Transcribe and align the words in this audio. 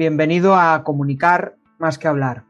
bienvenido 0.00 0.56
a 0.56 0.82
Comunicar 0.82 1.54
más 1.78 1.98
que 1.98 2.08
hablar. 2.08 2.44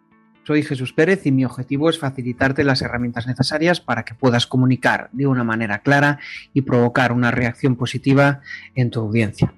Soy 0.45 0.63
Jesús 0.63 0.93
Pérez 0.93 1.27
y 1.27 1.33
mi 1.33 1.45
objetivo 1.45 1.91
es 1.91 1.99
facilitarte 1.99 2.63
las 2.63 2.81
herramientas 2.81 3.27
necesarias 3.27 3.81
para 3.81 4.05
que 4.05 4.15
puedas 4.15 4.47
comunicar 4.47 5.09
de 5.11 5.27
una 5.27 5.43
manera 5.43 5.81
clara 5.81 6.21
y 6.55 6.63
provocar 6.63 7.11
una 7.11 7.33
reacción 7.33 7.75
positiva 7.75 8.41
en 8.77 8.91
tu 8.91 9.01
audiencia. 9.01 9.53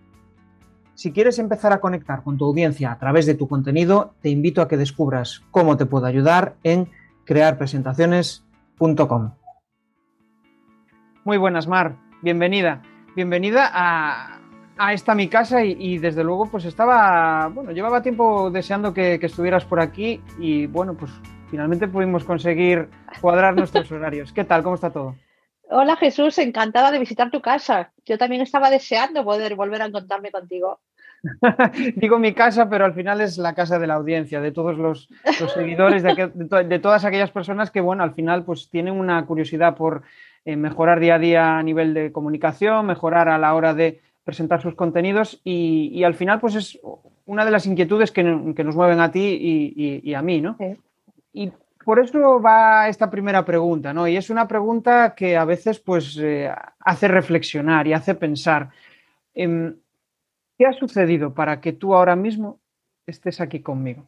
Si 0.94 1.12
quieres 1.12 1.38
empezar 1.38 1.74
a 1.74 1.80
conectar 1.80 2.22
con 2.22 2.38
tu 2.38 2.46
audiencia 2.46 2.92
a 2.92 2.98
través 2.98 3.26
de 3.26 3.34
tu 3.34 3.46
contenido, 3.46 4.14
te 4.22 4.30
invito 4.30 4.62
a 4.62 4.68
que 4.68 4.78
descubras 4.78 5.42
cómo 5.50 5.76
te 5.76 5.84
puedo 5.84 6.06
ayudar 6.06 6.56
en 6.62 6.88
crearpresentaciones.com. 7.26 9.34
Muy 11.26 11.36
buenas, 11.36 11.68
Mar. 11.68 11.98
Bienvenida. 12.22 12.80
Bienvenida 13.14 13.70
a, 13.70 14.40
a 14.82 14.92
esta 14.92 15.14
mi 15.14 15.28
casa 15.28 15.64
y, 15.64 15.98
desde 15.98 16.24
luego 16.24 16.50
pues 16.50 16.64
estaba, 16.64 17.46
bueno, 17.48 17.70
llevaba 17.70 18.02
tiempo 18.02 18.50
deseando 18.50 18.92
que, 18.92 19.14
estuvieras 19.22 19.64
por 19.64 19.78
aquí 19.78 20.20
y 20.40 20.66
bueno, 20.66 20.96
pues 20.96 21.12
finalmente 21.48 21.86
pudimos 21.86 22.24
conseguir 22.24 22.88
cuadrar 23.20 23.54
nuestros 23.54 23.90
horarios. 23.92 24.32
¿Qué 24.32 24.42
tal? 24.42 24.64
¿Cómo 24.64 24.74
está 24.74 24.90
todo? 24.90 25.14
Hola 25.70 25.94
Jesús, 25.94 26.36
encantada 26.38 26.90
de 26.90 26.98
visitar 26.98 27.30
tu 27.30 27.40
casa. 27.40 27.92
Yo 28.04 28.18
también 28.18 28.42
estaba 28.42 28.70
deseando 28.70 29.24
poder 29.24 29.54
volver 29.54 29.82
a 29.82 29.86
encontrarme 29.86 30.32
contigo. 30.32 30.80
Digo 31.94 32.18
mi 32.18 32.34
casa, 32.34 32.68
pero 32.68 32.84
al 32.84 32.94
final 32.94 33.20
es 33.20 33.38
la 33.38 33.54
casa 33.54 33.78
de 33.78 33.86
la 33.86 33.94
audiencia, 33.94 34.40
de 34.40 34.50
todos 34.50 34.76
los, 34.76 35.08
seguidores, 35.54 36.02
de, 36.02 36.78
todas 36.80 37.04
aquellas 37.04 37.30
personas 37.30 37.70
que, 37.70 37.80
bueno, 37.80 38.02
al 38.02 38.14
final 38.14 38.44
pues 38.44 38.68
tienen 38.68 38.94
una 38.94 39.24
curiosidad 39.26 39.76
por 39.76 40.02
eh, 40.44 40.56
mejorar 40.56 40.98
día 40.98 41.14
a 41.14 41.18
día 41.20 41.58
a 41.58 41.62
nivel 41.62 41.94
de 41.94 42.10
comunicación, 42.10 42.84
mejorar 42.86 43.28
a 43.28 43.38
la 43.38 43.54
hora 43.54 43.74
de 43.74 44.00
presentar 44.24 44.62
sus 44.62 44.74
contenidos 44.74 45.40
y, 45.44 46.02
al 46.04 46.14
final 46.14 46.40
pues 46.40 46.54
es 46.54 46.78
una 47.26 47.44
de 47.44 47.50
las 47.50 47.66
inquietudes 47.66 48.12
que, 48.12 48.22
nos 48.22 48.76
mueven 48.76 49.00
a 49.00 49.10
ti 49.10 50.00
y, 50.02 50.14
a 50.14 50.22
mí, 50.22 50.40
¿no? 50.40 50.56
Y 51.32 51.50
por 51.84 51.98
eso 51.98 52.40
va 52.40 52.88
esta 52.88 53.10
primera 53.10 53.44
pregunta, 53.44 53.92
¿no? 53.92 54.06
Y 54.06 54.16
es 54.16 54.30
una 54.30 54.46
pregunta 54.46 55.14
que 55.16 55.36
a 55.36 55.44
veces 55.44 55.80
pues 55.80 56.16
eh, 56.20 56.50
hace 56.80 57.08
reflexionar 57.08 57.86
y 57.86 57.92
hace 57.92 58.14
pensar. 58.14 58.70
Em, 59.34 59.76
¿Qué 60.58 60.66
ha 60.66 60.72
sucedido 60.72 61.34
para 61.34 61.60
que 61.60 61.72
tú 61.72 61.94
ahora 61.94 62.14
mismo 62.14 62.60
estés 63.06 63.40
aquí 63.40 63.60
conmigo? 63.60 64.06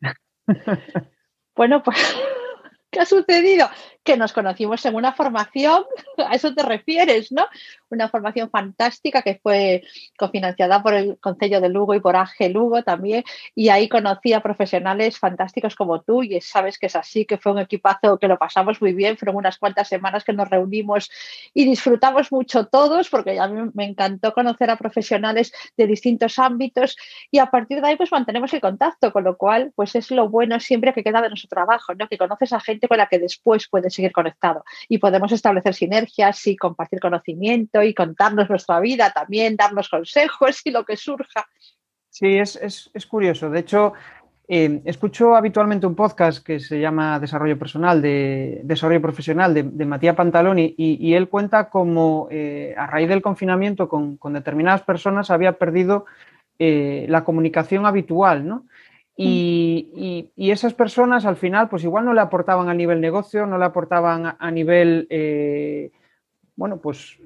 Bueno, 1.58 1.82
pues, 1.82 1.96
¿qué 2.92 3.00
ha 3.00 3.04
sucedido? 3.04 3.66
Que 4.08 4.16
nos 4.16 4.32
conocimos 4.32 4.82
en 4.86 4.94
una 4.94 5.12
formación, 5.12 5.84
a 6.16 6.34
eso 6.34 6.54
te 6.54 6.62
refieres, 6.62 7.30
¿no? 7.30 7.46
Una 7.90 8.08
formación 8.08 8.48
fantástica 8.48 9.20
que 9.20 9.38
fue 9.42 9.82
cofinanciada 10.16 10.82
por 10.82 10.94
el 10.94 11.18
Consejo 11.20 11.60
de 11.60 11.68
Lugo 11.68 11.94
y 11.94 12.00
por 12.00 12.16
AG 12.16 12.50
Lugo 12.50 12.82
también, 12.82 13.22
y 13.54 13.68
ahí 13.68 13.86
conocí 13.86 14.32
a 14.32 14.40
profesionales 14.40 15.18
fantásticos 15.18 15.76
como 15.76 16.00
tú, 16.00 16.22
y 16.22 16.40
sabes 16.40 16.78
que 16.78 16.86
es 16.86 16.96
así, 16.96 17.26
que 17.26 17.36
fue 17.36 17.52
un 17.52 17.58
equipazo 17.58 18.18
que 18.18 18.28
lo 18.28 18.38
pasamos 18.38 18.80
muy 18.80 18.94
bien, 18.94 19.18
fueron 19.18 19.36
unas 19.36 19.58
cuantas 19.58 19.88
semanas 19.88 20.24
que 20.24 20.32
nos 20.32 20.48
reunimos 20.48 21.10
y 21.52 21.66
disfrutamos 21.66 22.32
mucho 22.32 22.66
todos, 22.66 23.10
porque 23.10 23.38
a 23.38 23.46
mí 23.46 23.70
me 23.74 23.84
encantó 23.84 24.32
conocer 24.32 24.70
a 24.70 24.76
profesionales 24.76 25.52
de 25.76 25.86
distintos 25.86 26.38
ámbitos, 26.38 26.96
y 27.30 27.40
a 27.40 27.46
partir 27.46 27.82
de 27.82 27.88
ahí 27.88 27.96
pues 27.96 28.10
mantenemos 28.10 28.54
el 28.54 28.62
contacto, 28.62 29.12
con 29.12 29.24
lo 29.24 29.36
cual 29.36 29.70
pues 29.76 29.94
es 29.96 30.10
lo 30.10 30.30
bueno 30.30 30.60
siempre 30.60 30.94
que 30.94 31.04
queda 31.04 31.20
de 31.20 31.28
nuestro 31.28 31.50
trabajo, 31.50 31.94
¿no? 31.94 32.08
Que 32.08 32.16
conoces 32.16 32.54
a 32.54 32.60
gente 32.60 32.88
con 32.88 32.96
la 32.96 33.06
que 33.06 33.18
después 33.18 33.68
puedes 33.68 33.97
seguir 33.98 34.12
conectado. 34.12 34.64
Y 34.88 34.98
podemos 34.98 35.32
establecer 35.32 35.74
sinergias 35.74 36.46
y 36.46 36.56
compartir 36.56 37.00
conocimiento 37.00 37.82
y 37.82 37.92
contarnos 37.92 38.48
nuestra 38.48 38.80
vida 38.80 39.12
también, 39.12 39.56
darnos 39.56 39.88
consejos 39.88 40.60
y 40.64 40.70
lo 40.70 40.84
que 40.84 40.96
surja. 40.96 41.46
Sí, 42.10 42.38
es, 42.38 43.06
curioso. 43.08 43.50
De 43.50 43.60
hecho, 43.60 43.92
eh, 44.48 44.80
escucho 44.84 45.36
habitualmente 45.36 45.86
un 45.86 45.94
podcast 45.94 46.44
que 46.44 46.58
se 46.58 46.80
llama 46.80 47.20
Desarrollo 47.20 47.58
Personal, 47.58 48.00
de 48.00 48.60
Desarrollo 48.64 49.02
Profesional 49.02 49.52
de, 49.54 49.84
Matías 49.84 50.16
Pantaloni, 50.16 50.74
y, 50.76 51.14
él 51.14 51.28
cuenta 51.28 51.68
cómo 51.68 52.28
eh, 52.30 52.74
a 52.76 52.86
raíz 52.86 53.08
del 53.08 53.22
confinamiento 53.22 53.88
con, 53.88 54.18
determinadas 54.32 54.82
personas 54.82 55.30
había 55.30 55.58
perdido 55.58 56.06
eh, 56.58 57.06
la 57.08 57.24
comunicación 57.24 57.86
habitual, 57.86 58.46
¿no? 58.46 58.64
Y, 59.20 60.30
esas 60.36 60.74
personas 60.74 61.26
al 61.26 61.36
final, 61.36 61.68
pues 61.68 61.82
igual 61.82 62.04
no 62.04 62.14
le 62.14 62.20
aportaban 62.20 62.68
a 62.68 62.74
nivel 62.74 63.00
negocio, 63.00 63.46
no 63.46 63.58
le 63.58 63.64
aportaban 63.64 64.36
a, 64.38 64.50
nivel, 64.50 65.06
eh, 65.10 65.90
bueno, 66.54 66.78
pues 66.78 67.18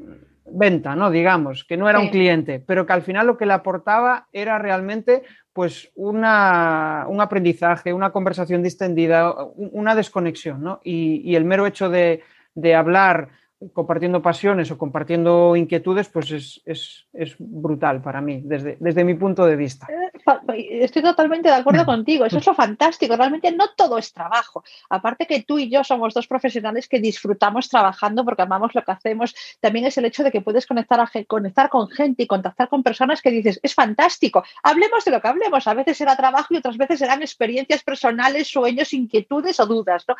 venta, 0.47 0.97
¿no? 0.97 1.11
Digamos, 1.11 1.65
que 1.65 1.77
no 1.77 1.89
era 1.89 2.01
un 2.01 2.09
cliente, 2.09 2.63
pero 2.67 2.87
que 2.87 2.93
al 2.95 3.03
final 3.03 3.27
lo 3.27 3.37
que 3.37 3.47
le 3.47 3.53
aportaba 3.53 4.27
era 4.33 4.59
realmente 4.59 5.23
pues 5.53 5.91
una, 5.95 7.05
un 7.09 7.21
aprendizaje, 7.21 7.93
una 7.93 8.11
conversación 8.11 8.63
distendida, 8.63 9.35
una 9.55 9.95
desconexión, 9.95 10.63
¿no? 10.63 10.81
Y, 10.83 11.35
el 11.37 11.45
mero 11.45 11.67
hecho 11.67 11.91
de, 11.91 12.23
de 12.55 12.75
hablar 12.75 13.29
compartiendo 13.73 14.23
pasiones 14.23 14.71
o 14.71 14.79
compartiendo 14.79 15.57
inquietudes, 15.57 16.09
pues 16.09 16.63
es, 16.65 17.37
brutal 17.39 18.03
para 18.03 18.21
mí, 18.21 18.41
desde, 18.45 18.77
desde, 18.81 19.05
mi 19.05 19.15
punto 19.15 19.45
de 19.47 19.57
vista. 19.57 19.87
Eh, 19.91 20.85
estoy 20.85 21.03
totalmente 21.03 21.49
de 21.49 21.55
acuerdo 21.55 21.85
contigo, 21.85 22.25
eso 22.25 22.39
es 22.39 22.47
lo 22.47 22.55
fantástico, 22.55 23.17
realmente 23.17 23.53
no 23.53 23.69
todo 23.77 23.99
es 23.99 24.13
trabajo. 24.13 24.65
Aparte 24.91 25.27
que 25.27 25.43
tú 25.43 25.59
y 25.59 25.71
yo 25.71 25.85
somos 25.85 26.15
dos 26.15 26.27
profesionales 26.27 26.89
que 26.89 27.01
disfrutamos 27.01 27.69
trabajando 27.69 28.25
porque 28.25 28.43
amamos 28.43 28.75
lo 28.75 28.83
que 28.83 28.93
hacemos, 28.93 29.35
también 29.61 29.87
es 29.87 29.97
el 29.99 30.05
hecho 30.05 30.25
de 30.25 30.31
que 30.31 30.41
puedes 30.41 30.67
conectar, 30.67 31.09
conectar 31.27 31.69
con 31.69 31.89
gente 31.89 32.25
y 32.25 32.27
contactar 32.27 32.69
con 32.69 32.83
personas 32.83 33.23
que 33.23 33.31
dices, 33.31 33.61
es 33.63 33.75
fantástico, 33.75 34.45
hablemos 34.63 35.05
de 35.05 35.11
lo 35.11 35.21
que 35.21 35.29
hablemos, 35.29 35.67
a 35.67 35.75
veces 35.75 35.97
será 35.97 36.17
trabajo 36.17 36.55
y 36.55 36.57
otras 36.59 36.77
veces 36.77 36.99
serán 36.99 37.23
experiencias 37.23 37.83
personales, 37.83 38.49
sueños, 38.49 38.93
inquietudes 38.93 39.61
o 39.61 39.67
dudas. 39.67 40.05
¿no? 40.09 40.17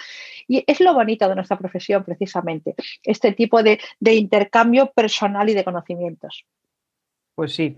Y 0.49 0.65
es 0.67 0.81
lo 0.81 0.95
bonito 0.95 1.29
de 1.29 1.35
nuestra 1.35 1.59
profesión 1.59 2.05
precisamente, 2.05 2.75
este 3.03 3.32
tipo 3.33 3.63
de, 3.63 3.79
intercambio 4.01 4.91
personal 4.93 5.49
y 5.49 5.55
de 5.55 5.65
conocimientos. 5.65 6.45
Pues 7.35 7.55
sí. 7.55 7.77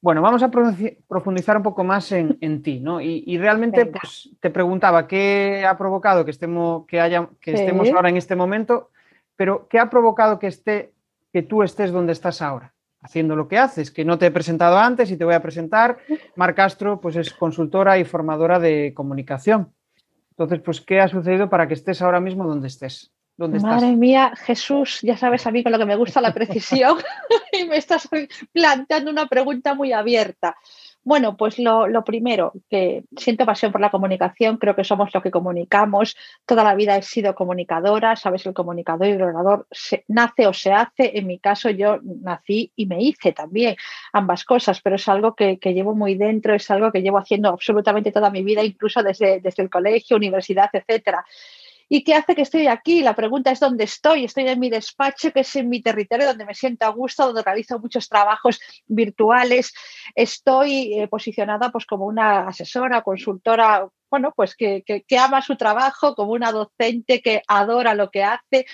Bueno, 0.00 0.22
vamos 0.22 0.42
a 0.42 0.50
profundizar 0.50 1.56
un 1.56 1.62
poco 1.62 1.82
más 1.82 2.12
en, 2.12 2.38
ti, 2.62 2.80
¿no? 2.80 3.00
Y, 3.00 3.38
realmente 3.38 3.86
pues, 3.86 4.30
te 4.40 4.50
preguntaba 4.50 5.06
qué 5.06 5.64
ha 5.66 5.76
provocado 5.76 6.24
que 6.24 6.30
estemos, 6.30 6.86
que 6.86 7.00
haya, 7.00 7.28
que 7.40 7.52
estemos 7.52 7.88
ahora 7.90 8.08
en 8.08 8.16
este 8.16 8.36
momento, 8.36 8.90
pero 9.34 9.66
¿qué 9.68 9.78
ha 9.78 9.90
provocado 9.90 10.38
que, 10.38 10.46
esté, 10.46 10.92
que 11.32 11.42
tú 11.42 11.62
estés 11.62 11.92
donde 11.92 12.12
estás 12.12 12.42
ahora? 12.42 12.72
haciendo 13.06 13.36
lo 13.36 13.46
que 13.46 13.56
haces, 13.56 13.92
que 13.92 14.04
no 14.04 14.18
te 14.18 14.26
he 14.26 14.30
presentado 14.32 14.78
antes 14.78 15.12
y 15.12 15.16
te 15.16 15.24
voy 15.24 15.34
a 15.34 15.42
presentar. 15.42 15.98
Mar 16.34 16.56
Castro, 16.56 17.00
pues 17.00 17.14
es 17.14 17.32
consultora 17.32 17.98
y 17.98 18.04
formadora 18.04 18.58
de 18.58 18.92
comunicación. 18.94 19.72
Entonces, 20.30 20.60
pues, 20.60 20.80
¿qué 20.80 21.00
ha 21.00 21.08
sucedido 21.08 21.48
para 21.48 21.68
que 21.68 21.74
estés 21.74 22.02
ahora 22.02 22.20
mismo 22.20 22.46
donde 22.46 22.66
estés? 22.66 23.12
Madre 23.38 23.92
mía, 23.92 24.32
Jesús, 24.34 25.00
ya 25.02 25.16
sabes 25.16 25.46
a 25.46 25.50
mí 25.50 25.62
con 25.62 25.72
lo 25.72 25.78
que 25.78 25.84
me 25.84 25.96
gusta 25.96 26.22
la 26.22 26.32
precisión 26.32 26.96
y 27.52 27.64
me 27.64 27.76
estás 27.76 28.08
planteando 28.52 29.10
una 29.10 29.26
pregunta 29.26 29.74
muy 29.74 29.92
abierta. 29.92 30.56
Bueno, 31.06 31.36
pues 31.36 31.60
lo, 31.60 32.02
primero, 32.04 32.52
que 32.68 33.04
siento 33.16 33.46
pasión 33.46 33.70
por 33.70 33.80
la 33.80 33.92
comunicación, 33.92 34.56
creo 34.56 34.74
que 34.74 34.82
somos 34.82 35.14
lo 35.14 35.22
que 35.22 35.30
comunicamos. 35.30 36.16
Toda 36.44 36.64
la 36.64 36.74
vida 36.74 36.96
he 36.96 37.02
sido 37.02 37.32
comunicadora, 37.36 38.16
sabes, 38.16 38.44
el 38.44 38.54
comunicador 38.54 39.06
y 39.06 39.12
el 39.12 39.22
orador 39.22 39.68
se, 39.70 40.04
nace 40.08 40.48
o 40.48 40.52
se 40.52 40.72
hace. 40.72 41.16
En 41.16 41.28
mi 41.28 41.38
caso, 41.38 41.70
yo 41.70 42.00
nací 42.02 42.72
y 42.74 42.86
me 42.86 43.00
hice 43.00 43.30
también 43.30 43.76
ambas 44.12 44.44
cosas, 44.44 44.80
pero 44.80 44.96
es 44.96 45.06
algo 45.06 45.36
que, 45.36 45.58
llevo 45.62 45.94
muy 45.94 46.16
dentro, 46.16 46.56
es 46.56 46.68
algo 46.72 46.90
que 46.90 47.02
llevo 47.02 47.18
haciendo 47.18 47.50
absolutamente 47.50 48.10
toda 48.10 48.30
mi 48.30 48.42
vida, 48.42 48.64
incluso 48.64 49.00
desde, 49.04 49.40
desde 49.40 49.62
el 49.62 49.70
colegio, 49.70 50.16
universidad, 50.16 50.70
etcétera. 50.72 51.24
¿Y 51.88 52.02
qué 52.02 52.14
hace 52.14 52.34
que 52.34 52.42
estoy 52.42 52.66
aquí? 52.66 53.02
La 53.02 53.14
pregunta 53.14 53.50
es 53.50 53.60
dónde 53.60 53.84
estoy. 53.84 54.24
Estoy 54.24 54.48
en 54.48 54.58
mi 54.58 54.70
despacho, 54.70 55.32
que 55.32 55.40
es 55.40 55.56
en 55.56 55.68
mi 55.68 55.82
territorio, 55.82 56.26
donde 56.26 56.44
me 56.44 56.54
siento 56.54 56.86
a 56.86 56.90
gusto, 56.90 57.26
donde 57.26 57.42
realizo 57.42 57.78
muchos 57.78 58.08
trabajos 58.08 58.60
virtuales. 58.86 59.72
Estoy 60.14 60.94
eh, 60.94 61.08
posicionada 61.08 61.70
pues, 61.70 61.86
como 61.86 62.06
una 62.06 62.48
asesora, 62.48 63.02
consultora, 63.02 63.88
bueno, 64.10 64.32
pues 64.34 64.56
que, 64.56 64.82
que, 64.84 65.18
ama 65.18 65.42
su 65.42 65.56
trabajo, 65.56 66.14
como 66.14 66.32
una 66.32 66.52
docente 66.52 67.20
que 67.20 67.42
adora 67.46 67.94
lo 67.94 68.10
que 68.10 68.24
hace 68.24 68.66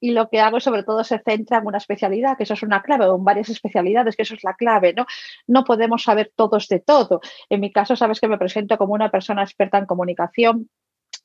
y 0.00 0.12
lo 0.12 0.28
que 0.28 0.40
hago 0.40 0.60
sobre 0.60 0.84
todo 0.84 1.04
se 1.04 1.18
centra 1.18 1.58
en 1.58 1.66
una 1.66 1.78
especialidad, 1.78 2.36
que 2.36 2.44
eso 2.44 2.54
es 2.54 2.62
una 2.62 2.82
clave, 2.82 3.06
o 3.06 3.16
en 3.16 3.24
varias 3.24 3.48
especialidades, 3.48 4.16
que 4.16 4.22
eso 4.22 4.34
es 4.34 4.44
la 4.44 4.54
clave, 4.54 4.92
¿no? 4.94 5.06
No 5.46 5.64
podemos 5.64 6.02
saber 6.02 6.32
todos 6.34 6.68
de 6.68 6.80
todo. 6.80 7.20
En 7.48 7.60
mi 7.60 7.72
caso, 7.72 7.96
sabes 7.96 8.20
que 8.20 8.28
me 8.28 8.38
presento 8.38 8.78
como 8.78 8.94
una 8.94 9.10
persona 9.10 9.42
experta 9.42 9.78
en 9.78 9.86
comunicación, 9.86 10.70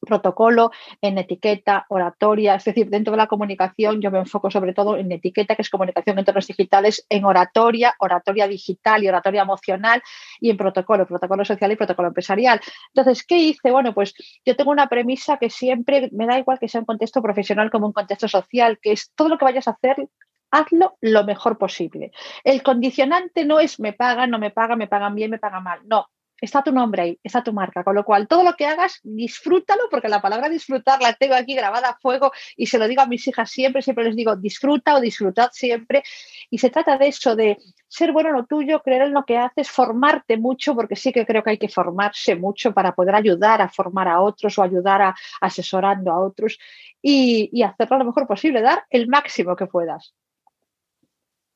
protocolo, 0.02 0.72
en 1.02 1.18
etiqueta, 1.18 1.86
oratoria, 1.90 2.56
es 2.56 2.66
decir, 2.66 2.90
dentro 2.90 3.12
de 3.12 3.18
la 3.18 3.28
comunicación 3.28 4.02
yo 4.02 4.12
me 4.12 4.20
enfoco 4.20 4.52
sobre 4.52 4.74
todo 4.74 4.98
en 4.98 5.12
etiqueta, 5.12 5.56
que 5.56 5.62
es 5.62 5.70
comunicación 5.70 6.16
en 6.16 6.20
entornos 6.20 6.48
digitales, 6.48 7.06
en 7.10 7.26
oratoria, 7.26 7.96
oratoria 8.00 8.48
digital 8.48 9.04
y 9.04 9.08
oratoria 9.08 9.44
emocional, 9.44 10.02
y 10.40 10.50
en 10.50 10.58
protocolo, 10.58 11.06
protocolo 11.06 11.46
social 11.46 11.72
y 11.72 11.76
protocolo 11.76 12.10
empresarial. 12.10 12.60
Entonces, 12.94 13.26
¿qué 13.26 13.38
hice? 13.38 13.72
Bueno, 13.72 13.94
pues 13.94 14.14
yo 14.46 14.56
tengo 14.56 14.72
una 14.72 14.88
premisa 14.88 15.38
que 15.38 15.50
siempre 15.50 16.10
me 16.12 16.26
da 16.26 16.40
igual 16.40 16.60
que 16.60 16.68
sea 16.68 16.82
un 16.82 16.86
contexto 16.86 17.22
profesional 17.22 17.72
como 17.72 17.88
un 17.88 17.94
contexto 17.94 18.28
social, 18.28 18.80
que 18.82 18.92
es 18.92 19.12
todo 19.16 19.30
lo 19.30 19.38
que 19.38 19.46
vayas 19.46 19.68
a 19.68 19.72
hacer, 19.72 20.08
hazlo 20.52 20.98
lo 21.02 21.24
mejor 21.24 21.58
posible. 21.58 22.12
El 22.44 22.62
condicionante 22.64 23.46
no 23.46 23.60
es 23.60 23.80
me 23.80 23.94
pagan, 23.94 24.30
no 24.30 24.40
me 24.40 24.52
pagan, 24.52 24.78
me 24.78 24.88
pagan 24.88 25.16
bien, 25.16 25.32
me 25.32 25.40
pagan 25.40 25.64
mal. 25.64 25.80
No, 25.86 26.08
está 26.42 26.64
tu 26.64 26.72
nombre 26.72 27.02
ahí, 27.04 27.20
está 27.24 27.44
tu 27.44 27.54
marca. 27.54 27.84
Con 27.84 27.96
lo 27.96 28.04
cual, 28.04 28.28
todo 28.28 28.44
lo 28.44 28.54
que 28.56 28.66
hagas, 28.66 29.00
disfrútalo, 29.04 29.84
porque 29.90 30.10
la 30.10 30.22
palabra 30.22 30.50
disfrutar 30.50 31.02
la 31.02 31.14
tengo 31.14 31.36
aquí 31.36 31.56
grabada 31.56 31.90
a 31.90 31.98
fuego 32.00 32.32
y 32.58 32.66
se 32.66 32.78
lo 32.80 32.88
digo 32.88 33.02
a 33.02 33.06
mis 33.06 33.28
hijas 33.28 33.50
siempre, 33.50 33.82
siempre 33.82 34.06
les 34.06 34.16
digo 34.16 34.36
disfruta 34.36 34.96
o 34.96 35.00
disfrutad 35.00 35.52
siempre. 35.54 36.04
Y 36.50 36.58
se 36.58 36.70
trata 36.70 36.98
de 36.98 37.08
eso, 37.08 37.36
de 37.36 37.58
ser 37.88 38.12
bueno 38.12 38.30
en 38.30 38.36
lo 38.36 38.46
tuyo, 38.46 38.82
creer 38.82 39.04
en 39.04 39.14
lo 39.14 39.24
que 39.24 39.38
haces, 39.38 39.70
formarte 39.70 40.38
mucho, 40.38 40.76
porque 40.76 40.96
sí 40.96 41.12
que 41.12 41.26
creo 41.26 41.44
que 41.44 41.52
hay 41.52 41.58
que 41.58 41.70
formarse 41.70 42.36
mucho 42.36 42.74
para 42.74 42.94
poder 42.96 43.16
ayudar 43.16 43.62
a 43.62 43.70
formar 43.70 44.08
a 44.08 44.22
otros 44.22 44.58
o 44.58 44.64
ayudar 44.64 45.02
a 45.02 45.16
asesorando 45.40 46.12
a 46.12 46.20
otros 46.20 46.58
y, 47.02 47.50
y 47.54 47.64
hacerlo 47.64 48.00
lo 48.00 48.06
mejor 48.06 48.28
posible, 48.28 48.62
dar 48.62 48.86
el 48.90 49.08
máximo 49.08 49.56
que 49.56 49.68
puedas. 49.68 50.14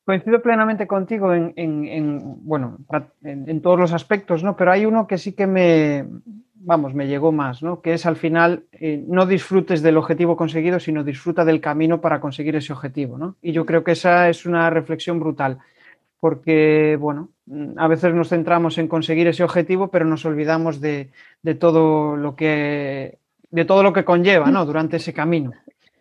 Coincido 0.06 0.40
plenamente 0.40 0.86
contigo 0.86 1.34
en, 1.34 2.22
bueno, 2.44 2.78
en, 3.24 3.60
todos 3.60 3.76
los 3.76 3.92
aspectos, 3.92 4.44
¿no? 4.44 4.56
Pero 4.56 4.70
hay 4.70 4.86
uno 4.86 5.08
que 5.08 5.18
sí 5.18 5.32
que 5.32 5.48
me, 5.48 6.06
vamos, 6.54 6.94
me 6.94 7.08
llegó 7.08 7.32
más, 7.32 7.60
¿no? 7.60 7.80
Que 7.80 7.94
es 7.94 8.06
al 8.06 8.14
final 8.14 8.66
eh, 8.70 9.04
no 9.04 9.26
disfrutes 9.26 9.82
del 9.82 9.96
objetivo 9.96 10.36
conseguido, 10.36 10.78
sino 10.78 11.02
disfruta 11.02 11.44
del 11.44 11.60
camino 11.60 12.00
para 12.00 12.20
conseguir 12.20 12.54
ese 12.54 12.72
objetivo, 12.72 13.18
¿no? 13.18 13.34
Y 13.42 13.50
yo 13.50 13.66
creo 13.66 13.82
que 13.82 13.90
esa 13.90 14.28
es 14.28 14.46
una 14.46 14.70
reflexión 14.70 15.18
brutal, 15.18 15.58
porque, 16.20 16.96
bueno, 17.00 17.30
a 17.76 17.88
veces 17.88 18.14
nos 18.14 18.28
centramos 18.28 18.78
en 18.78 18.86
conseguir 18.86 19.26
ese 19.26 19.42
objetivo, 19.42 19.88
pero 19.88 20.04
nos 20.04 20.24
olvidamos 20.24 20.80
de, 20.80 21.10
de 21.42 21.54
todo 21.56 22.16
lo 22.16 22.36
que 22.36 23.18
de 23.50 23.64
todo 23.64 23.82
lo 23.82 23.92
que 23.92 24.04
conlleva, 24.04 24.52
¿no? 24.52 24.64
Durante 24.66 24.98
ese 24.98 25.12
camino. 25.12 25.50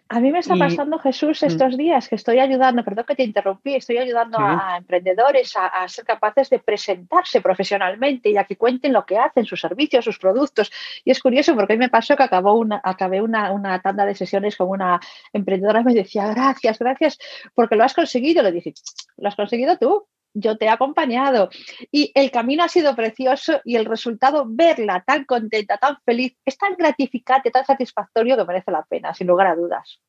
A 0.07 0.19
mí 0.19 0.31
me 0.31 0.37
está 0.37 0.55
pasando, 0.55 0.99
Jesús, 0.99 1.41
mm. 1.41 1.45
estos 1.47 1.77
días 1.77 2.07
que 2.07 2.15
estoy 2.15 2.37
ayudando, 2.37 2.83
perdón 2.83 3.05
que 3.07 3.15
te 3.15 3.23
interrumpí, 3.23 3.73
estoy 3.73 3.97
ayudando 3.97 4.37
a, 4.39 4.77
emprendedores 4.77 5.53
a, 5.55 5.87
ser 5.87 6.05
capaces 6.05 6.49
de 6.51 6.59
presentarse 6.59 7.41
profesionalmente 7.41 8.29
y 8.29 8.37
a 8.37 8.43
que 8.43 8.55
cuenten 8.55 8.93
lo 8.93 9.03
que 9.03 9.17
hacen, 9.17 9.45
sus 9.45 9.59
servicios, 9.59 10.05
sus 10.05 10.19
productos. 10.19 10.71
Y 11.03 11.09
es 11.09 11.19
curioso 11.19 11.55
porque 11.55 11.73
a 11.73 11.75
mí 11.75 11.79
me 11.79 11.89
pasó 11.89 12.15
que 12.15 12.21
acabó 12.21 12.53
una, 12.53 12.79
acabé 12.83 13.21
una, 13.21 13.51
una 13.51 13.81
tanda 13.81 14.05
de 14.05 14.13
sesiones 14.13 14.55
con 14.55 14.69
una 14.69 14.99
emprendedora 15.33 15.81
y 15.81 15.85
me 15.85 15.93
decía, 15.95 16.27
gracias, 16.27 16.77
gracias, 16.77 17.17
porque 17.55 17.75
lo 17.75 17.83
has 17.83 17.95
conseguido. 17.95 18.43
Le 18.43 18.51
dije, 18.51 18.75
lo 19.17 19.27
has 19.27 19.35
conseguido 19.35 19.77
tú, 19.79 20.07
yo 20.35 20.57
te 20.57 20.65
he 20.65 20.69
acompañado 20.69 21.49
y 21.91 22.11
el 22.13 22.29
camino 22.29 22.63
ha 22.63 22.69
sido 22.69 22.95
precioso 22.95 23.61
y 23.63 23.77
el 23.77 23.85
resultado, 23.85 24.45
verla 24.47 25.03
tan 25.05 25.23
contenta, 25.23 25.77
tan 25.77 25.97
feliz, 26.05 26.35
es 26.45 26.57
tan 26.57 26.75
gratificante, 26.75 27.49
tan 27.49 27.65
satisfactorio 27.65 28.37
que 28.37 28.45
merece 28.45 28.71
la 28.71 28.83
pena, 28.83 29.13
sin 29.13 29.27
lugar 29.27 29.47
a 29.47 29.55
dudas. 29.55 29.99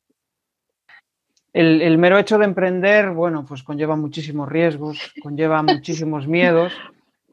El, 1.53 1.97
mero 1.97 2.19
hecho 2.19 2.37
de 2.37 2.45
emprender, 2.45 3.11
bueno, 3.11 3.43
pues 3.47 3.63
conlleva 3.63 3.95
muchísimos 3.95 4.47
riesgos, 4.47 4.99
conlleva 5.23 5.63
muchísimos 5.63 6.27
miedos 6.27 6.73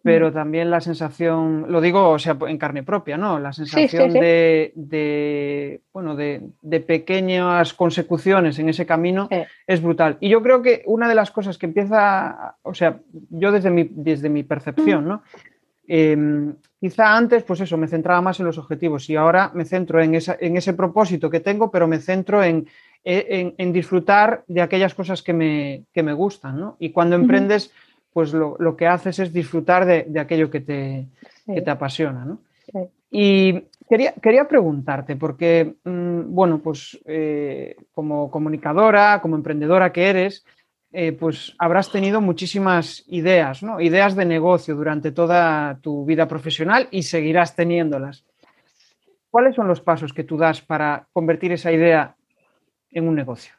pero 0.04 0.30
también 0.30 0.70
la 0.70 0.82
sensación, 0.82 1.64
lo 1.70 1.80
digo 1.80 2.10
o 2.10 2.18
sea, 2.18 2.36
en 2.46 2.58
carne 2.58 2.82
propia, 2.82 3.16
¿no? 3.16 3.38
La 3.38 3.54
sensación 3.54 4.12
De, 4.12 5.80
bueno, 5.94 6.14
de, 6.14 6.80
pequeñas 6.86 7.72
consecuciones 7.72 8.58
en 8.58 8.68
ese 8.68 8.84
camino 8.84 9.30
es 9.66 9.80
brutal. 9.80 10.18
Y 10.20 10.28
yo 10.28 10.42
creo 10.42 10.60
que 10.60 10.82
una 10.84 11.08
de 11.08 11.14
las 11.14 11.30
cosas 11.30 11.56
que 11.56 11.64
empieza, 11.64 12.56
o 12.62 12.74
sea, 12.74 13.00
yo 13.30 13.50
desde 13.50 13.70
mi, 13.70 13.88
desde 13.90 14.28
mi 14.28 14.42
percepción, 14.42 15.08
¿no? 15.08 15.22
Em, 15.86 16.54
quizá 16.78 17.16
antes, 17.16 17.42
pues 17.42 17.60
eso, 17.60 17.78
me 17.78 17.88
centraba 17.88 18.20
más 18.20 18.38
en 18.40 18.46
los 18.46 18.58
objetivos 18.58 19.08
y 19.08 19.16
ahora 19.16 19.52
me 19.54 19.64
centro 19.64 20.02
en, 20.02 20.14
esa, 20.14 20.36
en 20.38 20.58
ese 20.58 20.74
propósito 20.74 21.30
que 21.30 21.40
tengo, 21.40 21.70
pero 21.70 21.88
me 21.88 21.98
centro 21.98 22.44
en, 22.44 22.68
en, 23.04 23.72
disfrutar 23.72 24.44
de 24.48 24.60
aquellas 24.60 24.94
cosas 24.94 25.22
que 25.22 25.32
me, 25.32 25.84
que 25.94 26.02
me 26.02 26.12
gustan, 26.12 26.60
¿no? 26.60 26.76
Y 26.78 26.90
cuando 26.90 27.16
emprendes 27.16 27.72
pues 28.14 28.32
lo, 28.32 28.76
que 28.76 28.86
haces 28.86 29.18
es 29.18 29.32
disfrutar 29.32 29.84
de, 29.84 30.20
aquello 30.20 30.48
que 30.48 30.60
te, 30.60 31.08
te 31.44 31.70
apasiona. 31.70 32.24
¿no? 32.24 32.38
Y 33.10 33.64
quería, 33.88 34.14
quería, 34.22 34.46
preguntarte, 34.48 35.16
porque, 35.16 35.74
mm, 35.84 36.32
bueno, 36.32 36.60
pues 36.60 36.98
eh, 37.06 37.76
como 37.92 38.30
comunicadora, 38.30 39.20
como 39.20 39.34
emprendedora 39.34 39.92
que 39.92 40.08
eres, 40.08 40.44
eh, 40.92 41.10
pues 41.10 41.56
habrás 41.58 41.90
tenido 41.90 42.20
muchísimas 42.20 43.02
ideas, 43.08 43.64
¿no? 43.64 43.80
Ideas 43.80 44.14
de 44.14 44.24
negocio 44.24 44.76
durante 44.76 45.10
toda 45.10 45.80
tu 45.82 46.04
vida 46.04 46.28
profesional 46.28 46.86
y 46.92 47.02
seguirás 47.02 47.56
teniéndolas. 47.56 48.24
¿Cuáles 49.28 49.56
son 49.56 49.66
los 49.66 49.80
pasos 49.80 50.12
que 50.12 50.22
tú 50.22 50.36
das 50.36 50.62
para 50.62 51.08
convertir 51.12 51.50
esa 51.50 51.72
idea 51.72 52.14
en 52.92 53.08
un 53.08 53.16
negocio? 53.16 53.54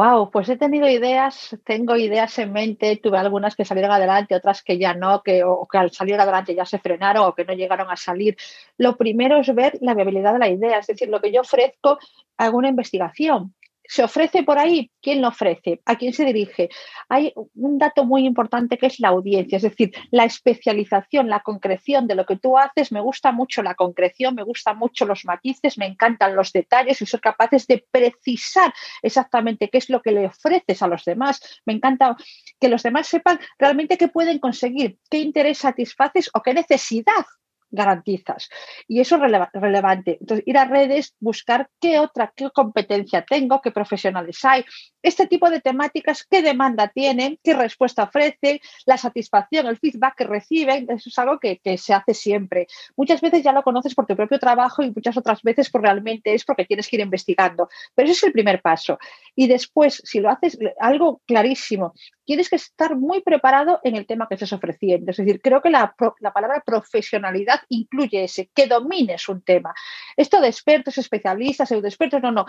Wow, 0.00 0.30
pues 0.30 0.48
he 0.48 0.56
tenido 0.56 0.88
ideas, 0.88 1.54
tengo 1.62 1.94
ideas 1.94 2.38
en 2.38 2.54
mente, 2.54 2.96
tuve 2.96 3.18
algunas 3.18 3.54
que 3.54 3.66
salieron 3.66 3.92
adelante, 3.92 4.34
otras 4.34 4.62
que 4.62 4.78
ya 4.78 4.94
no, 4.94 5.22
que, 5.22 5.44
o 5.44 5.68
que 5.70 5.76
al 5.76 5.90
salir 5.90 6.18
adelante 6.18 6.54
ya 6.54 6.64
se 6.64 6.78
frenaron 6.78 7.26
o 7.26 7.34
que 7.34 7.44
no 7.44 7.52
llegaron 7.52 7.90
a 7.90 7.96
salir. 7.96 8.34
Lo 8.78 8.96
primero 8.96 9.36
es 9.38 9.54
ver 9.54 9.76
la 9.82 9.92
viabilidad 9.92 10.32
de 10.32 10.38
la 10.38 10.48
idea, 10.48 10.78
es 10.78 10.86
decir, 10.86 11.10
lo 11.10 11.20
que 11.20 11.30
yo 11.30 11.42
ofrezco, 11.42 11.98
alguna 12.38 12.70
investigación, 12.70 13.54
¿Se 13.90 14.04
ofrece 14.04 14.44
por 14.44 14.56
ahí? 14.56 14.88
¿Quién 15.02 15.20
lo 15.20 15.26
ofrece? 15.26 15.80
¿A 15.84 15.96
quién 15.96 16.12
se 16.12 16.24
dirige? 16.24 16.68
Hay 17.08 17.32
un 17.56 17.76
dato 17.76 18.04
muy 18.04 18.24
importante 18.24 18.78
que 18.78 18.86
es 18.86 19.00
la 19.00 19.08
audiencia, 19.08 19.56
es 19.56 19.62
decir, 19.62 19.90
la 20.12 20.24
especialización, 20.24 21.28
la 21.28 21.40
concreción 21.40 22.06
de 22.06 22.14
lo 22.14 22.24
que 22.24 22.36
tú 22.36 22.56
haces. 22.56 22.92
Me 22.92 23.00
gusta 23.00 23.32
mucho 23.32 23.64
la 23.64 23.74
concreción, 23.74 24.36
me 24.36 24.44
gustan 24.44 24.78
mucho 24.78 25.06
los 25.06 25.24
matices, 25.24 25.76
me 25.76 25.86
encantan 25.86 26.36
los 26.36 26.52
detalles 26.52 27.02
y 27.02 27.06
ser 27.06 27.20
capaces 27.20 27.66
de 27.66 27.84
precisar 27.90 28.72
exactamente 29.02 29.68
qué 29.68 29.78
es 29.78 29.90
lo 29.90 30.02
que 30.02 30.12
le 30.12 30.26
ofreces 30.26 30.82
a 30.82 30.86
los 30.86 31.04
demás. 31.04 31.40
Me 31.66 31.72
encanta 31.72 32.16
que 32.60 32.68
los 32.68 32.84
demás 32.84 33.08
sepan 33.08 33.40
realmente 33.58 33.98
qué 33.98 34.06
pueden 34.06 34.38
conseguir, 34.38 34.98
qué 35.10 35.18
interés 35.18 35.58
satisfaces 35.58 36.30
o 36.32 36.42
qué 36.42 36.54
necesidad 36.54 37.26
garantizas. 37.70 38.48
Y 38.88 39.00
eso 39.00 39.16
es 39.16 39.50
relevante. 39.52 40.18
Entonces, 40.20 40.44
ir 40.46 40.58
a 40.58 40.64
redes, 40.64 41.14
buscar 41.20 41.68
qué 41.80 41.98
otra, 41.98 42.32
qué 42.34 42.50
competencia 42.50 43.24
tengo, 43.28 43.60
qué 43.60 43.70
profesionales 43.70 44.44
hay, 44.44 44.64
este 45.02 45.26
tipo 45.26 45.48
de 45.50 45.60
temáticas, 45.60 46.26
qué 46.28 46.42
demanda 46.42 46.88
tienen, 46.88 47.38
qué 47.42 47.54
respuesta 47.54 48.04
ofrecen, 48.04 48.60
la 48.86 48.96
satisfacción, 48.96 49.66
el 49.66 49.78
feedback 49.78 50.16
que 50.16 50.24
reciben, 50.24 50.86
eso 50.90 51.08
es 51.08 51.18
algo 51.18 51.38
que, 51.38 51.60
se 51.78 51.94
hace 51.94 52.14
siempre. 52.14 52.66
Muchas 52.96 53.20
veces 53.20 53.42
ya 53.42 53.52
lo 53.52 53.62
conoces 53.62 53.94
por 53.94 54.06
tu 54.06 54.16
propio 54.16 54.38
trabajo 54.38 54.82
y 54.82 54.90
muchas 54.90 55.16
otras 55.16 55.42
veces 55.42 55.70
por 55.70 55.82
realmente 55.82 56.34
es 56.34 56.44
porque 56.44 56.64
tienes 56.64 56.88
que 56.88 56.96
ir 56.96 57.02
investigando. 57.02 57.68
Pero 57.94 58.06
ese 58.06 58.18
es 58.18 58.24
el 58.24 58.32
primer 58.32 58.60
paso. 58.60 58.98
Y 59.34 59.46
después, 59.46 60.02
si 60.04 60.20
lo 60.20 60.30
haces 60.30 60.58
algo 60.78 61.22
clarísimo, 61.26 61.94
tienes 62.24 62.48
que 62.48 62.56
estar 62.56 62.96
muy 62.96 63.22
preparado 63.22 63.80
en 63.82 63.96
el 63.96 64.06
tema 64.06 64.26
que 64.28 64.34
estés 64.34 64.52
ofreciendo. 64.52 65.10
Es 65.10 65.16
decir, 65.16 65.40
creo 65.40 65.62
que 65.62 65.70
la, 65.70 65.94
la 66.20 66.32
palabra 66.32 66.62
profesionalidad 66.64 67.59
incluye 67.68 68.24
ese, 68.24 68.50
que 68.54 68.66
domines 68.66 69.28
un 69.28 69.42
tema. 69.42 69.74
Esto 70.16 70.40
de 70.40 70.48
expertos, 70.48 70.98
especialistas, 70.98 71.70
expertos, 71.72 72.22
no, 72.22 72.32
no. 72.32 72.46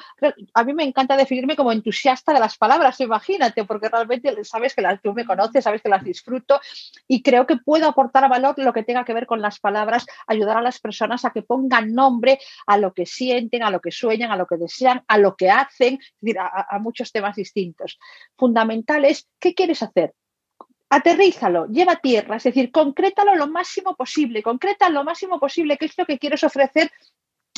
A 0.54 0.64
mí 0.64 0.74
me 0.74 0.84
encanta 0.84 1.18
definirme 1.18 1.56
como 1.56 1.72
entusiasta 1.72 2.34
de 2.34 2.40
las 2.40 2.58
palabras, 2.58 3.00
imagínate, 3.00 3.66
porque 3.66 3.90
realmente 3.90 4.44
sabes 4.44 4.74
que 4.76 4.82
las, 4.82 5.02
tú 5.02 5.14
me 5.14 5.26
conoces, 5.26 5.64
sabes 5.64 5.82
que 5.82 5.90
las 5.90 6.04
disfruto 6.04 6.60
y 7.08 7.22
creo 7.22 7.46
que 7.46 7.58
puedo 7.58 7.88
aportar 7.88 8.30
valor 8.30 8.56
lo 8.58 8.74
que 8.74 8.84
tenga 8.84 9.06
que 9.06 9.14
ver 9.14 9.26
con 9.26 9.42
las 9.42 9.60
palabras, 9.60 10.06
ayudar 10.28 10.58
a 10.58 10.62
las 10.62 10.80
personas 10.80 11.26
a 11.26 11.32
que 11.32 11.42
pongan 11.42 11.94
nombre 11.94 12.40
a 12.68 12.78
lo 12.78 12.94
que 12.94 13.06
sienten, 13.06 13.64
a 13.64 13.70
lo 13.70 13.82
que 13.82 13.92
sueñan, 13.92 14.32
a 14.32 14.38
lo 14.38 14.48
que 14.48 14.58
desean, 14.58 15.04
a 15.08 15.18
lo 15.18 15.36
que 15.36 15.50
hacen, 15.50 15.96
es 15.96 16.22
decir, 16.22 16.40
a, 16.40 16.80
muchos 16.80 17.12
temas 17.12 17.36
distintos. 17.36 18.00
Fundamental 18.38 19.06
es, 19.06 19.28
¿qué 19.40 19.54
quieres 19.54 19.84
hacer? 19.84 20.14
Aterrízalo, 20.92 21.68
lleva 21.68 21.96
tierra, 21.96 22.36
es 22.36 22.44
decir, 22.44 22.70
concrétalo 22.70 23.34
lo 23.36 23.48
máximo 23.48 23.96
posible, 23.96 24.44
concreta 24.44 24.90
lo 24.90 25.06
máximo 25.06 25.40
posible 25.40 25.78
qué 25.78 25.86
es 25.86 25.98
lo 25.98 26.06
que 26.06 26.20
quieres 26.20 26.44
ofrecer 26.44 26.92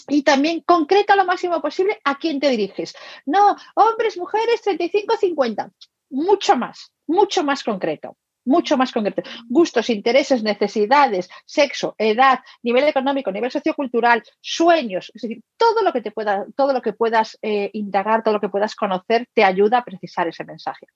y 0.07 0.21
también 0.21 0.61
concreta 0.61 1.15
lo 1.15 1.25
máximo 1.25 1.59
posible 1.59 1.99
a 2.03 2.17
quién 2.19 2.39
te 2.39 2.49
diriges. 2.49 2.95
No, 3.25 3.55
hombres, 3.73 4.17
mujeres, 4.17 4.61
35, 4.61 5.17
50. 5.17 5.71
Mucho 6.11 6.55
más, 6.55 6.91
mucho 7.07 7.43
más 7.43 7.63
concreto. 7.63 8.15
Mucho 8.45 8.77
más 8.77 8.91
concreto. 8.91 9.23
Gustos, 9.47 9.89
intereses, 9.89 10.43
necesidades, 10.43 11.27
sexo, 11.45 11.95
edad, 11.97 12.39
nivel 12.61 12.83
económico, 12.83 13.31
nivel 13.31 13.49
sociocultural, 13.49 14.21
sueños, 14.41 15.11
es 15.15 15.21
decir, 15.23 15.41
todo 15.57 15.81
lo 15.81 15.91
que 15.91 16.01
te 16.01 16.11
pueda, 16.11 16.45
todo 16.55 16.73
lo 16.73 16.81
que 16.81 16.93
puedas 16.93 17.39
eh, 17.41 17.71
indagar, 17.73 18.21
todo 18.21 18.35
lo 18.35 18.41
que 18.41 18.49
puedas 18.49 18.75
conocer, 18.75 19.27
te 19.33 19.43
ayuda 19.43 19.79
a 19.79 19.85
precisar 19.85 20.27
ese 20.27 20.43
mensaje. 20.43 20.87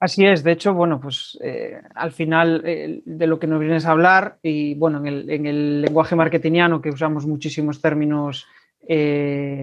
Así 0.00 0.24
es, 0.24 0.42
de 0.42 0.52
hecho, 0.52 0.72
bueno, 0.72 0.98
pues 0.98 1.38
eh, 1.44 1.78
al 1.94 2.10
final 2.10 2.62
eh, 2.64 3.02
de 3.04 3.26
lo 3.26 3.38
que 3.38 3.46
nos 3.46 3.60
vienes 3.60 3.84
a 3.84 3.90
hablar, 3.90 4.38
y 4.42 4.74
bueno, 4.74 4.96
en 4.98 5.06
el, 5.06 5.30
en 5.30 5.44
el 5.44 5.82
lenguaje 5.82 6.16
marketingiano 6.16 6.80
que 6.80 6.88
usamos 6.88 7.26
muchísimos 7.26 7.82
términos 7.82 8.46
eh, 8.88 9.62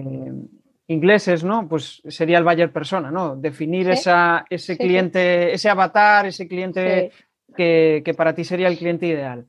ingleses, 0.86 1.42
¿no? 1.42 1.66
Pues 1.68 2.02
sería 2.06 2.38
el 2.38 2.44
buyer 2.44 2.72
persona, 2.72 3.10
¿no? 3.10 3.34
Definir 3.34 3.90
esa, 3.90 4.44
ese 4.48 4.78
cliente, 4.78 5.52
ese 5.52 5.70
avatar, 5.70 6.26
ese 6.26 6.46
cliente 6.46 7.10
que, 7.56 8.14
para 8.16 8.32
ti 8.32 8.44
sería 8.44 8.68
el 8.68 8.78
cliente 8.78 9.08
ideal. 9.08 9.44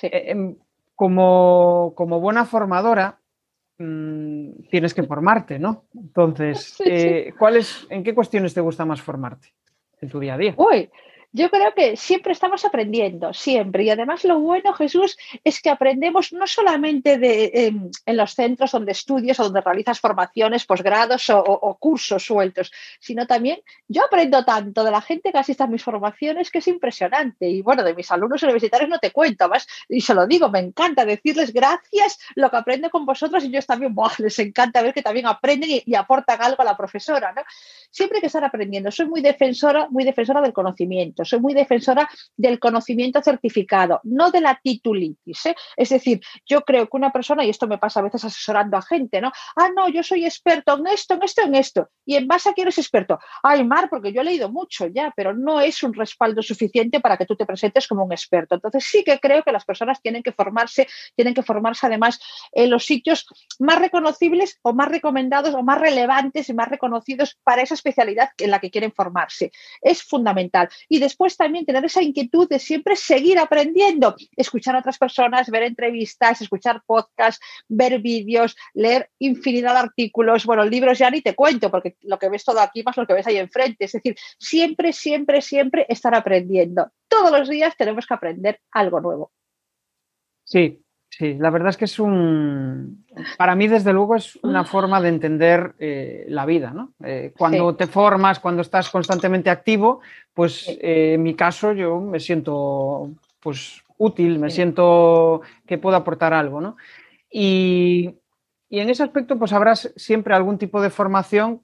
Em, 0.00 0.56
como, 0.94 1.92
como, 1.94 2.18
buena 2.18 2.46
formadora, 2.46 3.18
mm, 3.78 4.68
tienes 4.70 4.94
que 4.94 5.02
formarte, 5.02 5.58
¿no? 5.58 5.84
Entonces, 5.94 6.78
¿cuál 7.38 7.60
¿en 7.90 8.02
qué 8.02 8.14
cuestiones 8.14 8.54
te 8.54 8.62
gusta 8.62 8.86
más 8.86 9.02
formarte? 9.02 9.48
En 10.04 10.10
tu 10.10 10.20
día 10.20 10.34
a 10.34 10.38
día? 10.38 10.54
Uy, 10.56 10.90
Yo 11.36 11.50
creo 11.50 11.74
que 11.74 11.96
siempre 11.96 12.32
estamos 12.32 12.64
aprendiendo, 12.64 13.34
siempre. 13.34 13.82
Y 13.82 13.90
además 13.90 14.22
lo 14.22 14.38
bueno, 14.38 14.72
Jesús, 14.72 15.18
es 15.42 15.60
que 15.60 15.68
aprendemos 15.68 16.32
no 16.32 16.46
solamente 16.46 17.18
de, 17.18 17.50
en, 18.06 18.16
los 18.16 18.34
centros 18.34 18.70
donde 18.70 18.92
estudias 18.92 19.40
o 19.40 19.42
donde 19.42 19.60
realizas 19.60 19.98
formaciones, 19.98 20.64
posgrados 20.64 21.28
o, 21.30 21.76
cursos 21.80 22.24
sueltos, 22.24 22.70
sino 23.00 23.26
también 23.26 23.58
yo 23.88 24.04
aprendo 24.04 24.44
tanto 24.44 24.84
de 24.84 24.92
la 24.92 25.00
gente 25.00 25.32
que 25.32 25.38
asiste 25.38 25.64
a 25.64 25.66
mis 25.66 25.82
formaciones 25.82 26.52
que 26.52 26.58
es 26.58 26.68
impresionante. 26.68 27.48
Y 27.48 27.62
bueno, 27.62 27.82
de 27.82 27.94
mis 27.94 28.12
alumnos 28.12 28.40
universitarios 28.44 28.88
no 28.88 29.00
te 29.00 29.10
cuento 29.10 29.48
más. 29.48 29.66
Y 29.88 30.02
se 30.02 30.14
lo 30.14 30.28
digo, 30.28 30.48
me 30.50 30.60
encanta 30.60 31.04
decirles 31.04 31.52
gracias 31.52 32.20
lo 32.36 32.48
que 32.48 32.58
aprendo 32.58 32.90
con 32.90 33.04
vosotros 33.04 33.42
y 33.42 33.48
ellos 33.48 33.66
también, 33.66 33.92
les 34.18 34.38
encanta 34.38 34.82
ver 34.82 34.94
que 34.94 35.02
también 35.02 35.26
aprenden 35.26 35.68
y, 35.68 35.82
y 35.84 35.96
aportan 35.96 36.40
algo 36.40 36.62
a 36.62 36.64
la 36.64 36.76
profesora. 36.76 37.32
¿no? 37.32 37.42
Siempre 37.90 38.18
hay 38.18 38.20
que 38.20 38.28
estar 38.28 38.44
aprendiendo. 38.44 38.92
Soy 38.92 39.06
muy 39.06 39.20
defensora, 39.20 39.88
muy 39.90 40.04
defensora 40.04 40.40
del 40.40 40.52
conocimiento 40.52 41.23
soy 41.24 41.40
muy 41.40 41.54
defensora 41.54 42.08
del 42.36 42.58
conocimiento 42.58 43.22
certificado, 43.22 44.00
no 44.04 44.30
de 44.30 44.40
la 44.40 44.60
titulitis. 44.62 45.46
¿eh? 45.46 45.56
Es 45.76 45.90
decir, 45.90 46.20
yo 46.46 46.62
creo 46.62 46.88
que 46.88 46.96
una 46.96 47.12
persona, 47.12 47.44
y 47.44 47.50
esto 47.50 47.66
me 47.66 47.78
pasa 47.78 48.00
a 48.00 48.04
veces 48.04 48.24
asesorando 48.24 48.76
a 48.76 48.82
gente, 48.82 49.20
¿no? 49.20 49.32
Ah, 49.56 49.70
no, 49.74 49.88
yo 49.88 50.02
soy 50.02 50.24
experto 50.24 50.78
en 50.78 50.86
esto, 50.88 51.14
en 51.14 51.22
esto, 51.22 51.42
en 51.42 51.54
esto. 51.54 51.88
¿Y 52.04 52.16
en 52.16 52.26
base 52.26 52.50
a 52.50 52.52
quién 52.52 52.66
eres 52.66 52.78
experto? 52.78 53.18
Ay, 53.42 53.64
Mar, 53.64 53.88
porque 53.88 54.12
yo 54.12 54.20
he 54.20 54.24
leído 54.24 54.50
mucho 54.50 54.86
ya, 54.86 55.12
pero 55.16 55.34
no 55.34 55.60
es 55.60 55.82
un 55.82 55.94
respaldo 55.94 56.42
suficiente 56.42 57.00
para 57.00 57.16
que 57.16 57.26
tú 57.26 57.36
te 57.36 57.46
presentes 57.46 57.88
como 57.88 58.04
un 58.04 58.12
experto. 58.12 58.54
Entonces 58.54 58.84
sí 58.84 59.02
que 59.04 59.18
creo 59.18 59.42
que 59.42 59.52
las 59.52 59.64
personas 59.64 60.00
tienen 60.02 60.22
que 60.22 60.32
formarse, 60.32 60.86
tienen 61.14 61.34
que 61.34 61.42
formarse 61.42 61.86
además 61.86 62.20
en 62.52 62.70
los 62.70 62.84
sitios 62.84 63.26
más 63.58 63.78
reconocibles 63.78 64.58
o 64.62 64.72
más 64.74 64.88
recomendados 64.88 65.54
o 65.54 65.62
más 65.62 65.80
relevantes 65.80 66.48
y 66.48 66.54
más 66.54 66.68
reconocidos 66.68 67.38
para 67.42 67.62
esa 67.62 67.74
especialidad 67.74 68.30
en 68.38 68.50
la 68.50 68.58
que 68.58 68.70
quieren 68.70 68.92
formarse. 68.92 69.50
Es 69.80 70.02
fundamental. 70.02 70.68
Y 70.88 70.98
después 70.98 71.13
después 71.14 71.36
también 71.36 71.64
tener 71.64 71.84
esa 71.84 72.02
inquietud 72.02 72.48
de 72.48 72.58
siempre 72.58 72.96
seguir 72.96 73.38
aprendiendo, 73.38 74.16
escuchar 74.36 74.74
a 74.74 74.80
otras 74.80 74.98
personas, 74.98 75.48
ver 75.48 75.62
entrevistas, 75.62 76.40
escuchar 76.40 76.82
podcasts, 76.84 77.40
ver 77.68 78.00
vídeos, 78.00 78.56
leer 78.74 79.10
infinidad 79.20 79.74
de 79.74 79.78
artículos. 79.78 80.44
Bueno, 80.44 80.64
libros 80.64 80.98
ya 80.98 81.10
ni 81.10 81.20
te 81.20 81.36
cuento, 81.36 81.70
porque 81.70 81.96
lo 82.02 82.18
que 82.18 82.28
ves 82.28 82.44
todo 82.44 82.58
aquí 82.60 82.82
más 82.82 82.96
lo 82.96 83.06
que 83.06 83.14
ves 83.14 83.28
ahí 83.28 83.36
enfrente. 83.36 83.84
Es 83.84 83.92
decir, 83.92 84.16
siempre, 84.38 84.92
siempre, 84.92 85.40
siempre 85.40 85.86
estar 85.88 86.14
aprendiendo. 86.16 86.90
Todos 87.06 87.30
los 87.30 87.48
días 87.48 87.76
tenemos 87.76 88.06
que 88.06 88.14
aprender 88.14 88.60
algo 88.72 89.00
nuevo. 89.00 89.30
Sí, 90.42 90.83
Sí, 91.16 91.34
la 91.34 91.50
verdad 91.50 91.68
es 91.68 91.76
que 91.76 91.84
es 91.84 92.00
un, 92.00 93.06
para 93.38 93.54
mí 93.54 93.68
desde 93.68 93.92
luego 93.92 94.16
es 94.16 94.36
una 94.42 94.64
forma 94.64 95.00
de 95.00 95.10
entender 95.10 95.76
eh, 95.78 96.24
la 96.26 96.44
vida, 96.44 96.72
¿no? 96.72 96.92
Eh, 97.04 97.32
cuando 97.38 97.76
te 97.76 97.86
formas, 97.86 98.40
cuando 98.40 98.62
estás 98.62 98.90
constantemente 98.90 99.48
activo, 99.48 100.00
pues 100.32 100.66
eh, 100.68 101.12
en 101.14 101.22
mi 101.22 101.34
caso 101.34 101.72
yo 101.72 102.00
me 102.00 102.18
siento 102.18 103.12
pues 103.38 103.84
útil, 103.96 104.40
me 104.40 104.50
siento 104.50 105.42
que 105.64 105.78
puedo 105.78 105.96
aportar 105.96 106.34
algo, 106.34 106.60
¿no? 106.60 106.76
Y, 107.30 108.16
y, 108.68 108.80
en 108.80 108.90
ese 108.90 109.04
aspecto 109.04 109.38
pues 109.38 109.52
habrás 109.52 109.92
siempre 109.94 110.34
algún 110.34 110.58
tipo 110.58 110.82
de 110.82 110.90
formación 110.90 111.62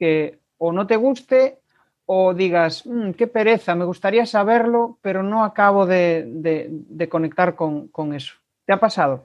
que 0.00 0.40
o 0.58 0.72
no 0.72 0.88
te 0.88 0.96
guste 0.96 1.60
o 2.06 2.34
digas, 2.34 2.84
mm, 2.86 3.12
qué 3.12 3.28
pereza, 3.28 3.76
me 3.76 3.84
gustaría 3.84 4.26
saberlo, 4.26 4.98
pero 5.00 5.22
no 5.22 5.44
acabo 5.44 5.86
de, 5.86 6.24
de, 6.26 7.08
conectar 7.08 7.54
con, 7.54 7.86
con 7.86 8.14
eso. 8.14 8.34
¿Te 8.66 8.72
ha 8.72 8.80
pasado? 8.80 9.24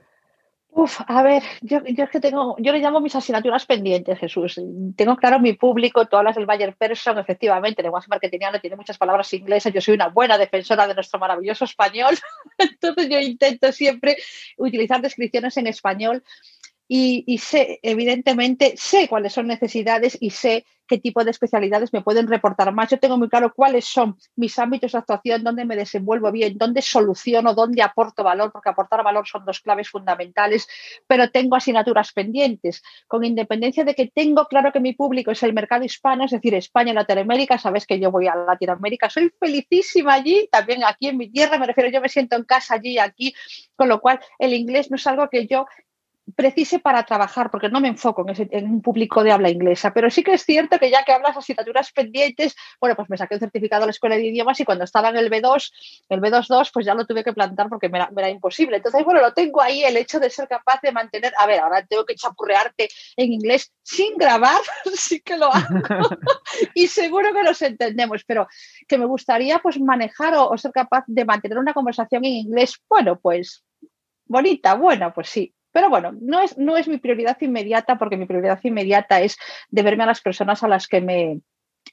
Uf, 0.72 1.02
a 1.08 1.24
ver, 1.24 1.42
yo, 1.62 1.80
es 1.84 2.10
que 2.12 2.20
tengo, 2.20 2.56
yo 2.60 2.72
le 2.72 2.80
llamo 2.80 3.00
mis 3.00 3.16
asignaturas 3.16 3.66
pendientes, 3.66 4.20
Jesús. 4.20 4.62
Tengo 4.96 5.16
claro 5.16 5.40
mi 5.40 5.54
público, 5.54 6.06
tú 6.06 6.16
hablas 6.16 6.36
del 6.36 6.46
Bayer 6.46 6.76
Person, 6.76 7.18
efectivamente, 7.18 7.82
el 7.82 7.86
lenguaje 7.86 8.08
marketingiano 8.08 8.60
tiene 8.60 8.76
muchas 8.76 8.98
palabras 8.98 9.34
inglesas, 9.34 9.74
yo 9.74 9.82
soy 9.82 9.96
una 9.96 10.10
buena 10.10 10.38
defensora 10.38 10.88
de 10.88 10.94
nuestro 10.94 11.20
maravilloso 11.20 11.66
español, 11.66 12.16
entonces 12.58 13.10
yo 13.10 13.20
intento 13.20 13.72
siempre 13.72 14.18
utilizar 14.58 15.02
descripciones 15.02 15.58
en 15.58 15.68
español 15.68 16.24
y, 16.92 17.38
sé, 17.38 17.80
evidentemente, 17.84 18.74
sé 18.76 19.08
cuáles 19.08 19.34
son 19.34 19.46
necesidades 19.46 20.18
y 20.20 20.32
sé 20.32 20.66
qué 20.88 20.98
tipo 20.98 21.24
de 21.24 21.30
especialidades 21.30 21.94
me 21.94 22.02
pueden 22.02 22.26
reportar 22.28 22.74
más. 22.74 22.90
Yo 22.90 22.98
tengo 22.98 23.16
muy 23.16 23.30
claro 23.30 23.54
cuáles 23.54 23.86
son 23.86 24.18
mis 24.36 24.58
ámbitos 24.58 24.94
de 24.94 24.98
actuación, 24.98 25.44
dónde 25.44 25.64
me 25.64 25.76
desenvuelvo 25.76 26.32
bien, 26.32 26.58
dónde 26.58 26.82
soluciono, 26.82 27.54
dónde 27.54 27.84
aporto 27.84 28.24
valor, 28.24 28.52
porque 28.52 28.70
aportar 28.70 29.04
valor 29.04 29.28
son 29.28 29.46
dos 29.46 29.60
claves 29.60 29.88
fundamentales, 29.88 30.68
pero 31.06 31.30
tengo 31.30 31.56
asignaturas 31.56 32.12
pendientes, 32.12 32.82
con 33.08 33.24
independencia 33.24 33.84
de 33.84 33.94
que 33.94 34.08
tengo 34.08 34.48
claro 34.48 34.72
que 34.72 34.80
mi 34.80 34.94
público 34.94 35.30
es 35.30 35.44
el 35.44 35.54
mercado 35.54 35.86
hispano, 35.86 36.26
es 36.26 36.32
decir, 36.32 36.56
España 36.56 36.92
y 36.92 36.96
Latinoamérica, 36.96 37.60
sabes 37.60 37.86
que 37.86 38.00
yo 38.00 38.10
voy 38.10 38.26
a 38.26 38.36
Latinoamérica, 38.36 39.12
soy 39.12 39.32
felicísima 39.40 40.16
allí, 40.16 40.50
también 40.52 40.84
aquí 40.84 41.10
en 41.10 41.18
mi 41.18 41.30
tierra, 41.30 41.60
me 41.60 41.68
refiero, 41.68 41.92
yo 41.92 42.02
me 42.02 42.10
siento 42.10 42.36
en 42.36 42.46
casa 42.46 42.74
allí, 42.74 42.98
aquí, 42.98 43.36
con 43.76 43.90
lo 43.90 44.02
cual 44.02 44.20
el 44.40 44.56
inglés 44.56 44.90
no 44.90 44.96
es 44.96 45.06
algo 45.06 45.30
que 45.30 45.46
yo 45.46 45.68
precise 46.36 46.80
para 46.80 47.04
trabajar, 47.04 47.50
porque 47.52 47.70
no 47.70 47.80
me 47.80 47.88
enfoco 47.88 48.26
en, 48.28 48.66
un 48.66 48.82
público 48.82 49.24
de 49.24 49.32
habla 49.32 49.50
inglesa, 49.50 49.94
pero 49.94 50.10
sí 50.10 50.24
que 50.24 50.34
es 50.34 50.44
cierto 50.44 50.80
que 50.80 50.90
ya 50.90 51.04
que 51.04 51.12
hablas 51.12 51.38
asignaturas 51.38 51.92
pendientes, 51.92 52.56
bueno, 52.80 52.96
pues 52.96 53.10
me 53.10 53.18
saqué 53.18 53.36
un 53.36 53.40
certificado 53.40 53.84
a 53.84 53.86
la 53.86 53.92
escuela 53.92 54.16
de 54.16 54.26
idiomas 54.26 54.60
y 54.60 54.66
cuando 54.66 54.84
estaba 54.84 55.10
en 55.10 55.18
el 55.18 55.30
B2, 55.30 55.72
el 56.10 56.22
B2-2, 56.22 56.72
pues 56.74 56.86
ya 56.86 56.94
lo 56.94 57.06
tuve 57.06 57.24
que 57.24 57.34
plantar 57.34 57.70
porque 57.70 57.90
me 57.90 58.00
era, 58.00 58.30
imposible. 58.30 58.78
Entonces, 58.78 59.04
bueno, 59.04 59.22
lo 59.22 59.34
tengo 59.34 59.62
ahí, 59.62 59.84
el 59.84 59.98
hecho 59.98 60.20
de 60.20 60.30
ser 60.30 60.48
capaz 60.48 60.80
de 60.82 60.92
mantener, 60.92 61.34
a 61.38 61.46
ver, 61.46 61.60
ahora 61.60 61.86
tengo 61.86 62.06
que 62.06 62.16
chapurrearte 62.16 62.90
en 63.18 63.34
inglés 63.34 63.72
sin 63.84 64.18
grabar, 64.18 64.62
sí 64.96 65.22
que 65.22 65.38
lo 65.38 65.48
hago 65.48 66.10
y 66.74 66.88
seguro 66.88 67.34
que 67.34 67.44
nos 67.44 67.62
entendemos, 67.62 68.24
pero 68.26 68.48
que 68.88 68.98
me 68.98 69.06
gustaría 69.06 69.60
pues 69.60 69.80
manejar 69.80 70.34
o 70.36 70.58
ser 70.58 70.72
capaz 70.72 71.04
de 71.08 71.26
mantener 71.26 71.58
una 71.58 71.74
conversación 71.74 72.26
en 72.26 72.34
inglés, 72.34 72.80
bueno, 72.90 73.20
pues 73.20 73.64
bonita, 74.26 74.76
buena, 74.76 75.14
pues 75.14 75.30
sí, 75.30 75.54
pero 75.72 75.90
bueno, 75.90 76.12
no 76.20 76.42
es, 76.42 76.58
no 76.58 76.78
es 76.78 76.88
mi 76.88 76.98
prioridad 76.98 77.38
inmediata 77.42 77.98
porque 77.98 78.18
mi 78.18 78.26
prioridad 78.26 78.60
inmediata 78.64 79.22
es 79.22 79.38
deberme 79.70 80.04
a 80.04 80.08
las 80.08 80.22
personas 80.22 80.64
a 80.64 80.68
las 80.68 80.88
que 80.88 81.02
me, 81.02 81.42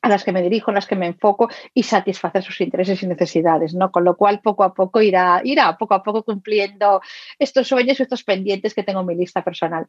a 0.03 0.09
las 0.09 0.25
que 0.25 0.33
me 0.33 0.43
dirijo, 0.43 0.71
a 0.71 0.75
las 0.75 0.87
que 0.87 0.97
me 0.97 1.07
enfoco 1.07 1.49
y 1.75 1.83
satisfacer 1.83 2.43
sus 2.43 2.61
intereses 2.61 3.03
y 3.03 3.07
necesidades, 3.07 3.75
¿no? 3.75 3.91
Con 3.91 4.05
lo 4.05 4.17
cual 4.17 4.41
poco 4.41 4.65
a 4.65 4.75
poco 4.75 5.01
irá, 5.01 5.41
irá 5.45 5.77
poco 5.77 5.95
a 5.95 6.03
poco 6.03 6.23
cumpliendo 6.23 7.01
estos 7.39 7.69
sueños 7.69 7.99
y 7.99 8.03
estos 8.03 8.25
pendientes 8.25 8.75
que 8.75 8.83
tengo 8.83 9.01
en 9.01 9.07
mi 9.07 9.15
lista 9.15 9.43
personal. 9.43 9.87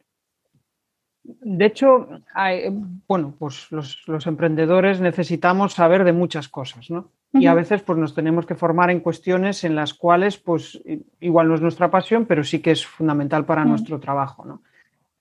De 1.22 1.66
hecho, 1.66 2.08
bueno, 3.06 3.34
pues 3.38 3.70
los, 3.70 4.02
los, 4.08 4.26
emprendedores 4.26 5.00
necesitamos 5.00 5.74
saber 5.74 6.04
de 6.04 6.14
muchas 6.14 6.48
cosas, 6.48 6.90
¿no? 6.90 7.10
Y 7.32 7.46
a 7.46 7.54
veces 7.54 7.82
pues 7.82 7.98
nos 7.98 8.14
tenemos 8.14 8.46
que 8.46 8.54
formar 8.54 8.90
en 8.90 9.00
cuestiones 9.00 9.62
en 9.64 9.74
las 9.74 9.92
cuales 9.92 10.38
pues 10.38 10.80
igual 11.20 11.48
no 11.48 11.54
es 11.54 11.60
nuestra 11.60 11.90
pasión, 11.90 12.24
pero 12.24 12.42
sí 12.42 12.60
que 12.60 12.70
es 12.70 12.86
fundamental 12.86 13.44
para 13.44 13.64
nuestro 13.64 14.00
trabajo, 14.00 14.44
¿no? 14.44 14.62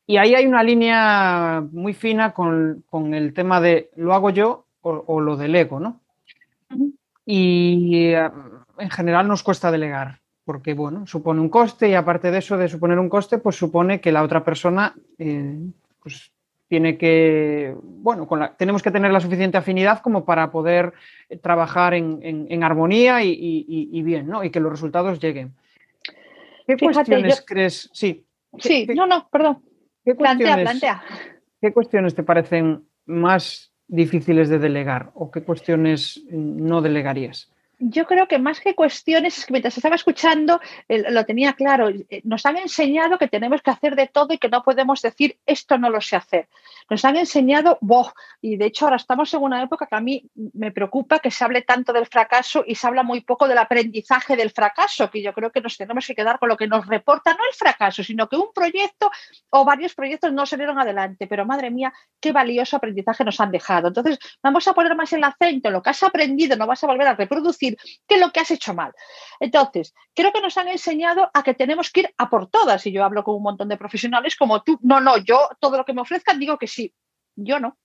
Y 0.09 0.15
ahí 0.15 0.35
hay 0.35 0.45
una 0.45 0.63
línea 0.63 1.61
muy 1.69 1.93
fina 1.93 2.33
con, 2.33 2.83
el 3.13 3.33
tema 3.33 3.59
de 3.59 3.91
lo 3.97 4.13
hago 4.13 4.29
yo 4.29 4.65
o, 4.81 5.19
lo 5.19 5.35
delego, 5.35 5.81
¿no? 5.81 5.99
Y 7.25 8.05
eh, 8.05 8.29
en 8.77 8.89
general 8.89 9.27
nos 9.27 9.43
cuesta 9.43 9.69
delegar, 9.69 10.21
porque 10.45 10.73
bueno, 10.73 11.05
supone 11.07 11.41
un 11.41 11.49
coste 11.49 11.89
y 11.89 11.93
aparte 11.93 12.31
de 12.31 12.37
eso, 12.37 12.55
de 12.55 12.69
suponer 12.69 12.99
un 12.99 13.09
coste, 13.09 13.37
pues 13.37 13.57
supone 13.57 13.99
que 13.99 14.13
la 14.13 14.23
otra 14.23 14.45
persona 14.45 14.95
eh, 15.19 15.59
pues 16.01 16.31
tiene 16.67 16.97
que, 16.97 17.75
bueno, 17.81 18.27
tenemos 18.57 18.83
que 18.83 18.91
tener 18.91 19.11
la 19.11 19.19
suficiente 19.19 19.57
afinidad 19.57 19.99
como 20.01 20.25
para 20.25 20.51
poder 20.51 20.93
eh, 21.29 21.37
trabajar 21.37 21.93
en, 21.93 22.63
armonía 22.63 23.23
y, 23.23 24.01
bien, 24.03 24.27
¿no? 24.27 24.43
Y 24.43 24.49
que 24.49 24.59
los 24.59 24.71
resultados 24.71 25.19
lleguen. 25.19 25.53
¿Qué 26.65 26.75
cuestiones 26.77 27.43
crees? 27.45 27.89
Sí. 27.93 28.25
Sí, 28.59 28.87
no, 28.95 29.05
no, 29.05 29.27
perdón. 29.29 29.63
¿qué 30.03 30.15
plantea, 30.15 30.55
plantea. 30.55 31.03
¿Qué 31.61 31.73
cuestiones 31.73 32.15
te 32.15 32.23
parecen 32.23 32.85
más 33.05 33.73
difíciles 33.87 34.49
de 34.49 34.59
delegar 34.59 35.11
o 35.15 35.31
qué 35.31 35.43
cuestiones 35.43 36.23
no 36.29 36.81
delegarías? 36.81 37.51
Yo 37.79 38.07
creo 38.07 38.27
que 38.27 38.39
más 38.39 38.59
que 38.59 38.73
cuestiones, 38.73 39.37
es 39.37 39.45
que 39.45 39.53
mientras 39.53 39.77
estaba 39.77 39.95
escuchando, 39.95 40.59
lo 40.87 41.25
tenía 41.25 41.53
claro, 41.53 41.89
eh, 41.89 42.21
nos 42.23 42.45
han 42.45 42.57
enseñado 42.57 43.17
que 43.17 43.27
tenemos 43.27 43.61
que 43.61 43.69
hacer 43.69 43.95
de 43.95 44.07
todo 44.07 44.33
y 44.33 44.39
que 44.39 44.49
no 44.49 44.63
podemos 44.63 45.01
decir 45.01 45.37
esto 45.45 45.77
no 45.77 45.89
lo 45.89 46.01
sé 46.01 46.15
hacer. 46.15 46.47
Nos 46.89 47.05
han 47.05 47.17
enseñado, 47.17 47.77
boh, 47.81 48.11
y 48.41 48.57
de 48.57 48.65
hecho 48.65 48.85
ahora 48.85 48.97
estamos 48.97 49.31
en 49.33 49.41
una 49.43 49.61
época 49.61 49.85
que 49.85 49.95
a 49.95 50.01
mí 50.01 50.23
me 50.53 50.71
preocupa 50.71 51.19
que 51.19 51.29
se 51.29 51.43
hable 51.43 51.61
tanto 51.61 51.93
del 51.93 52.07
fracaso 52.07 52.63
y 52.65 52.75
se 52.75 52.87
habla 52.87 53.03
muy 53.03 53.21
poco 53.21 53.47
del 53.47 53.57
aprendizaje 53.57 54.35
del 54.35 54.51
fracaso, 54.51 55.11
que 55.11 55.21
yo 55.21 55.33
creo 55.33 55.51
que 55.51 55.61
nos 55.61 55.77
tenemos 55.77 56.07
que 56.07 56.15
quedar 56.15 56.39
con 56.39 56.49
lo 56.49 56.57
que 56.57 56.67
nos 56.67 56.87
reporta, 56.87 57.33
no 57.33 57.39
el 57.47 57.55
fracaso, 57.55 58.03
sino 58.03 58.27
que 58.27 58.37
un 58.37 58.51
proyecto 58.53 59.11
o 59.51 59.65
varios 59.65 59.93
proyectos 59.93 60.33
no 60.33 60.45
salieron 60.45 60.79
adelante, 60.79 61.27
pero 61.27 61.45
madre 61.45 61.69
mía, 61.69 61.93
qué 62.19 62.31
valioso 62.31 62.77
aprendizaje 62.77 63.23
nos 63.23 63.39
han 63.39 63.51
dejado. 63.51 63.89
Entonces, 63.89 64.17
vamos 64.41 64.67
a 64.67 64.73
poner 64.73 64.95
más 64.95 65.13
el 65.13 65.23
acento 65.23 65.67
en 65.67 65.73
lo 65.73 65.83
que 65.83 65.91
has 65.91 66.01
aprendido, 66.01 66.55
no 66.55 66.65
vas 66.65 66.83
a 66.83 66.87
volver 66.87 67.07
a 67.07 67.15
reproducir 67.15 67.66
qué 67.75 68.15
es 68.15 68.21
lo 68.21 68.31
que 68.31 68.39
has 68.39 68.51
hecho 68.51 68.73
mal. 68.73 68.93
Entonces, 69.39 69.93
creo 70.13 70.31
que 70.31 70.41
nos 70.41 70.57
han 70.57 70.67
enseñado 70.67 71.29
a 71.33 71.43
que 71.43 71.53
tenemos 71.53 71.91
que 71.91 72.01
ir 72.01 72.13
a 72.17 72.29
por 72.29 72.47
todas. 72.49 72.85
Y 72.85 72.91
yo 72.91 73.03
hablo 73.03 73.23
con 73.23 73.35
un 73.35 73.43
montón 73.43 73.67
de 73.69 73.77
profesionales 73.77 74.35
como 74.35 74.61
tú. 74.63 74.79
No, 74.81 75.01
no, 75.01 75.17
yo 75.17 75.49
todo 75.59 75.77
lo 75.77 75.85
que 75.85 75.93
me 75.93 76.01
ofrezcan 76.01 76.39
digo 76.39 76.57
que 76.57 76.67
sí. 76.67 76.93
Yo 77.35 77.59
no. 77.59 77.77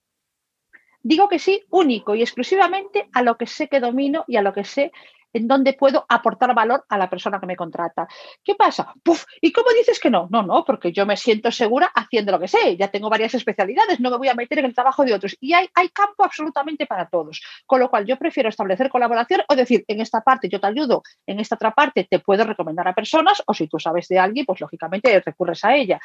Digo 1.01 1.27
que 1.27 1.39
sí 1.39 1.63
único 1.69 2.15
y 2.15 2.21
exclusivamente 2.21 3.09
a 3.13 3.21
lo 3.21 3.37
que 3.37 3.45
sé 3.45 3.67
que 3.67 3.81
domino 3.81 4.23
y 4.27 4.37
a 4.37 4.41
lo 4.41 4.53
que 4.53 4.63
sé 4.63 4.91
en 5.33 5.47
donde 5.47 5.73
puedo 5.73 6.05
aportar 6.07 6.53
valor 6.53 6.85
a 6.87 6.97
la 6.97 7.09
persona 7.09 7.39
que 7.39 7.45
me 7.45 7.55
contrata. 7.55 8.07
¿Qué 8.43 8.55
pasa? 8.55 8.93
Puf, 9.03 9.25
¿Y 9.41 9.51
cómo 9.51 9.71
dices 9.71 9.99
que 9.99 10.09
no? 10.09 10.27
No, 10.31 10.43
no, 10.43 10.63
porque 10.63 10.91
yo 10.91 11.05
me 11.05 11.17
siento 11.17 11.51
segura 11.51 11.91
haciendo 11.93 12.31
lo 12.31 12.39
que 12.39 12.47
sé. 12.47 12.77
Ya 12.77 12.89
tengo 12.89 13.09
varias 13.09 13.33
especialidades, 13.33 13.99
no 13.99 14.11
me 14.11 14.17
voy 14.17 14.27
a 14.27 14.35
meter 14.35 14.59
en 14.59 14.65
el 14.65 14.75
trabajo 14.75 15.03
de 15.03 15.13
otros. 15.13 15.35
Y 15.39 15.53
hay, 15.53 15.67
hay 15.73 15.89
campo 15.89 16.23
absolutamente 16.23 16.85
para 16.85 17.07
todos. 17.07 17.41
Con 17.65 17.79
lo 17.79 17.89
cual, 17.89 18.05
yo 18.05 18.17
prefiero 18.17 18.49
establecer 18.49 18.89
colaboración 18.89 19.41
o 19.47 19.55
decir, 19.55 19.83
en 19.87 20.01
esta 20.01 20.21
parte 20.21 20.49
yo 20.49 20.59
te 20.59 20.67
ayudo, 20.67 21.03
en 21.25 21.39
esta 21.39 21.55
otra 21.55 21.71
parte 21.71 22.07
te 22.09 22.19
puedo 22.19 22.43
recomendar 22.43 22.87
a 22.87 22.93
personas, 22.93 23.41
o 23.45 23.53
si 23.53 23.67
tú 23.67 23.79
sabes 23.79 24.07
de 24.07 24.19
alguien, 24.19 24.45
pues 24.45 24.61
lógicamente 24.61 25.19
recurres 25.19 25.63
a 25.65 25.75
ella. 25.75 25.99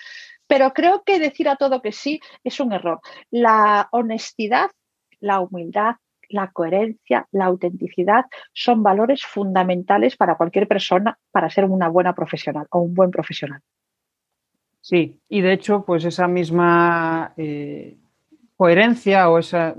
Pero 0.46 0.72
creo 0.72 1.02
que 1.04 1.18
decir 1.18 1.48
a 1.48 1.56
todo 1.56 1.82
que 1.82 1.92
sí 1.92 2.20
es 2.42 2.60
un 2.60 2.72
error. 2.72 3.00
La 3.30 3.88
honestidad, 3.92 4.70
la 5.20 5.40
humildad, 5.40 5.96
la 6.28 6.50
coherencia, 6.50 7.26
la 7.32 7.46
autenticidad 7.46 8.26
son 8.52 8.82
valores 8.82 9.22
fundamentales 9.24 10.16
para 10.16 10.36
cualquier 10.36 10.68
persona 10.68 11.18
para 11.30 11.50
ser 11.50 11.64
una 11.64 11.88
buena 11.88 12.14
profesional 12.14 12.66
o 12.70 12.80
un 12.80 12.94
buen 12.94 13.10
profesional. 13.10 13.60
Sí, 14.80 15.20
y 15.28 15.40
de 15.40 15.52
hecho, 15.52 15.84
pues 15.84 16.04
esa 16.04 16.28
misma 16.28 17.32
eh, 17.36 17.96
coherencia 18.56 19.28
o 19.28 19.38
esa, 19.38 19.74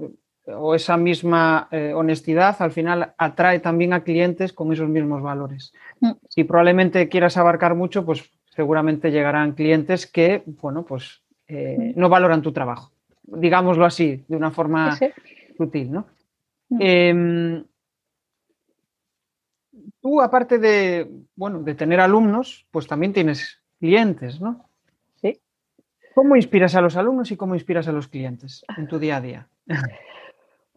o 0.45 0.75
esa 0.75 0.97
misma 0.97 1.67
eh, 1.71 1.93
honestidad 1.93 2.55
al 2.59 2.71
final 2.71 3.13
atrae 3.17 3.59
también 3.59 3.93
a 3.93 4.03
clientes 4.03 4.53
con 4.53 4.71
esos 4.71 4.89
mismos 4.89 5.21
valores. 5.21 5.73
Mm. 5.99 6.11
Si 6.27 6.43
probablemente 6.43 7.09
quieras 7.09 7.37
abarcar 7.37 7.75
mucho, 7.75 8.05
pues 8.05 8.29
seguramente 8.55 9.11
llegarán 9.11 9.53
clientes 9.53 10.05
que, 10.05 10.43
bueno, 10.61 10.85
pues 10.85 11.21
eh, 11.47 11.93
mm. 11.95 11.99
no 11.99 12.09
valoran 12.09 12.41
tu 12.41 12.51
trabajo, 12.51 12.91
digámoslo 13.23 13.85
así, 13.85 14.23
de 14.27 14.37
una 14.37 14.51
forma 14.51 14.97
sutil, 15.57 15.91
¿no? 15.91 16.05
Mm. 16.69 16.77
Em, 16.81 17.65
tú, 20.01 20.21
aparte 20.21 20.57
de, 20.57 21.09
bueno, 21.35 21.61
de 21.61 21.75
tener 21.75 21.99
alumnos, 21.99 22.67
pues 22.71 22.87
también 22.87 23.13
tienes 23.13 23.61
clientes, 23.79 24.39
¿no? 24.39 24.69
Sí. 25.21 25.39
¿Cómo 26.13 26.35
inspiras 26.35 26.75
a 26.75 26.81
los 26.81 26.95
alumnos 26.95 27.31
y 27.31 27.37
cómo 27.37 27.55
inspiras 27.55 27.87
a 27.87 27.91
los 27.91 28.07
clientes 28.07 28.63
en 28.77 28.87
tu 28.87 28.99
día 28.99 29.17
a 29.17 29.21
día? 29.21 29.49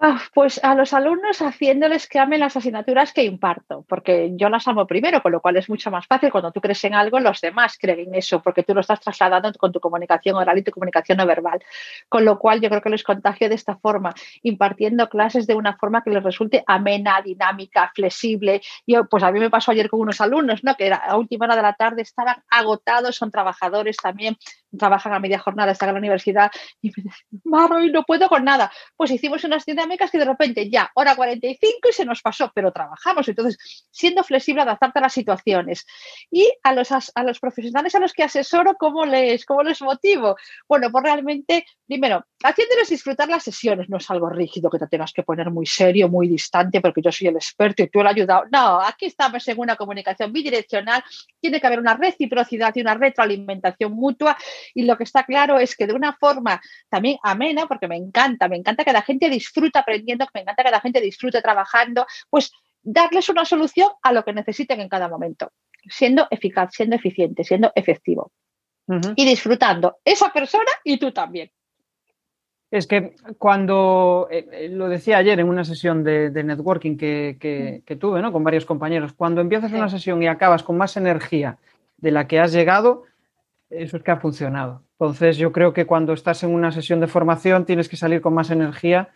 Ah, 0.05 0.21
pues 0.35 0.59
a 0.65 0.75
los 0.75 0.95
alumnos 0.95 1.41
haciéndoles 1.43 2.09
que 2.09 2.19
amen 2.19 2.41
las 2.41 2.57
asignaturas 2.57 3.13
que 3.13 3.23
imparto, 3.23 3.85
porque 3.89 4.33
yo 4.35 4.49
las 4.49 4.67
amo 4.67 4.85
primero, 4.85 5.23
con 5.23 5.31
lo 5.31 5.41
cual 5.41 5.59
es 5.59 5.69
mucho 5.69 5.93
más 5.93 6.09
fácil 6.09 6.33
cuando 6.33 6.51
tú 6.51 6.61
crees 6.61 6.83
en 6.83 6.95
algo, 6.95 7.21
los 7.21 7.41
demás 7.41 7.79
creen 7.81 8.09
en 8.09 8.17
eso, 8.17 8.43
porque 8.43 8.65
tú 8.65 8.75
lo 8.75 8.81
estás 8.81 8.99
trasladando 8.99 9.53
con 9.57 9.71
tu 9.71 9.79
comunicación 9.79 10.35
oral 10.35 10.59
y 10.59 10.65
tu 10.65 10.73
comunicación 10.73 11.19
no 11.19 11.25
verbal. 11.25 11.63
Con 12.09 12.25
lo 12.25 12.37
cual 12.41 12.61
yo 12.61 12.69
creo 12.69 12.83
que 12.83 12.91
les 12.91 13.05
contagio 13.05 13.49
de 13.49 13.55
esta 13.55 13.77
forma, 13.77 14.13
impartiendo 14.43 15.09
clases 15.09 15.47
de 15.47 15.55
una 15.55 15.77
forma 15.77 16.03
que 16.03 16.11
les 16.11 16.25
resulte 16.25 16.65
amena, 16.67 17.23
dinámica, 17.23 17.93
flexible. 17.95 18.61
Yo, 18.85 19.05
pues 19.05 19.23
a 19.23 19.31
mí 19.31 19.39
me 19.39 19.51
pasó 19.51 19.71
ayer 19.71 19.89
con 19.89 20.01
unos 20.01 20.21
alumnos, 20.21 20.65
¿no? 20.65 20.75
que 20.75 20.93
a 20.93 21.17
última 21.17 21.45
hora 21.45 21.55
de 21.55 21.63
la 21.63 21.75
tarde 21.75 22.03
estaban 22.03 22.43
agotados, 22.51 23.15
son 23.15 23.31
trabajadores 23.31 23.99
también, 23.99 24.37
trabajan 24.77 25.13
a 25.13 25.21
media 25.21 25.39
jornada, 25.39 25.71
están 25.71 25.91
en 25.91 25.95
la 25.95 26.01
universidad, 26.01 26.51
y 26.81 26.89
me 26.89 27.05
decían, 27.05 27.41
Maro, 27.45 27.79
no 27.79 28.03
puedo 28.03 28.29
con 28.29 28.45
nada. 28.45 28.73
Pues 28.97 29.13
hicimos 29.13 29.45
unas 29.45 29.65
que 29.97 30.19
de 30.19 30.25
repente 30.25 30.69
ya, 30.71 30.91
hora 30.95 31.15
45 31.15 31.89
y 31.89 31.93
se 31.93 32.05
nos 32.05 32.23
pasó, 32.23 32.51
pero 32.55 32.73
trabajamos. 32.73 33.29
Entonces, 33.29 33.87
siendo 33.91 34.23
flexible, 34.25 34.63
adaptarte 34.63 34.99
a 34.99 35.03
las 35.03 35.13
situaciones. 35.13 35.87
Y 36.31 36.51
a 36.63 36.73
los, 36.73 36.91
a 36.93 37.23
los 37.23 37.41
profesionales 37.41 37.95
a 37.95 38.01
los 38.01 38.13
que 38.13 38.23
asesoro, 38.23 38.75
¿cómo 38.79 39.05
les, 39.05 39.45
¿cómo 39.45 39.63
les 39.63 39.81
motivo? 39.83 40.37
Bueno, 40.69 40.91
pues 40.91 41.05
realmente, 41.05 41.67
primero, 41.87 42.25
haciéndoles 42.43 42.89
disfrutar 42.89 43.29
las 43.29 43.43
sesiones. 43.43 43.89
No 43.89 43.99
es 43.99 44.11
algo 44.11 44.29
rígido 44.29 44.71
que 44.71 44.79
te 44.79 44.87
tengas 44.87 45.13
que 45.13 45.23
poner 45.23 45.51
muy 45.51 45.67
serio, 45.67 46.09
muy 46.09 46.29
distante, 46.29 46.81
porque 46.81 47.03
yo 47.03 47.13
soy 47.13 47.29
el 47.29 47.37
experto 47.37 47.83
y 47.83 47.89
tú 47.89 48.01
el 48.01 48.07
ayudado. 48.07 48.45
No, 48.51 48.81
aquí 48.81 49.07
estamos 49.07 49.47
en 49.49 49.59
una 49.59 49.77
comunicación 49.77 50.33
bidireccional. 50.33 51.03
Tiene 51.41 51.61
que 51.61 51.67
haber 51.67 51.81
una 51.81 51.95
reciprocidad 51.95 52.75
y 52.75 52.81
una 52.81 52.95
retroalimentación 52.95 53.93
mutua. 53.93 54.37
Y 54.75 54.83
lo 54.83 54.97
que 54.97 55.05
está 55.05 55.25
claro 55.25 55.59
es 55.59 55.77
que 55.77 55.87
de 55.87 55.95
una 55.95 56.15
forma 56.15 56.61
también 56.89 57.19
amena, 57.23 57.67
porque 57.67 57.89
me 57.89 57.97
encanta, 57.97 58.49
me 58.49 58.57
encanta 58.57 58.85
que 58.85 58.93
la 58.93 59.03
gente 59.03 59.29
disfruta 59.29 59.82
aprendiendo, 59.83 60.27
que 60.27 60.31
me 60.35 60.41
encanta 60.41 60.65
que 60.65 60.71
la 60.71 60.81
gente 60.81 61.01
disfrute 61.01 61.43
trabajando, 61.43 62.07
pues 62.31 62.51
darles 62.83 63.29
una 63.29 63.45
solución 63.45 63.91
a 64.03 64.13
lo 64.13 64.25
que 64.25 64.33
necesiten 64.33 64.81
en 64.81 64.89
cada 64.89 65.09
momento, 65.09 65.53
siendo 65.89 66.27
eficaz, 66.31 66.71
siendo 66.73 66.97
eficiente, 66.97 67.45
siendo 67.45 67.71
efectivo 67.75 68.33
y 69.17 69.25
disfrutando 69.25 69.99
esa 70.05 70.33
persona 70.33 70.71
y 70.85 70.99
tú 70.99 71.13
también. 71.13 71.51
Es 72.71 72.87
que 72.87 73.15
cuando, 73.37 74.29
eh, 74.31 74.49
eh, 74.51 74.69
lo 74.71 74.89
decía 74.89 75.19
ayer 75.19 75.39
en 75.39 75.49
una 75.49 75.63
sesión 75.65 76.03
de, 76.03 76.31
networking 76.31 76.97
que, 76.97 77.83
mm. 77.87 77.99
tuve 77.99 78.23
¿no? 78.23 78.33
con 78.33 78.43
varios 78.43 78.65
compañeros, 78.65 79.13
cuando 79.13 79.43
empiezas 79.43 79.73
una 79.73 79.91
sesión 79.91 80.23
y 80.23 80.27
acabas 80.27 80.63
con 80.63 80.79
más 80.79 80.97
energía 80.97 81.59
de 81.99 82.11
la 82.11 82.27
que 82.27 82.41
has 82.41 82.51
llegado, 82.51 83.05
eso 83.69 83.99
es 83.99 84.03
que 84.03 84.11
ha 84.11 84.17
funcionado. 84.17 84.83
Entonces 84.93 85.37
yo 85.37 85.53
creo 85.53 85.75
que 85.75 85.85
cuando 85.85 86.15
estás 86.15 86.43
en 86.45 86.55
una 86.55 86.73
sesión 86.73 87.01
de 87.01 87.09
formación 87.09 87.67
tienes 87.67 87.91
que 87.91 87.97
salir 87.97 88.23
con 88.23 88.33
más 88.33 88.51
energía 88.51 89.11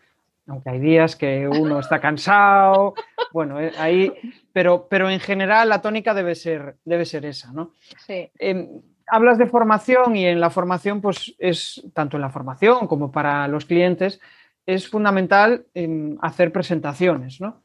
aunque 0.46 0.70
hay 0.70 0.78
días 0.78 1.16
que 1.16 1.48
uno 1.48 1.80
está 1.80 2.00
cansado, 2.00 2.94
bueno, 3.32 3.60
eh, 3.60 3.72
ahí, 3.78 4.12
pero, 4.52 4.86
pero 4.88 5.10
en 5.10 5.20
general 5.20 5.68
la 5.68 5.80
tónica 5.80 6.14
debe 6.14 6.34
ser, 6.34 6.76
debe 6.84 7.04
ser 7.04 7.24
esa, 7.24 7.52
¿no? 7.52 7.72
Sí. 8.06 8.30
Em, 8.38 8.68
hablas 9.06 9.38
de 9.38 9.46
formación 9.46 10.16
y 10.16 10.26
en 10.26 10.40
la 10.40 10.50
formación, 10.50 11.00
pues 11.00 11.34
es, 11.38 11.84
tanto 11.94 12.16
en 12.16 12.22
la 12.22 12.30
formación 12.30 12.86
como 12.86 13.10
para 13.10 13.48
los 13.48 13.64
clientes, 13.64 14.20
es 14.66 14.88
fundamental 14.88 15.66
em, 15.74 16.16
hacer 16.20 16.52
presentaciones, 16.52 17.40
¿no? 17.40 17.62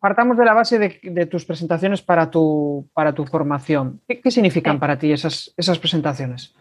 Partamos 0.00 0.38
de 0.38 0.44
la 0.46 0.54
base 0.54 0.78
de, 0.78 1.26
tus 1.26 1.44
presentaciones 1.44 2.00
para 2.00 2.30
tu, 2.30 2.88
para 2.94 3.12
tu 3.12 3.26
formación. 3.26 4.00
¿Qué, 4.08 4.30
significan 4.30 4.78
para 4.80 4.98
ti 4.98 5.12
esas, 5.12 5.52
esas 5.58 5.78
presentaciones? 5.78 6.54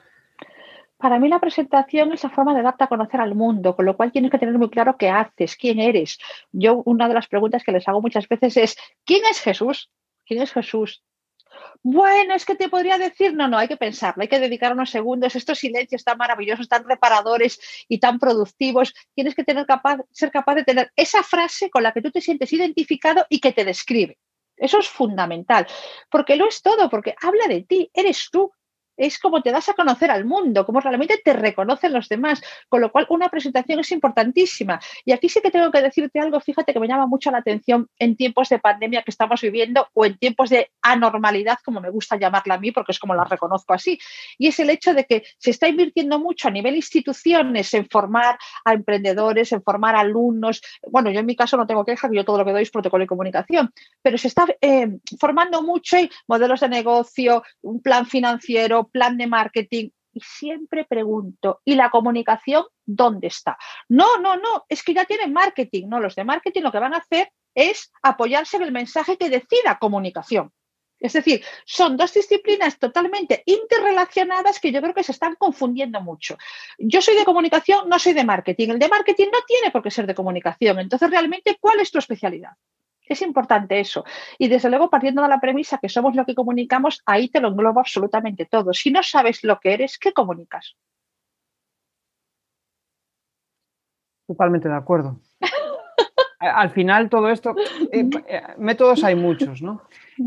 Para 0.97 1.19
mí 1.19 1.29
la 1.29 1.39
presentación 1.39 2.11
es 2.11 2.23
la 2.23 2.29
forma 2.29 2.55
de 2.55 2.63
darte 2.63 2.83
a 2.83 2.87
conocer 2.87 3.21
al 3.21 3.35
mundo, 3.35 3.75
con 3.75 3.85
lo 3.85 3.95
cual 3.95 4.11
tienes 4.11 4.31
que 4.31 4.39
tener 4.39 4.57
muy 4.57 4.69
claro 4.69 4.97
qué 4.97 5.09
haces, 5.09 5.55
quién 5.55 5.79
eres. 5.79 6.17
Yo 6.51 6.81
una 6.85 7.07
de 7.07 7.13
las 7.13 7.27
preguntas 7.27 7.63
que 7.63 7.71
les 7.71 7.87
hago 7.87 8.01
muchas 8.01 8.27
veces 8.27 8.57
es, 8.57 8.77
¿quién 9.05 9.23
es 9.29 9.39
Jesús? 9.39 9.91
¿Quién 10.25 10.41
es 10.41 10.51
Jesús? 10.51 11.03
Bueno, 11.83 12.33
es 12.33 12.45
que 12.45 12.55
te 12.55 12.69
podría 12.69 12.97
decir, 12.97 13.33
no, 13.33 13.47
no, 13.47 13.57
hay 13.57 13.67
que 13.67 13.77
pensarlo, 13.77 14.21
hay 14.21 14.27
que 14.27 14.39
dedicar 14.39 14.73
unos 14.73 14.89
segundos. 14.89 15.35
Estos 15.35 15.59
silencios 15.59 16.03
tan 16.03 16.17
maravillosos, 16.17 16.67
tan 16.67 16.83
reparadores 16.83 17.59
y 17.87 17.99
tan 17.99 18.19
productivos, 18.19 18.93
tienes 19.13 19.35
que 19.35 19.43
tener 19.43 19.65
capaz, 19.65 19.99
ser 20.11 20.31
capaz 20.31 20.55
de 20.55 20.63
tener 20.63 20.91
esa 20.95 21.23
frase 21.23 21.69
con 21.69 21.83
la 21.83 21.91
que 21.91 22.01
tú 22.01 22.11
te 22.11 22.21
sientes 22.21 22.51
identificado 22.51 23.25
y 23.29 23.39
que 23.39 23.53
te 23.53 23.63
describe. 23.63 24.17
Eso 24.55 24.79
es 24.79 24.89
fundamental, 24.89 25.67
porque 26.09 26.35
lo 26.35 26.47
es 26.47 26.61
todo, 26.63 26.89
porque 26.89 27.15
habla 27.21 27.47
de 27.47 27.61
ti, 27.61 27.91
eres 27.93 28.29
tú, 28.31 28.51
es 28.97 29.19
como 29.19 29.41
te 29.41 29.51
das 29.51 29.69
a 29.69 29.73
conocer 29.73 30.11
al 30.11 30.25
mundo, 30.25 30.65
como 30.65 30.79
realmente 30.79 31.21
te 31.23 31.33
reconocen 31.33 31.93
los 31.93 32.09
demás, 32.09 32.41
con 32.67 32.81
lo 32.81 32.91
cual 32.91 33.05
una 33.09 33.29
presentación 33.29 33.79
es 33.79 33.91
importantísima. 33.91 34.79
Y 35.05 35.11
aquí 35.11 35.29
sí 35.29 35.39
que 35.41 35.51
tengo 35.51 35.71
que 35.71 35.81
decirte 35.81 36.19
algo, 36.19 36.39
fíjate 36.39 36.73
que 36.73 36.79
me 36.79 36.87
llama 36.87 37.07
mucho 37.07 37.31
la 37.31 37.39
atención 37.39 37.87
en 37.99 38.15
tiempos 38.15 38.49
de 38.49 38.59
pandemia 38.59 39.03
que 39.03 39.11
estamos 39.11 39.41
viviendo 39.41 39.87
o 39.93 40.05
en 40.05 40.17
tiempos 40.17 40.49
de 40.49 40.71
anormalidad, 40.81 41.59
como 41.63 41.81
me 41.81 41.89
gusta 41.89 42.17
llamarla 42.17 42.55
a 42.55 42.59
mí, 42.59 42.71
porque 42.71 42.91
es 42.91 42.99
como 42.99 43.13
la 43.13 43.23
reconozco 43.23 43.73
así, 43.73 43.99
y 44.37 44.47
es 44.47 44.59
el 44.59 44.69
hecho 44.69 44.93
de 44.93 45.05
que 45.05 45.23
se 45.37 45.51
está 45.51 45.67
invirtiendo 45.67 46.19
mucho 46.19 46.47
a 46.47 46.51
nivel 46.51 46.75
instituciones 46.75 47.73
en 47.73 47.87
formar 47.87 48.37
a 48.65 48.73
emprendedores, 48.73 49.51
en 49.51 49.61
formar 49.61 49.95
alumnos. 49.95 50.61
Bueno, 50.89 51.11
yo 51.11 51.19
en 51.19 51.25
mi 51.25 51.35
caso 51.35 51.57
no 51.57 51.67
tengo 51.67 51.85
queja, 51.85 52.09
yo 52.11 52.25
todo 52.25 52.39
lo 52.39 52.45
que 52.45 52.51
doy 52.51 52.63
es 52.63 52.71
protocolo 52.71 53.03
de 53.03 53.07
comunicación, 53.07 53.71
pero 54.01 54.17
se 54.17 54.27
está 54.27 54.45
eh, 54.61 54.87
formando 55.19 55.61
mucho 55.61 55.97
modelos 56.27 56.59
de 56.59 56.69
negocio, 56.69 57.43
un 57.61 57.81
plan 57.81 58.05
financiero, 58.05 58.86
plan 58.89 59.17
de 59.17 59.27
marketing. 59.27 59.89
Y 60.13 60.21
siempre 60.21 60.85
pregunto, 60.85 61.61
¿y 61.63 61.75
la 61.75 61.89
comunicación 61.89 62.65
dónde 62.85 63.27
está? 63.27 63.57
No, 63.87 64.17
no, 64.17 64.35
no, 64.35 64.65
es 64.67 64.83
que 64.83 64.93
ya 64.93 65.05
tienen 65.05 65.33
marketing. 65.33 65.87
No, 65.87 65.99
los 65.99 66.15
de 66.15 66.23
marketing 66.23 66.61
lo 66.63 66.71
que 66.71 66.79
van 66.79 66.93
a 66.93 66.97
hacer 66.97 67.31
es 67.53 67.91
apoyarse 68.01 68.57
en 68.57 68.63
el 68.63 68.71
mensaje 68.71 69.17
que 69.17 69.29
decida 69.29 69.77
comunicación. 69.79 70.51
Es 70.99 71.13
decir, 71.13 71.43
son 71.65 71.95
dos 71.95 72.13
disciplinas 72.13 72.79
totalmente 72.79 73.43
interrelacionadas 73.45 74.59
que 74.59 74.71
yo 74.71 74.81
creo 74.81 74.93
que 74.93 75.03
se 75.03 75.11
están 75.11 75.35
confundiendo 75.35 76.01
mucho. 76.01 76.37
Yo 76.79 77.01
soy 77.01 77.15
de 77.15 77.25
comunicación, 77.25 77.87
no 77.87 77.99
soy 77.99 78.13
de 78.13 78.23
marketing. 78.23 78.69
El 78.69 78.79
de 78.79 78.87
marketing 78.87 79.27
no 79.31 79.39
tiene 79.45 79.71
por 79.71 79.83
qué 79.83 79.91
ser 79.91 80.07
de 80.07 80.15
comunicación. 80.15 80.79
Entonces, 80.79 81.09
realmente, 81.09 81.57
¿cuál 81.59 81.79
es 81.79 81.91
tu 81.91 81.99
especialidad? 81.99 82.53
Es 83.07 83.21
importante 83.21 83.79
eso. 83.79 84.03
Y 84.37 84.47
desde 84.47 84.69
luego, 84.69 84.89
partiendo 84.89 85.21
de 85.21 85.29
la 85.29 85.39
premisa 85.39 85.77
que 85.77 85.89
somos 85.89 86.15
lo 86.15 86.25
que 86.25 86.35
comunicamos, 86.35 87.01
ahí 87.05 87.29
te 87.29 87.39
lo 87.39 87.49
englobo 87.49 87.79
absolutamente 87.79 88.45
todo. 88.45 88.73
Si 88.73 88.91
no 88.91 89.01
sabes 89.03 89.43
lo 89.43 89.59
que 89.59 89.73
eres, 89.73 89.97
¿qué 89.97 90.11
comunicas? 90.13 90.75
Totalmente 94.27 94.67
de 94.67 94.75
acuerdo. 94.75 95.19
Al 96.39 96.69
final, 96.69 97.09
todo 97.09 97.29
esto, 97.29 97.55
eh, 97.91 98.07
eh, 98.27 98.41
métodos 98.57 99.03
hay 99.03 99.15
muchos, 99.15 99.61
¿no? 99.61 99.81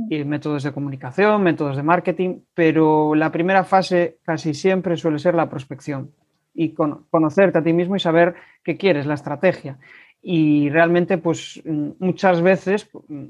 Y 0.09 0.25
métodos 0.25 0.63
de 0.65 0.73
comunicación, 0.73 1.43
métodos 1.43 1.77
de 1.77 1.83
marketing, 1.83 2.41
pero 2.55 3.15
la 3.15 3.31
primera 3.31 3.63
fase 3.63 4.19
casi 4.25 4.55
siempre 4.55 4.97
suele 4.97 5.19
ser 5.19 5.35
la 5.35 5.49
prospección. 5.49 6.13
y 6.53 6.75
conocerte 6.75 7.59
a 7.59 7.63
ti 7.63 7.73
mismo 7.73 7.95
y 7.95 8.01
saber 8.01 8.35
qué 8.65 8.77
quieres, 8.77 9.07
la 9.07 9.15
estrategia. 9.15 9.79
Y 10.23 10.69
realmente, 10.71 11.19
pues 11.19 11.61
mm, 11.65 11.91
muchas 11.99 12.43
veces 12.43 12.89
mm, 13.09 13.27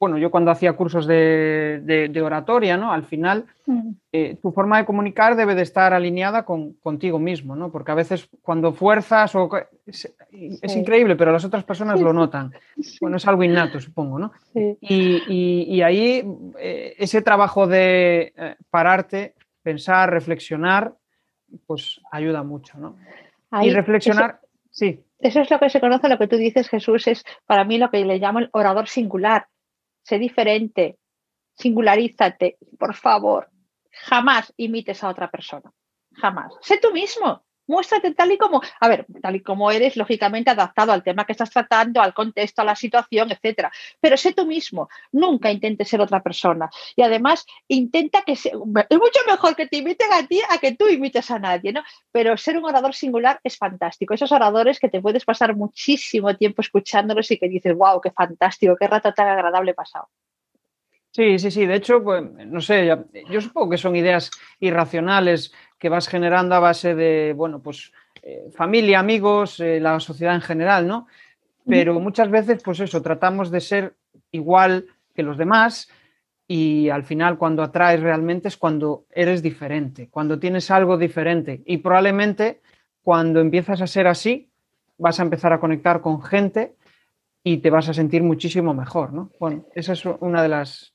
bueno, 0.00 0.16
yo 0.16 0.30
cuando 0.30 0.52
hacía 0.52 0.74
cursos 0.74 1.06
de, 1.06 2.20
oratoria, 2.24 2.76
¿no? 2.76 2.92
Al 2.92 3.04
final, 3.04 3.46
mm. 3.66 3.90
eh, 4.12 4.38
tu 4.40 4.52
forma 4.52 4.78
de 4.78 4.84
comunicar 4.84 5.34
debe 5.34 5.56
de 5.56 5.62
estar 5.62 5.92
alineada 5.92 6.44
con, 6.44 6.74
contigo 6.74 7.18
mismo, 7.18 7.56
¿no? 7.56 7.72
Porque 7.72 7.90
a 7.90 7.96
veces 7.96 8.28
cuando 8.42 8.72
fuerzas, 8.72 9.34
o, 9.34 9.50
es, 9.86 10.76
increíble, 10.76 11.16
pero 11.16 11.32
las 11.32 11.44
otras 11.44 11.64
personas 11.64 12.00
lo 12.00 12.12
notan. 12.12 12.52
Bueno, 13.00 13.16
es 13.16 13.26
algo 13.26 13.42
innato, 13.42 13.80
supongo, 13.80 14.20
¿no? 14.20 14.32
Y, 14.54 15.82
ahí 15.82 16.24
eh, 16.58 16.94
ese 16.98 17.20
trabajo 17.22 17.66
de 17.66 18.32
eh, 18.36 18.56
pararte, 18.70 19.34
pensar, 19.62 20.10
reflexionar, 20.10 20.94
pues 21.66 22.00
ayuda 22.12 22.42
mucho, 22.42 22.78
¿no? 22.78 22.96
y 23.62 23.70
reflexionar, 23.70 24.40
sí. 24.70 25.02
Eso 25.18 25.40
es 25.40 25.50
lo 25.50 25.58
que 25.58 25.70
se 25.70 25.80
conoce, 25.80 26.08
lo 26.08 26.18
que 26.18 26.28
tú 26.28 26.36
dices, 26.36 26.68
Jesús, 26.68 27.06
es 27.08 27.24
para 27.46 27.64
mí 27.64 27.78
lo 27.78 27.90
que 27.90 28.04
le 28.04 28.18
llamo 28.18 28.38
el 28.38 28.50
orador 28.52 28.88
singular. 28.88 29.48
Sé 30.02 30.18
diferente, 30.18 30.98
singularízate, 31.56 32.58
por 32.78 32.94
favor, 32.94 33.50
jamás 33.90 34.52
imites 34.56 35.02
a 35.02 35.08
otra 35.08 35.30
persona, 35.30 35.72
jamás. 36.12 36.54
Sé 36.60 36.78
tú 36.78 36.92
mismo, 36.92 37.44
muéstrate 37.68 38.12
tal 38.14 38.32
y 38.32 38.38
como, 38.38 38.60
a 38.80 38.88
ver, 38.88 39.06
tal 39.22 39.36
y 39.36 39.40
como 39.40 39.70
eres, 39.70 39.96
lógicamente 39.96 40.50
adaptado 40.50 40.90
al 40.90 41.04
tema 41.04 41.24
que 41.24 41.32
estás 41.32 41.50
tratando, 41.50 42.00
al 42.00 42.14
contexto, 42.14 42.62
a 42.62 42.64
la 42.64 42.74
situación, 42.74 43.30
etcétera. 43.30 43.70
Pero 44.00 44.16
sé 44.16 44.32
tú 44.32 44.46
mismo, 44.46 44.88
nunca 45.12 45.52
intentes 45.52 45.88
ser 45.88 46.00
otra 46.00 46.22
persona. 46.22 46.68
Y 46.96 47.02
además, 47.02 47.46
intenta 47.68 48.22
que 48.22 48.34
sea, 48.34 48.52
es 48.52 48.98
mucho 48.98 49.20
mejor 49.28 49.54
que 49.54 49.66
te 49.66 49.76
imiten 49.76 50.12
a 50.12 50.26
ti 50.26 50.40
a 50.50 50.58
que 50.58 50.74
tú 50.74 50.88
imites 50.88 51.30
a 51.30 51.38
nadie, 51.38 51.72
¿no? 51.72 51.82
Pero 52.10 52.36
ser 52.36 52.56
un 52.56 52.64
orador 52.64 52.94
singular 52.94 53.38
es 53.44 53.56
fantástico. 53.56 54.14
Esos 54.14 54.32
oradores 54.32 54.80
que 54.80 54.88
te 54.88 55.00
puedes 55.00 55.24
pasar 55.24 55.54
muchísimo 55.54 56.34
tiempo 56.36 56.62
escuchándolos 56.62 57.30
y 57.30 57.38
que 57.38 57.48
dices, 57.48 57.76
wow, 57.76 58.00
qué 58.00 58.10
fantástico, 58.10 58.76
qué 58.76 58.88
rato 58.88 59.12
tan 59.12 59.28
agradable 59.28 59.74
pasado. 59.74 60.08
Sí, 61.10 61.38
sí, 61.38 61.50
sí. 61.50 61.66
De 61.66 61.76
hecho, 61.76 62.02
pues, 62.02 62.22
no 62.22 62.60
sé, 62.60 62.86
yo 63.30 63.40
supongo 63.40 63.70
que 63.70 63.78
son 63.78 63.96
ideas 63.96 64.30
irracionales 64.60 65.52
que 65.78 65.88
vas 65.88 66.08
generando 66.08 66.54
a 66.54 66.60
base 66.60 66.94
de, 66.94 67.32
bueno, 67.36 67.60
pues 67.60 67.92
eh, 68.22 68.50
familia, 68.54 68.98
amigos, 68.98 69.60
eh, 69.60 69.80
la 69.80 70.00
sociedad 70.00 70.34
en 70.34 70.40
general, 70.40 70.86
¿no? 70.86 71.06
Pero 71.66 72.00
muchas 72.00 72.30
veces, 72.30 72.62
pues 72.62 72.80
eso, 72.80 73.02
tratamos 73.02 73.50
de 73.50 73.60
ser 73.60 73.94
igual 74.32 74.86
que 75.14 75.22
los 75.22 75.36
demás 75.36 75.90
y 76.46 76.88
al 76.88 77.04
final 77.04 77.36
cuando 77.36 77.62
atraes 77.62 78.00
realmente 78.00 78.48
es 78.48 78.56
cuando 78.56 79.04
eres 79.10 79.42
diferente, 79.42 80.08
cuando 80.10 80.38
tienes 80.38 80.70
algo 80.70 80.96
diferente 80.96 81.62
y 81.66 81.76
probablemente 81.76 82.62
cuando 83.02 83.40
empiezas 83.40 83.82
a 83.82 83.86
ser 83.86 84.06
así 84.06 84.48
vas 84.96 85.20
a 85.20 85.22
empezar 85.22 85.52
a 85.52 85.60
conectar 85.60 86.00
con 86.00 86.22
gente 86.22 86.74
y 87.44 87.58
te 87.58 87.70
vas 87.70 87.88
a 87.88 87.94
sentir 87.94 88.22
muchísimo 88.22 88.72
mejor, 88.72 89.12
¿no? 89.12 89.30
Bueno, 89.38 89.66
esa 89.74 89.92
es 89.92 90.04
una 90.04 90.42
de 90.42 90.48
las, 90.48 90.94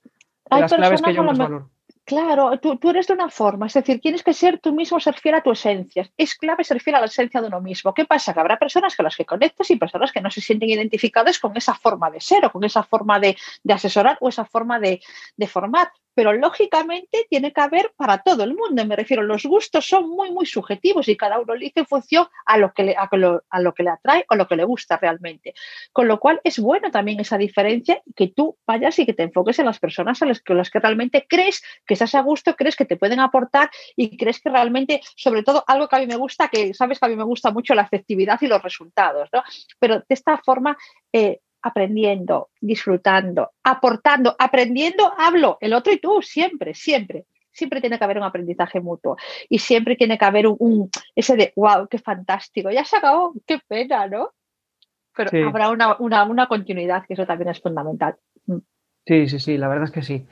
claves 0.49 1.01
que 1.01 1.13
yo 1.13 1.23
más 1.23 1.37
valoro. 1.37 1.69
Claro, 2.05 2.59
tú, 2.59 2.77
eres 2.89 3.07
de 3.07 3.13
una 3.13 3.29
forma, 3.29 3.67
es 3.67 3.73
decir, 3.73 4.01
tienes 4.01 4.23
que 4.23 4.33
ser 4.33 4.59
tú 4.59 4.73
mismo, 4.73 4.99
ser 4.99 5.13
fiel 5.15 5.35
a 5.35 5.41
tu 5.41 5.51
esencia. 5.51 6.09
Es 6.17 6.35
clave 6.35 6.65
ser 6.65 6.81
fiel 6.81 6.97
a 6.97 6.99
la 6.99 7.05
esencia 7.05 7.39
de 7.39 7.47
uno 7.47 7.61
mismo. 7.61 7.93
¿Qué 7.93 8.03
pasa? 8.03 8.33
Que 8.33 8.41
habrá 8.41 8.59
personas 8.59 8.93
con 8.97 9.05
las 9.05 9.15
que 9.15 9.25
conectas 9.25 9.71
y 9.71 9.77
personas 9.77 10.11
que 10.11 10.19
no 10.19 10.29
se 10.29 10.41
sienten 10.41 10.69
identificadas 10.69 11.39
con 11.39 11.55
esa 11.55 11.73
forma 11.75 12.11
de 12.11 12.19
ser 12.19 12.45
o 12.45 12.51
con 12.51 12.63
esa 12.65 12.83
forma 12.83 13.19
de, 13.21 13.37
asesorar 13.69 14.17
o 14.19 14.27
esa 14.27 14.43
forma 14.43 14.79
de, 14.79 15.01
de 15.37 15.47
formar 15.47 15.91
pero 16.13 16.33
lógicamente 16.33 17.25
tiene 17.29 17.51
que 17.51 17.61
haber 17.61 17.91
para 17.95 18.19
todo 18.19 18.43
el 18.43 18.55
mundo. 18.55 18.85
Me 18.85 18.95
refiero, 18.95 19.23
los 19.23 19.45
gustos 19.45 19.87
son 19.87 20.09
muy, 20.09 20.31
muy 20.31 20.45
subjetivos 20.45 21.07
y 21.07 21.17
cada 21.17 21.39
uno 21.39 21.53
elige 21.53 21.81
en 21.81 21.85
función 21.85 22.27
a 22.45 22.57
lo, 22.57 22.73
que 22.73 22.83
le, 22.83 22.95
a 22.95 23.09
lo, 23.59 23.73
que 23.73 23.83
le 23.83 23.89
atrae 23.89 24.25
o 24.29 24.35
lo 24.35 24.47
que 24.47 24.55
le 24.55 24.63
gusta 24.63 24.97
realmente. 24.97 25.53
Con 25.91 26.07
lo 26.07 26.19
cual 26.19 26.41
es 26.43 26.59
bueno 26.59 26.91
también 26.91 27.19
esa 27.19 27.37
diferencia 27.37 28.01
que 28.15 28.27
tú 28.27 28.57
vayas 28.65 28.97
y 28.99 29.05
que 29.05 29.13
te 29.13 29.23
enfoques 29.23 29.59
en 29.59 29.65
las 29.65 29.79
personas 29.79 30.21
a 30.21 30.25
las 30.25 30.41
que, 30.41 30.53
las 30.53 30.69
que 30.69 30.79
realmente 30.79 31.25
crees 31.27 31.63
que 31.85 31.93
estás 31.93 32.15
a 32.15 32.21
gusto, 32.21 32.55
crees 32.55 32.75
que 32.75 32.85
te 32.85 32.97
pueden 32.97 33.19
aportar 33.19 33.69
y 33.95 34.17
crees 34.17 34.39
que 34.41 34.49
realmente, 34.49 35.01
sobre 35.15 35.43
todo, 35.43 35.63
algo 35.67 35.87
que 35.87 35.95
a 35.95 35.99
mí 35.99 36.07
me 36.07 36.15
gusta, 36.15 36.47
que 36.47 36.73
sabes 36.73 36.99
que 36.99 37.05
a 37.05 37.09
mí 37.09 37.15
me 37.15 37.23
gusta 37.23 37.51
mucho 37.51 37.73
la 37.73 37.83
efectividad 37.83 38.39
y 38.41 38.47
los 38.47 38.61
resultados, 38.61 39.29
¿no? 39.31 39.43
Pero 39.79 39.99
de 39.99 40.05
esta 40.09 40.37
forma, 40.37 40.77
eh, 41.11 41.39
aprendiendo, 41.63 42.49
disfrutando, 42.59 43.51
aportando, 43.63 44.35
aprendiendo, 44.37 45.11
hablo, 45.17 45.57
el 45.61 45.73
otro 45.73 45.93
y 45.93 45.97
tú, 45.97 46.21
siempre, 46.21 46.73
siempre. 46.73 47.25
Siempre 47.51 47.81
tiene 47.81 47.99
que 47.99 48.03
haber 48.03 48.17
un 48.17 48.23
aprendizaje 48.23 48.81
mutuo 48.81 49.15
y 49.47 49.59
siempre 49.59 49.95
tiene 49.95 50.17
que 50.17 50.25
haber 50.25 50.47
un, 50.47 50.89
ese 51.15 51.35
de, 51.35 51.53
wow, 51.55 51.87
qué 51.87 51.99
fantástico, 51.99 52.71
ya 52.71 52.83
se 52.83 52.97
acabó, 52.97 53.33
qué 53.45 53.59
pena, 53.67 54.07
¿no? 54.07 54.31
Pero 55.15 55.47
habrá 55.47 55.69
una, 55.69 56.47
continuidad, 56.47 57.05
que 57.05 57.13
eso 57.13 57.27
también 57.27 57.49
es 57.49 57.61
fundamental. 57.61 58.15
Mm. 58.47 58.57
Sí, 59.05 59.27
sí, 59.27 59.39
sí, 59.39 59.57
la 59.57 59.67
verdad 59.67 59.85
es 59.85 59.91
que 59.91 60.01
sí. 60.01 60.25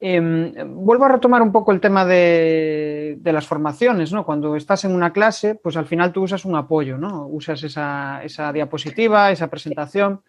Em, 0.00 0.52
vuelvo 0.74 1.04
a 1.04 1.08
retomar 1.08 1.42
un 1.42 1.52
poco 1.52 1.72
el 1.72 1.80
tema 1.80 2.06
de, 2.06 3.18
las 3.24 3.46
formaciones, 3.46 4.12
¿no? 4.12 4.24
Cuando 4.24 4.56
estás 4.56 4.84
en 4.86 4.92
una 4.94 5.12
clase, 5.12 5.54
pues 5.54 5.76
al 5.76 5.86
final 5.86 6.12
tú 6.12 6.22
usas 6.22 6.46
un 6.46 6.56
apoyo, 6.56 6.96
¿no? 6.96 7.26
Usas 7.26 7.62
esa, 7.62 8.22
esa 8.24 8.52
diapositiva, 8.52 9.30
esa 9.30 9.48
presentación. 9.48 10.22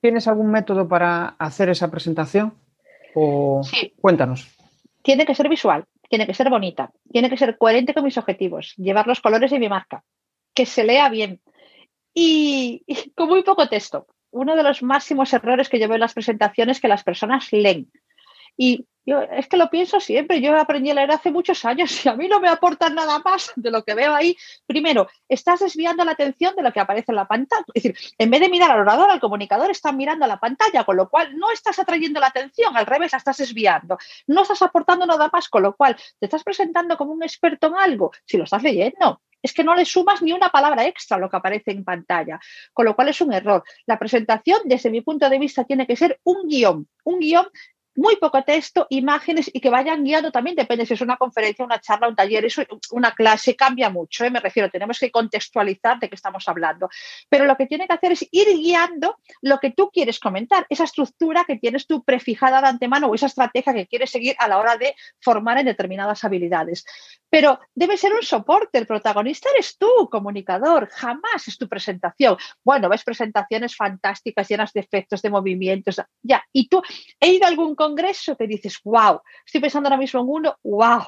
¿Tienes 0.00 0.28
algún 0.28 0.50
método 0.50 0.88
para 0.88 1.36
hacer 1.38 1.68
esa 1.68 1.90
presentación? 1.90 2.54
O 3.14 3.62
sí. 3.64 3.92
cuéntanos. 4.00 4.48
Tiene 5.02 5.24
que 5.24 5.34
ser 5.34 5.48
visual, 5.48 5.84
tiene 6.08 6.26
que 6.26 6.34
ser 6.34 6.50
bonita, 6.50 6.90
tiene 7.10 7.30
que 7.30 7.36
ser 7.36 7.56
coherente 7.56 7.94
con 7.94 8.04
mis 8.04 8.18
objetivos, 8.18 8.74
llevar 8.76 9.06
los 9.06 9.20
colores 9.20 9.50
de 9.50 9.58
mi 9.58 9.68
marca, 9.68 10.04
que 10.54 10.66
se 10.66 10.84
lea 10.84 11.08
bien 11.08 11.40
y, 12.12 12.82
con 13.14 13.28
muy 13.28 13.42
poco 13.42 13.68
texto. 13.68 14.06
Uno 14.30 14.56
de 14.56 14.62
los 14.62 14.82
máximos 14.82 15.32
errores 15.32 15.68
que 15.68 15.78
yo 15.78 15.86
veo 15.86 15.96
en 15.96 16.00
las 16.00 16.14
presentaciones 16.14 16.78
es 16.78 16.80
que 16.80 16.88
las 16.88 17.04
personas 17.04 17.52
leen. 17.52 17.90
Y 18.56 18.86
yo 19.06 19.20
es 19.22 19.46
que 19.46 19.56
lo 19.56 19.70
pienso 19.70 20.00
siempre, 20.00 20.40
yo 20.40 20.58
aprendí 20.58 20.90
a 20.90 20.94
leer 20.94 21.12
hace 21.12 21.30
muchos 21.30 21.64
años 21.64 22.04
y 22.04 22.08
a 22.08 22.14
mí 22.14 22.26
no 22.26 22.40
me 22.40 22.48
aportan 22.48 22.94
nada 22.96 23.20
más 23.20 23.52
de 23.54 23.70
lo 23.70 23.84
que 23.84 23.94
veo 23.94 24.12
ahí. 24.12 24.36
Primero, 24.66 25.08
estás 25.28 25.60
desviando 25.60 26.04
la 26.04 26.12
atención 26.12 26.56
de 26.56 26.62
lo 26.62 26.72
que 26.72 26.80
aparece 26.80 27.12
en 27.12 27.16
la 27.16 27.28
pantalla. 27.28 27.64
Es 27.72 27.84
decir, 27.84 27.96
en 28.18 28.30
vez 28.30 28.40
de 28.40 28.48
mirar 28.48 28.72
al 28.72 28.80
orador, 28.80 29.08
al 29.08 29.20
comunicador, 29.20 29.70
están 29.70 29.96
mirando 29.96 30.24
a 30.24 30.28
la 30.28 30.40
pantalla, 30.40 30.84
con 30.84 30.96
lo 30.96 31.08
cual 31.08 31.38
no 31.38 31.52
estás 31.52 31.78
atrayendo 31.78 32.18
la 32.18 32.26
atención, 32.26 32.76
al 32.76 32.86
revés, 32.86 33.12
la 33.12 33.18
estás 33.18 33.36
desviando. 33.36 33.96
No 34.26 34.42
estás 34.42 34.60
aportando 34.62 35.06
nada 35.06 35.30
más, 35.32 35.48
con 35.48 35.62
lo 35.62 35.76
cual 35.76 35.96
te 36.18 36.26
estás 36.26 36.42
presentando 36.42 36.96
como 36.96 37.12
un 37.12 37.22
experto 37.22 37.68
en 37.68 37.76
algo, 37.76 38.10
si 38.24 38.36
lo 38.36 38.44
estás 38.44 38.64
leyendo. 38.64 39.20
Es 39.40 39.52
que 39.52 39.62
no 39.62 39.76
le 39.76 39.84
sumas 39.84 40.22
ni 40.22 40.32
una 40.32 40.48
palabra 40.48 40.84
extra 40.86 41.16
a 41.16 41.20
lo 41.20 41.30
que 41.30 41.36
aparece 41.36 41.70
en 41.70 41.84
pantalla, 41.84 42.40
con 42.72 42.84
lo 42.84 42.96
cual 42.96 43.10
es 43.10 43.20
un 43.20 43.32
error. 43.32 43.62
La 43.86 43.96
presentación, 43.96 44.62
desde 44.64 44.90
mi 44.90 45.02
punto 45.02 45.28
de 45.28 45.38
vista, 45.38 45.62
tiene 45.62 45.86
que 45.86 45.94
ser 45.94 46.18
un 46.24 46.48
guion, 46.48 46.88
un 47.04 47.20
guion 47.20 47.46
muy 47.96 48.16
poco 48.16 48.42
texto, 48.42 48.86
imágenes 48.90 49.50
y 49.52 49.60
que 49.60 49.70
vayan 49.70 50.04
guiando 50.04 50.30
también, 50.30 50.56
depende 50.56 50.86
si 50.86 50.94
es 50.94 51.00
una 51.00 51.16
conferencia, 51.16 51.64
una 51.64 51.80
charla, 51.80 52.08
un 52.08 52.14
taller, 52.14 52.44
eso, 52.44 52.62
una 52.90 53.12
clase, 53.12 53.56
cambia 53.56 53.90
mucho, 53.90 54.24
¿eh? 54.24 54.30
me 54.30 54.40
refiero, 54.40 54.70
tenemos 54.70 54.98
que 54.98 55.10
contextualizar 55.10 55.98
de 55.98 56.08
qué 56.08 56.14
estamos 56.14 56.46
hablando. 56.48 56.88
Pero 57.28 57.44
lo 57.44 57.56
que 57.56 57.66
tiene 57.66 57.86
que 57.86 57.94
hacer 57.94 58.12
es 58.12 58.26
ir 58.30 58.46
guiando 58.48 59.18
lo 59.42 59.58
que 59.58 59.70
tú 59.70 59.90
quieres 59.90 60.20
comentar, 60.20 60.66
esa 60.68 60.84
estructura 60.84 61.44
que 61.44 61.56
tienes 61.56 61.86
tú 61.86 62.04
prefijada 62.04 62.60
de 62.60 62.68
antemano 62.68 63.08
o 63.08 63.14
esa 63.14 63.26
estrategia 63.26 63.74
que 63.74 63.86
quieres 63.86 64.10
seguir 64.10 64.36
a 64.38 64.48
la 64.48 64.58
hora 64.58 64.76
de 64.76 64.94
formar 65.20 65.58
en 65.58 65.66
determinadas 65.66 66.24
habilidades. 66.24 66.84
Pero 67.28 67.60
debe 67.74 67.96
ser 67.96 68.12
un 68.12 68.22
soporte, 68.22 68.78
el 68.78 68.86
protagonista 68.86 69.48
eres 69.54 69.76
tú, 69.78 70.08
comunicador, 70.10 70.88
jamás 70.90 71.48
es 71.48 71.58
tu 71.58 71.68
presentación. 71.68 72.36
Bueno, 72.62 72.88
ves 72.88 73.04
presentaciones 73.04 73.74
fantásticas, 73.74 74.48
llenas 74.48 74.72
de 74.72 74.80
efectos, 74.80 75.22
de 75.22 75.30
movimientos, 75.30 76.00
ya, 76.22 76.44
y 76.52 76.68
tú, 76.68 76.82
he 77.20 77.28
ido 77.28 77.44
a 77.44 77.48
algún 77.48 77.74
congreso 77.86 78.36
que 78.36 78.46
dices, 78.46 78.80
wow, 78.84 79.20
estoy 79.44 79.60
pensando 79.60 79.88
ahora 79.88 79.96
mismo 79.96 80.20
en 80.20 80.26
uno, 80.28 80.58
wow, 80.64 81.02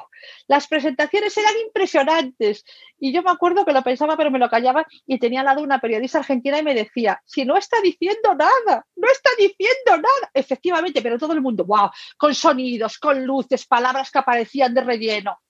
las 0.46 0.68
presentaciones 0.68 1.36
eran 1.36 1.54
impresionantes. 1.66 2.64
Y 2.98 3.12
yo 3.12 3.22
me 3.22 3.30
acuerdo 3.30 3.64
que 3.64 3.72
lo 3.72 3.82
pensaba, 3.82 4.16
pero 4.16 4.30
me 4.30 4.38
lo 4.38 4.48
callaba 4.48 4.86
y 5.06 5.18
tenía 5.18 5.40
al 5.40 5.46
lado 5.46 5.62
una 5.62 5.80
periodista 5.80 6.18
argentina 6.18 6.58
y 6.58 6.62
me 6.62 6.74
decía, 6.74 7.20
si 7.24 7.44
no 7.44 7.56
está 7.56 7.80
diciendo 7.82 8.34
nada, 8.34 8.86
no 8.96 9.08
está 9.10 9.30
diciendo 9.36 9.90
nada. 9.96 10.30
Efectivamente, 10.32 11.02
pero 11.02 11.18
todo 11.18 11.32
el 11.32 11.40
mundo, 11.40 11.64
wow, 11.64 11.90
con 12.16 12.34
sonidos, 12.34 12.98
con 12.98 13.24
luces, 13.24 13.66
palabras 13.66 14.10
que 14.10 14.18
aparecían 14.18 14.72
de 14.74 14.82
relleno. 14.82 15.40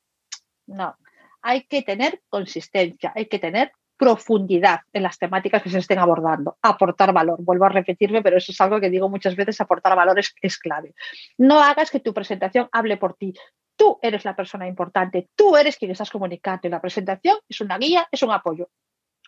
No, 0.67 0.97
hay 1.43 1.65
que 1.65 1.83
tener 1.83 2.23
consistencia, 2.29 3.13
hay 3.15 3.27
que 3.27 3.39
tener 3.39 3.73
profundidad 3.99 4.81
en 4.93 5.03
las 5.03 5.19
temáticas 5.19 5.63
que 5.63 5.69
se 5.69 5.79
estén 5.79 5.99
abordando, 5.99 6.57
aportar 6.63 7.13
valor. 7.13 7.39
Vuelvo 7.43 7.65
a 7.67 7.69
repetirme, 7.69 8.23
pero 8.23 8.39
eso 8.39 8.53
es 8.53 8.61
algo 8.61 8.81
que 8.81 8.89
digo 8.89 9.09
muchas 9.09 9.37
veces, 9.37 9.61
aportar 9.61 9.97
valor 9.97 10.19
es, 10.19 10.59
clave. 10.59 10.95
No 11.37 11.61
hagas 11.61 11.91
que 11.91 12.01
tu 12.01 12.15
presentación 12.15 12.69
hable 12.73 12.97
por 12.97 13.15
ti. 13.15 13.35
Tú 13.77 13.99
eres 14.01 14.25
la 14.25 14.35
persona 14.35 14.67
importante, 14.67 15.29
tú 15.35 15.57
eres 15.57 15.77
quien 15.77 15.91
estás 15.91 16.11
comunicando 16.11 16.67
y 16.67 16.71
la 16.71 16.81
presentación 16.81 17.37
es 17.49 17.61
una 17.61 17.77
guía, 17.77 18.09
es 18.11 18.23
un 18.23 18.31
apoyo, 18.31 18.71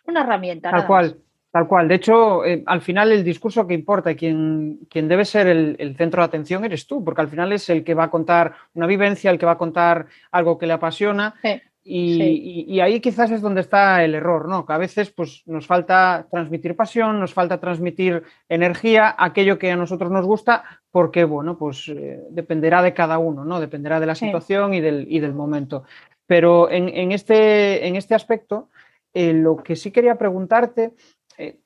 una 0.05 0.21
herramienta. 0.21 0.71
Tal 0.71 0.87
cual. 0.87 1.17
Tal 1.51 1.67
cual. 1.67 1.89
De 1.89 1.95
hecho, 1.95 2.45
eh, 2.45 2.63
al 2.65 2.79
final 2.79 3.11
el 3.11 3.25
discurso 3.25 3.67
que 3.67 3.73
importa 3.73 4.11
y 4.11 4.15
quien, 4.15 4.79
quien 4.89 5.09
debe 5.09 5.25
ser 5.25 5.47
el, 5.47 5.95
centro 5.97 6.21
de 6.21 6.25
atención 6.25 6.63
eres 6.63 6.87
tú, 6.87 7.03
porque 7.03 7.19
al 7.19 7.27
final 7.27 7.51
es 7.51 7.69
el 7.69 7.83
que 7.83 7.93
va 7.93 8.05
a 8.05 8.09
contar 8.09 8.55
una 8.73 8.87
vivencia, 8.87 9.29
el 9.29 9.37
que 9.37 9.45
va 9.45 9.53
a 9.53 9.57
contar 9.57 10.05
algo 10.31 10.57
que 10.57 10.65
le 10.65 10.71
apasiona. 10.71 11.35
Y, 11.83 12.79
ahí 12.79 12.99
quizás 12.99 13.31
es 13.31 13.41
donde 13.41 13.61
está 13.61 14.03
el 14.03 14.13
error, 14.13 14.47
¿no? 14.47 14.65
Que 14.65 14.73
a 14.73 14.77
veces 14.77 15.09
pues, 15.09 15.41
nos 15.47 15.65
falta 15.65 16.27
transmitir 16.29 16.75
pasión, 16.75 17.19
nos 17.19 17.33
falta 17.33 17.59
transmitir 17.59 18.21
energía, 18.47 19.15
aquello 19.17 19.57
que 19.57 19.71
a 19.71 19.75
nosotros 19.75 20.11
nos 20.11 20.25
gusta, 20.25 20.63
porque, 20.91 21.23
bueno, 21.23 21.57
pues 21.57 21.87
eh, 21.89 22.21
dependerá 22.29 22.83
de 22.83 22.93
cada 22.93 23.17
uno, 23.17 23.45
¿no? 23.45 23.59
Dependerá 23.59 23.99
de 23.99 24.05
la 24.05 24.15
situación 24.15 24.75
y, 24.75 24.81
del, 24.81 25.07
del, 25.09 25.33
momento. 25.33 25.83
Pero 26.27 26.69
en, 26.69 27.11
este, 27.11 27.87
en 27.87 27.95
este 27.95 28.13
aspecto, 28.13 28.69
eh, 29.13 29.33
lo 29.33 29.57
que 29.57 29.75
sí 29.75 29.89
quería 29.89 30.15
preguntarte, 30.15 30.93
eh, 31.37 31.57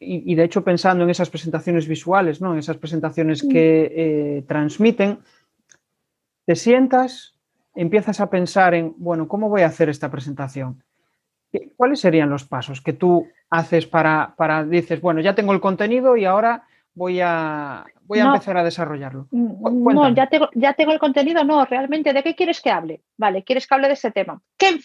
y, 0.00 0.34
de 0.34 0.44
hecho 0.44 0.64
pensando 0.64 1.04
en 1.04 1.10
esas 1.10 1.28
presentaciones 1.28 1.86
visuales, 1.86 2.40
¿no? 2.40 2.54
En 2.54 2.58
esas 2.58 2.78
presentaciones 2.78 3.42
que 3.42 4.42
transmiten, 4.48 5.18
te 6.46 6.56
sientas 6.56 7.35
empiezas 7.76 8.20
a 8.20 8.30
pensar 8.30 8.74
en, 8.74 8.94
bueno, 8.96 9.28
¿cómo 9.28 9.48
voy 9.48 9.62
a 9.62 9.66
hacer 9.66 9.88
esta 9.88 10.10
presentación? 10.10 10.82
¿Cuáles 11.76 12.00
serían 12.00 12.30
los 12.30 12.44
pasos 12.44 12.80
que 12.80 12.92
tú 12.92 13.28
haces 13.50 13.86
para, 13.86 14.34
para 14.36 14.64
dices, 14.64 15.00
bueno, 15.00 15.20
ya 15.20 15.34
tengo 15.34 15.52
el 15.52 15.60
contenido 15.60 16.16
y 16.16 16.24
ahora 16.24 16.64
voy 16.94 17.20
a, 17.20 17.84
voy 18.02 18.18
a 18.18 18.24
empezar 18.24 18.56
a 18.56 18.64
desarrollarlo? 18.64 19.28
Mm, 19.30 19.94
no, 19.94 20.08
ya 20.14 20.26
tengo, 20.26 20.48
ya 20.54 20.72
tengo 20.72 20.92
el 20.92 20.98
contenido, 20.98 21.44
no, 21.44 21.64
realmente, 21.64 22.12
¿de 22.12 22.22
qué 22.22 22.34
quieres 22.34 22.60
que 22.60 22.70
hable? 22.70 23.02
Vale, 23.16 23.44
¿quieres 23.44 23.66
que 23.66 23.74
hable 23.74 23.86
de 23.86 23.94
ese 23.94 24.10
tema? 24.10 24.40
¿Qué, 24.56 24.80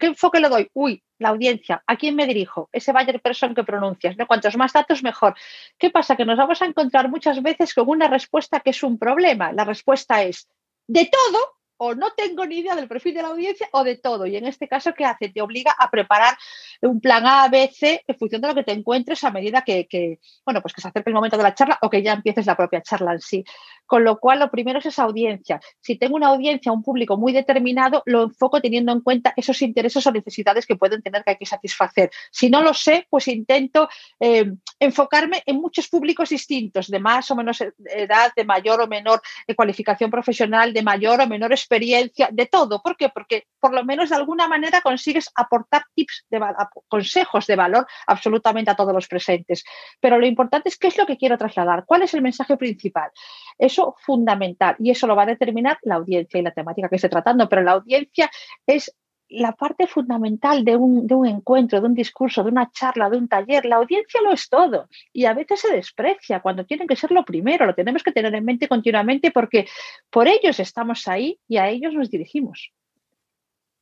enfoque 0.00 0.40
le 0.40 0.48
doy? 0.48 0.70
Uy, 0.74 1.02
la 1.18 1.30
audiencia, 1.30 1.82
¿a 1.86 1.96
quién 1.96 2.14
me 2.14 2.26
dirijo? 2.26 2.68
Ese 2.72 2.92
buyer 2.92 3.20
person 3.20 3.54
que 3.54 3.64
pronuncias, 3.64 4.16
¿no? 4.16 4.26
Cuantos 4.26 4.56
más 4.56 4.72
datos, 4.72 5.02
mejor. 5.02 5.34
¿Qué 5.78 5.90
pasa? 5.90 6.16
Que 6.16 6.24
nos 6.24 6.38
vamos 6.38 6.62
a 6.62 6.66
encontrar 6.66 7.08
muchas 7.08 7.42
veces 7.42 7.74
con 7.74 7.88
una 7.88 8.08
respuesta 8.08 8.60
que 8.60 8.70
es 8.70 8.82
un 8.82 8.98
problema. 8.98 9.52
La 9.52 9.64
respuesta 9.64 10.22
es, 10.22 10.48
de 10.86 11.06
todo, 11.06 11.59
o 11.82 11.94
no 11.94 12.10
tengo 12.10 12.44
ni 12.44 12.58
idea 12.58 12.76
del 12.76 12.88
perfil 12.88 13.14
de 13.14 13.22
la 13.22 13.28
audiencia 13.28 13.66
o 13.72 13.82
de 13.82 13.96
todo. 13.96 14.26
Y 14.26 14.36
en 14.36 14.44
este 14.46 14.68
caso, 14.68 14.92
¿qué 14.92 15.06
hace? 15.06 15.30
Te 15.30 15.40
obliga 15.40 15.74
a 15.78 15.90
preparar 15.90 16.36
un 16.82 17.00
plan 17.00 17.26
A, 17.26 17.48
B, 17.48 17.70
C 17.72 18.04
en 18.06 18.18
función 18.18 18.42
de 18.42 18.48
lo 18.48 18.54
que 18.54 18.64
te 18.64 18.72
encuentres 18.72 19.24
a 19.24 19.30
medida 19.30 19.62
que, 19.62 20.18
bueno, 20.44 20.60
pues 20.60 20.74
que 20.74 20.82
se 20.82 20.88
acerque 20.88 21.08
el 21.08 21.14
momento 21.14 21.38
de 21.38 21.42
la 21.42 21.54
charla 21.54 21.78
o 21.80 21.88
que 21.88 22.02
ya 22.02 22.12
empieces 22.12 22.44
la 22.44 22.54
propia 22.54 22.82
charla 22.82 23.14
en 23.14 23.20
sí. 23.20 23.44
Con 23.90 24.04
lo 24.04 24.20
cual, 24.20 24.38
lo 24.38 24.52
primero 24.52 24.78
es 24.78 24.86
esa 24.86 25.02
audiencia. 25.02 25.60
Si 25.80 25.96
tengo 25.96 26.14
una 26.14 26.28
audiencia, 26.28 26.70
un 26.70 26.84
público 26.84 27.16
muy 27.16 27.32
determinado, 27.32 28.04
lo 28.06 28.22
enfoco 28.22 28.60
teniendo 28.60 28.92
en 28.92 29.00
cuenta 29.00 29.34
esos 29.36 29.60
intereses 29.62 30.06
o 30.06 30.12
necesidades 30.12 30.64
que 30.64 30.76
pueden 30.76 31.02
tener 31.02 31.24
que 31.24 31.30
hay 31.30 31.36
que 31.36 31.44
satisfacer. 31.44 32.08
Si 32.30 32.48
no 32.50 32.62
lo 32.62 32.72
sé, 32.72 33.08
pues 33.10 33.26
intento 33.26 33.88
eh, 34.20 34.52
enfocarme 34.78 35.42
en 35.44 35.56
muchos 35.56 35.88
públicos 35.88 36.28
distintos, 36.28 36.86
de 36.86 37.00
más 37.00 37.32
o 37.32 37.34
menos 37.34 37.60
edad, 37.60 38.30
de 38.36 38.44
mayor 38.44 38.80
o 38.80 38.86
menor 38.86 39.20
eh, 39.48 39.56
cualificación 39.56 40.08
profesional, 40.08 40.72
de 40.72 40.84
mayor 40.84 41.20
o 41.22 41.26
menor 41.26 41.50
experiencia, 41.50 42.28
de 42.30 42.46
todo. 42.46 42.80
¿Por 42.80 42.96
qué? 42.96 43.08
Porque 43.08 43.48
por 43.58 43.74
lo 43.74 43.84
menos 43.84 44.10
de 44.10 44.14
alguna 44.14 44.46
manera 44.46 44.82
consigues 44.82 45.32
aportar 45.34 45.82
tips, 45.96 46.26
de, 46.30 46.40
consejos 46.86 47.48
de 47.48 47.56
valor 47.56 47.88
absolutamente 48.06 48.70
a 48.70 48.76
todos 48.76 48.94
los 48.94 49.08
presentes. 49.08 49.64
Pero 49.98 50.16
lo 50.16 50.26
importante 50.26 50.68
es 50.68 50.78
qué 50.78 50.86
es 50.86 50.96
lo 50.96 51.06
que 51.06 51.16
quiero 51.16 51.36
trasladar, 51.36 51.84
cuál 51.86 52.02
es 52.02 52.14
el 52.14 52.22
mensaje 52.22 52.56
principal. 52.56 53.10
Eso 53.58 53.79
fundamental 53.98 54.76
y 54.78 54.90
eso 54.90 55.06
lo 55.06 55.16
va 55.16 55.24
a 55.24 55.34
determinar 55.34 55.78
la 55.82 55.96
audiencia 55.96 56.38
y 56.38 56.42
la 56.42 56.52
temática 56.52 56.88
que 56.88 56.96
esté 56.96 57.08
tratando, 57.08 57.48
pero 57.48 57.62
la 57.62 57.72
audiencia 57.72 58.30
es 58.66 58.94
la 59.30 59.52
parte 59.52 59.86
fundamental 59.86 60.64
de 60.64 60.76
un, 60.76 61.06
de 61.06 61.14
un, 61.14 61.26
encuentro, 61.26 61.80
de 61.80 61.86
un 61.86 61.94
discurso, 61.94 62.42
de 62.42 62.50
una 62.50 62.70
charla, 62.70 63.08
de 63.08 63.16
un 63.16 63.28
taller. 63.28 63.64
La 63.64 63.76
audiencia 63.76 64.20
lo 64.20 64.32
es 64.32 64.48
todo 64.48 64.88
y 65.12 65.24
a 65.24 65.34
veces 65.34 65.60
se 65.60 65.72
desprecia 65.72 66.40
cuando 66.40 66.66
tienen 66.66 66.88
que 66.88 66.96
ser 66.96 67.12
lo 67.12 67.24
primero. 67.24 67.64
Lo 67.64 67.74
tenemos 67.74 68.02
que 68.02 68.12
tener 68.12 68.34
en 68.34 68.44
mente 68.44 68.66
continuamente 68.66 69.30
porque 69.30 69.66
por 70.10 70.26
ellos 70.26 70.58
estamos 70.58 71.06
ahí 71.06 71.38
y 71.46 71.58
a 71.58 71.68
ellos 71.68 71.94
nos 71.94 72.10
dirigimos. 72.10 72.72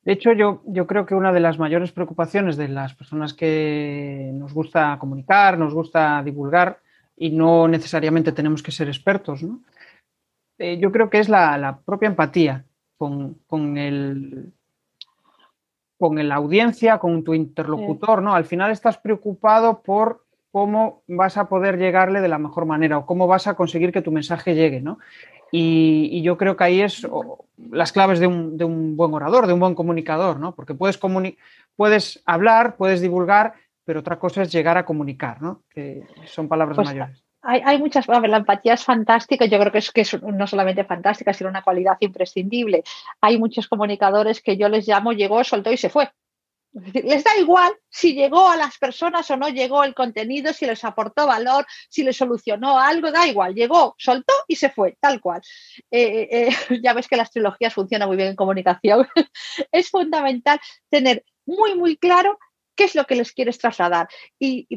De 0.03 0.13
hecho, 0.13 0.33
yo, 0.33 0.63
yo 0.67 0.87
creo 0.87 1.07
que 1.07 1.15
una 1.15 1.33
de 1.33 1.41
las 1.41 1.59
mayores 1.59 1.93
preocupaciones 1.93 2.57
de 2.57 2.69
las 2.69 2.95
personas 2.95 3.35
que 3.35 4.31
nos 4.35 4.55
gusta 4.55 4.97
comunicar, 4.99 5.59
nos 5.59 5.75
gusta 5.75 6.23
divulgar 6.23 6.81
y 7.17 7.31
no 7.31 7.67
necesariamente 7.69 8.33
tenemos 8.33 8.63
que 8.63 8.71
ser 8.71 8.89
expertos, 8.89 9.43
¿no? 9.43 9.61
Eh, 10.59 10.79
yo 10.79 10.91
creo 10.91 11.09
que 11.09 11.21
es 11.21 11.29
la, 11.29 11.81
propia 11.85 12.09
empatía 12.09 12.65
con, 12.97 13.35
con, 13.47 13.77
el, 13.79 14.53
con 15.99 16.29
la 16.29 16.35
audiencia, 16.35 16.99
con 16.99 17.23
tu 17.23 17.35
interlocutor, 17.35 18.23
¿no? 18.23 18.35
Al 18.35 18.45
final 18.45 18.71
estás 18.71 18.99
preocupado 18.99 19.83
por 19.83 20.25
cómo 20.51 21.03
vas 21.07 21.37
a 21.37 21.49
poder 21.49 21.79
llegarle 21.79 22.21
de 22.21 22.29
la 22.29 22.39
mejor 22.39 22.67
manera 22.67 22.99
o 22.99 23.07
cómo 23.07 23.27
vas 23.27 23.47
a 23.47 23.55
conseguir 23.55 23.93
que 23.93 24.03
tu 24.03 24.11
mensaje 24.11 24.55
llegue, 24.55 24.81
¿no? 24.81 24.99
Y, 25.51 26.21
yo 26.23 26.37
creo 26.37 26.57
que 26.57 26.65
ahí 26.65 26.81
es 26.83 27.07
las 27.71 27.93
claves 27.93 28.21
de 28.21 28.27
un, 28.27 28.97
buen 28.97 29.15
orador, 29.15 29.47
de 29.47 29.53
un 29.53 29.61
buen 29.61 29.75
comunicador, 29.75 30.39
¿no? 30.39 30.55
Porque 30.55 30.75
puedes, 30.75 30.99
puedes 31.77 32.23
hablar, 32.27 32.77
puedes 32.77 33.01
divulgar, 33.01 33.55
pero 33.85 34.01
otra 34.01 34.19
cosa 34.19 34.43
es 34.43 34.53
llegar 34.53 34.77
a 34.77 34.85
comunicar, 34.85 35.41
¿no? 35.41 35.63
Que 35.71 36.03
son 36.27 36.49
palabras 36.49 36.77
pues, 36.77 36.89
mayores. 36.89 37.25
Hay, 37.51 37.79
muchas, 37.79 38.07
a 38.11 38.21
ver, 38.21 38.29
la 38.29 38.37
empatía 38.37 38.75
es 38.75 38.85
fantástica, 38.85 39.47
yo 39.47 39.59
creo 39.59 39.73
que 39.73 39.79
es 39.79 39.91
que 39.91 40.05
no 40.21 40.47
solamente 40.47 40.85
fantástica, 40.85 41.33
sino 41.33 41.49
una 41.49 41.63
cualidad 41.63 41.97
imprescindible. 42.01 42.85
Hay 43.23 43.39
muchos 43.39 43.69
comunicadores 43.69 44.43
que 44.43 44.59
yo 44.59 44.69
les 44.69 44.87
llamo 44.87 45.13
llegó, 45.13 45.43
soltó 45.45 45.73
y 45.73 45.79
se 45.79 45.89
fue. 45.89 46.11
les 46.93 47.25
da 47.25 47.31
igual 47.39 47.73
si 47.89 48.13
llegó 48.15 48.51
a 48.51 48.57
las 48.59 48.77
personas 48.77 49.31
o 49.31 49.39
no 49.39 49.49
llegó 49.49 49.83
el 49.83 49.95
contenido, 49.95 50.53
si 50.53 50.67
les 50.67 50.85
aportó 50.85 51.27
valor, 51.27 51.65
si 51.89 52.03
les 52.03 52.19
solucionó 52.19 52.79
algo, 52.79 53.11
da 53.11 53.27
igual, 53.27 53.55
llegó, 53.55 53.95
soltó 53.97 54.35
y 54.47 54.57
se 54.57 54.69
fue, 54.69 54.99
tal 55.01 55.19
cual. 55.19 55.41
Eh, 55.91 56.29
eh, 56.31 56.49
ya 56.83 56.93
ves 56.93 57.09
que 57.09 57.17
las 57.17 57.31
trilogías 57.31 57.73
funcionan 57.73 58.09
muy 58.09 58.19
bien 58.19 58.29
en 58.29 58.37
comunicación. 58.37 59.09
es 59.73 59.89
fundamental 59.89 60.61
tener 60.91 61.25
muy, 61.47 61.75
muy 61.77 61.97
claro 61.97 62.39
qué 62.77 62.85
es 62.85 62.95
lo 62.95 63.07
que 63.07 63.17
les 63.17 63.33
quieres 63.33 63.57
trasladar. 63.57 64.07
y 64.39 64.69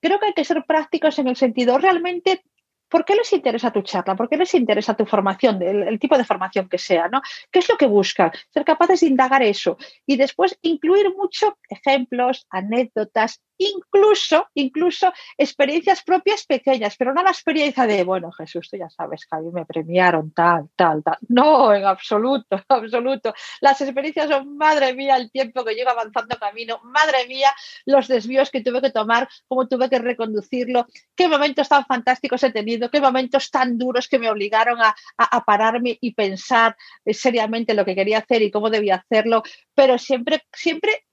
creo 0.00 0.18
que 0.18 0.26
hay 0.26 0.34
que 0.34 0.44
ser 0.44 0.64
prácticos 0.66 1.18
en 1.18 1.28
el 1.28 1.36
sentido, 1.36 1.78
realmente 1.78 2.42
¿Por 2.88 3.04
qué 3.04 3.14
les 3.14 3.32
interesa 3.32 3.72
tu 3.72 3.82
charla? 3.82 4.14
¿Por 4.14 4.28
qué 4.28 4.36
les 4.36 4.54
interesa 4.54 4.96
tu 4.96 5.06
formación, 5.06 5.60
el, 5.62 5.98
tipo 5.98 6.16
de 6.16 6.24
formación 6.24 6.68
que 6.68 6.78
sea? 6.78 7.08
¿no? 7.08 7.20
¿Qué 7.50 7.58
es 7.58 7.68
lo 7.68 7.76
que 7.76 7.86
buscan? 7.86 8.30
Ser 8.50 8.64
capaces 8.64 9.00
de 9.00 9.08
indagar 9.08 9.42
eso 9.42 9.76
y 10.06 10.16
después 10.16 10.58
incluir 10.62 11.12
mucho 11.16 11.58
ejemplos, 11.68 12.46
anécdotas, 12.50 13.42
incluso, 13.58 14.48
incluso 14.54 15.12
experiencias 15.36 16.02
propias 16.02 16.44
pequeñas, 16.46 16.96
pero 16.96 17.14
no 17.14 17.22
la 17.22 17.30
experiencia 17.30 17.86
de, 17.86 18.04
bueno, 18.04 18.30
Jesús, 18.32 18.68
tú 18.70 18.76
ya 18.76 18.88
sabes 18.90 19.26
que 19.26 19.36
a 19.36 19.40
mí 19.40 19.50
me 19.52 19.64
premiaron 19.64 20.32
tal, 20.32 20.68
tal, 20.76 21.02
tal. 21.02 21.18
No, 21.28 21.72
en 21.72 21.84
absoluto, 21.84 22.60
absoluto. 22.68 23.34
Las 23.60 23.80
experiencias 23.80 24.28
son, 24.28 24.56
madre 24.56 24.94
mía, 24.94 25.16
el 25.16 25.30
tiempo 25.30 25.64
que 25.64 25.74
llevo 25.74 25.90
avanzando 25.90 26.36
camino, 26.38 26.80
madre 26.84 27.26
mía, 27.26 27.50
los 27.84 28.08
desvíos 28.08 28.50
que 28.50 28.60
tuve 28.60 28.80
que 28.80 28.90
tomar, 28.90 29.28
cómo 29.48 29.68
tuve 29.68 29.88
que 29.88 29.98
reconducirlo, 29.98 30.86
qué 31.14 31.28
momentos 31.28 31.68
tan 31.68 31.84
fantásticos 31.84 32.42
he 32.42 32.50
tenido, 32.50 32.90
qué 32.90 33.00
momentos 33.00 33.50
tan 33.50 33.78
duros 33.78 34.08
que 34.08 34.18
me 34.18 34.30
obligaron 34.30 34.80
a, 34.82 34.94
a 35.16 35.44
pararme 35.44 35.98
y 36.00 36.14
pensar 36.14 36.76
seriamente 37.06 37.74
lo 37.74 37.84
que 37.84 37.94
quería 37.94 38.18
hacer 38.18 38.42
y 38.42 38.50
cómo 38.50 38.70
debía 38.70 38.96
hacerlo, 38.96 39.42
pero 39.74 39.98
siempre, 39.98 40.42
siempre 40.52 41.05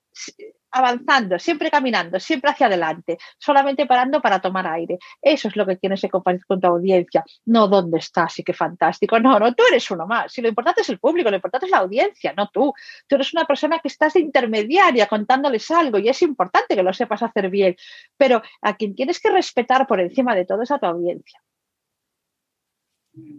avanzando, 0.73 1.37
siempre 1.39 1.69
caminando, 1.69 2.19
siempre 2.19 2.51
hacia 2.51 2.67
adelante, 2.67 3.17
solamente 3.37 3.85
parando 3.85 4.21
para 4.21 4.41
tomar 4.41 4.67
aire. 4.67 4.97
Eso 5.21 5.47
es 5.47 5.55
lo 5.55 5.65
que 5.65 5.77
tienes 5.77 6.01
que 6.01 6.09
compartir 6.09 6.45
con 6.45 6.59
tu 6.59 6.67
audiencia, 6.67 7.23
no 7.45 7.67
dónde 7.67 7.99
estás 7.99 8.39
y 8.39 8.43
qué 8.43 8.53
fantástico. 8.53 9.19
No, 9.19 9.39
no, 9.39 9.53
tú 9.53 9.63
eres 9.69 9.89
uno 9.91 10.07
más. 10.07 10.33
Si 10.33 10.41
lo 10.41 10.47
importante 10.49 10.81
es 10.81 10.89
el 10.89 10.99
público, 10.99 11.29
lo 11.29 11.35
importante 11.35 11.67
es 11.67 11.71
la 11.71 11.79
audiencia, 11.79 12.33
no 12.35 12.49
tú. 12.49 12.73
Tú 13.07 13.15
eres 13.15 13.33
una 13.33 13.45
persona 13.45 13.79
que 13.79 13.87
estás 13.87 14.13
de 14.13 14.21
intermediaria 14.21 15.07
contándoles 15.07 15.69
algo 15.71 15.99
y 15.99 16.09
es 16.09 16.21
importante 16.23 16.75
que 16.75 16.83
lo 16.83 16.93
sepas 16.93 17.21
hacer 17.23 17.49
bien, 17.49 17.75
pero 18.17 18.41
a 18.61 18.75
quien 18.75 18.95
tienes 18.95 19.19
que 19.19 19.29
respetar 19.29 19.85
por 19.87 19.99
encima 19.99 20.35
de 20.35 20.45
todo 20.45 20.63
es 20.63 20.71
a 20.71 20.79
tu 20.79 20.87
audiencia. 20.87 21.39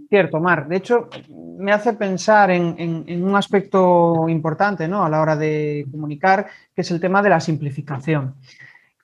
Cierto, 0.08 0.38
Mar. 0.38 0.68
De 0.68 0.76
hecho, 0.76 1.08
me 1.58 1.72
hace 1.72 1.94
pensar 1.94 2.50
en, 2.50 3.24
un 3.24 3.36
aspecto 3.36 4.28
importante 4.28 4.86
¿no? 4.86 5.04
a 5.04 5.08
la 5.08 5.20
hora 5.20 5.36
de 5.36 5.86
comunicar, 5.90 6.46
que 6.74 6.82
es 6.82 6.90
el 6.90 7.00
tema 7.00 7.22
de 7.22 7.30
la 7.30 7.40
simplificación. 7.40 8.36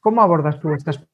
¿Cómo 0.00 0.22
abordas 0.22 0.60
tú 0.60 0.72
estas 0.72 1.04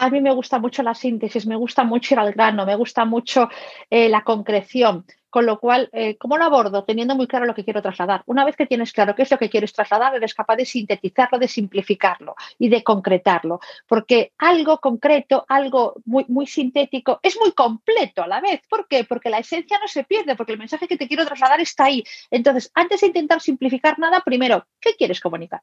a 0.00 0.08
mí 0.08 0.22
me 0.22 0.32
gusta 0.32 0.58
mucho 0.58 0.82
la 0.82 0.94
síntesis, 0.94 1.46
me 1.46 1.56
gusta 1.56 1.84
mucho 1.84 2.14
ir 2.14 2.20
al 2.20 2.32
grano, 2.32 2.64
me 2.64 2.74
gusta 2.74 3.04
mucho 3.04 3.50
eh, 3.90 4.08
la 4.08 4.24
concreción. 4.24 5.04
Con 5.30 5.46
lo 5.46 5.60
cual, 5.60 5.88
eh, 5.92 6.16
¿cómo 6.18 6.36
lo 6.36 6.44
abordo? 6.44 6.84
Teniendo 6.84 7.14
muy 7.14 7.26
claro 7.26 7.46
lo 7.46 7.54
que 7.54 7.64
quiero 7.64 7.80
trasladar. 7.80 8.22
Una 8.26 8.44
vez 8.44 8.56
que 8.56 8.66
tienes 8.66 8.92
claro 8.92 9.14
qué 9.14 9.22
es 9.22 9.30
lo 9.30 9.38
que 9.38 9.48
quieres 9.48 9.72
trasladar, 9.72 10.14
eres 10.14 10.34
capaz 10.34 10.56
de 10.56 10.66
sintetizarlo, 10.66 11.38
de 11.38 11.48
simplificarlo 11.48 12.34
y 12.58 12.68
de 12.68 12.82
concretarlo. 12.82 13.60
Porque 13.86 14.32
algo 14.38 14.78
concreto, 14.78 15.44
algo 15.48 15.94
muy, 16.04 16.24
muy 16.28 16.46
sintético, 16.46 17.20
es 17.22 17.38
muy 17.38 17.52
completo 17.52 18.22
a 18.22 18.26
la 18.26 18.40
vez. 18.40 18.60
¿Por 18.68 18.88
qué? 18.88 19.04
Porque 19.04 19.30
la 19.30 19.38
esencia 19.38 19.78
no 19.78 19.88
se 19.88 20.04
pierde, 20.04 20.36
porque 20.36 20.52
el 20.52 20.58
mensaje 20.58 20.88
que 20.88 20.96
te 20.96 21.08
quiero 21.08 21.24
trasladar 21.24 21.60
está 21.60 21.84
ahí. 21.84 22.04
Entonces, 22.30 22.70
antes 22.74 23.00
de 23.00 23.06
intentar 23.06 23.40
simplificar 23.40 23.98
nada, 23.98 24.20
primero, 24.20 24.66
¿qué 24.80 24.94
quieres 24.96 25.20
comunicar? 25.20 25.62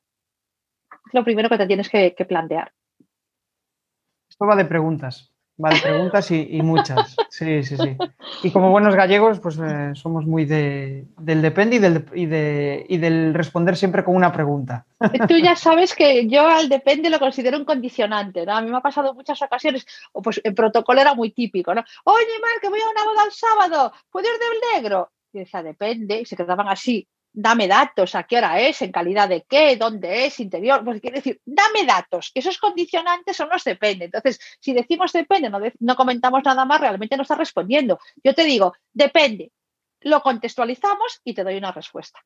Es 1.05 1.13
lo 1.13 1.23
primero 1.23 1.49
que 1.49 1.57
te 1.57 1.67
tienes 1.67 1.89
que 1.89 2.25
plantear. 2.27 2.73
Esto 4.29 4.45
va 4.45 4.55
de 4.55 4.65
preguntas. 4.65 5.33
Vale, 5.59 5.81
preguntas 5.81 6.29
y, 6.29 6.61
muchas. 6.61 7.15
Sí, 7.29 7.63
sí, 7.63 7.77
sí. 7.77 7.97
Y 8.43 8.51
como 8.51 8.69
buenos 8.69 8.95
gallegos, 8.95 9.39
pues 9.39 9.57
eh, 9.57 9.91
somos 9.95 10.25
muy 10.25 10.45
de, 10.45 11.05
del 11.17 11.41
depende 11.41 11.77
y 11.77 11.79
del, 11.79 12.05
y, 12.13 12.97
del 12.97 13.33
responder 13.33 13.75
siempre 13.75 14.03
con 14.03 14.15
una 14.15 14.31
pregunta. 14.31 14.85
Tú 15.27 15.35
ya 15.37 15.55
sabes 15.55 15.95
que 15.95 16.27
yo 16.27 16.47
al 16.47 16.69
depende 16.69 17.09
lo 17.09 17.19
considero 17.19 17.57
un 17.57 17.65
condicionante, 17.65 18.45
¿no? 18.45 18.55
A 18.55 18.61
mí 18.61 18.69
me 18.69 18.77
ha 18.77 18.81
pasado 18.81 19.15
muchas 19.15 19.41
ocasiones, 19.41 19.85
o 20.13 20.21
pues 20.21 20.39
el 20.43 20.53
protocolo 20.53 21.01
era 21.01 21.15
muy 21.15 21.31
típico, 21.31 21.73
¿no? 21.73 21.83
Oye, 22.03 22.25
Mar, 22.41 22.61
que 22.61 22.69
voy 22.69 22.79
a 22.79 22.89
una 22.89 23.03
boda 23.03 23.25
el 23.25 23.31
sábado, 23.31 23.93
¿puedo 24.11 24.27
ir 24.27 24.39
del 24.39 24.83
negro? 24.83 25.11
Y 25.33 25.39
decía, 25.39 25.63
depende, 25.63 26.21
y 26.21 26.25
se 26.25 26.35
quedaban 26.35 26.67
así 26.67 27.07
dame 27.39 27.67
datos, 27.67 28.15
a 28.15 28.23
qué 28.23 28.37
hora 28.39 28.59
es, 28.59 28.81
en 28.81 28.91
calidad 28.91 29.29
de 29.29 29.45
qué, 29.47 29.77
dónde 29.77 30.25
es, 30.25 30.39
interior, 30.39 30.83
pues 30.83 30.99
quiere 30.99 31.17
decir, 31.17 31.39
dame 31.45 31.85
datos, 31.85 32.31
esos 32.33 32.57
condicionantes 32.57 33.37
son 33.37 33.49
los 33.49 33.63
depende. 33.63 34.05
Entonces, 34.05 34.39
si 34.59 34.73
decimos 34.73 35.13
depende, 35.13 35.47
no, 35.51 35.59
no 35.79 35.95
comentamos 35.95 36.43
nada 36.43 36.65
más, 36.65 36.81
realmente 36.81 37.15
no 37.15 37.21
está 37.21 37.35
respondiendo. 37.35 37.99
Yo 38.23 38.33
te 38.33 38.43
digo, 38.43 38.73
depende, 38.91 39.51
lo 40.01 40.21
contextualizamos 40.21 41.21
y 41.23 41.35
te 41.35 41.43
doy 41.43 41.57
una 41.57 41.71
respuesta. 41.71 42.19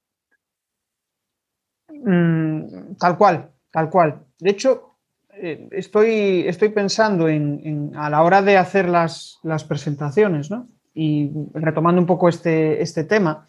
Mm, 1.90 2.96
tal 2.96 3.18
cual, 3.18 3.52
tal 3.70 3.90
cual. 3.90 4.24
De 4.40 4.52
hecho, 4.52 4.96
eh, 5.34 5.68
estoy, 5.72 6.48
estoy 6.48 6.70
pensando 6.70 7.28
en, 7.28 7.92
a 7.98 8.10
la 8.10 8.24
hora 8.24 8.42
de 8.42 8.56
hacer 8.56 8.88
las, 8.88 9.40
las 9.44 9.66
presentaciones, 9.66 10.50
¿no? 10.50 10.70
Y 10.94 11.32
retomando 11.54 12.00
un 12.00 12.08
poco 12.08 12.30
este, 12.30 12.82
este 12.82 13.04
tema, 13.04 13.46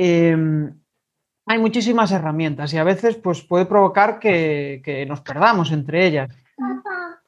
Em, 0.00 0.72
hay 1.44 1.58
muchísimas 1.58 2.12
herramientas 2.12 2.72
y 2.72 2.78
a 2.78 2.84
veces 2.84 3.16
pues, 3.16 3.42
puede 3.42 3.66
provocar 3.66 4.20
que, 4.20 5.04
nos 5.08 5.22
perdamos 5.22 5.72
entre 5.72 6.06
ellas. 6.06 6.30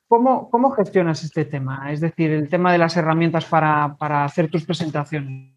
¿Cómo, 0.06 0.48
¿Cómo, 0.50 0.70
gestionas 0.70 1.24
este 1.24 1.44
tema? 1.44 1.90
Es 1.90 2.00
decir, 2.00 2.30
el 2.30 2.48
tema 2.48 2.70
de 2.70 2.78
las 2.78 2.96
herramientas 2.96 3.44
para, 3.44 3.96
hacer 4.24 4.48
tus 4.48 4.64
presentaciones. 4.64 5.52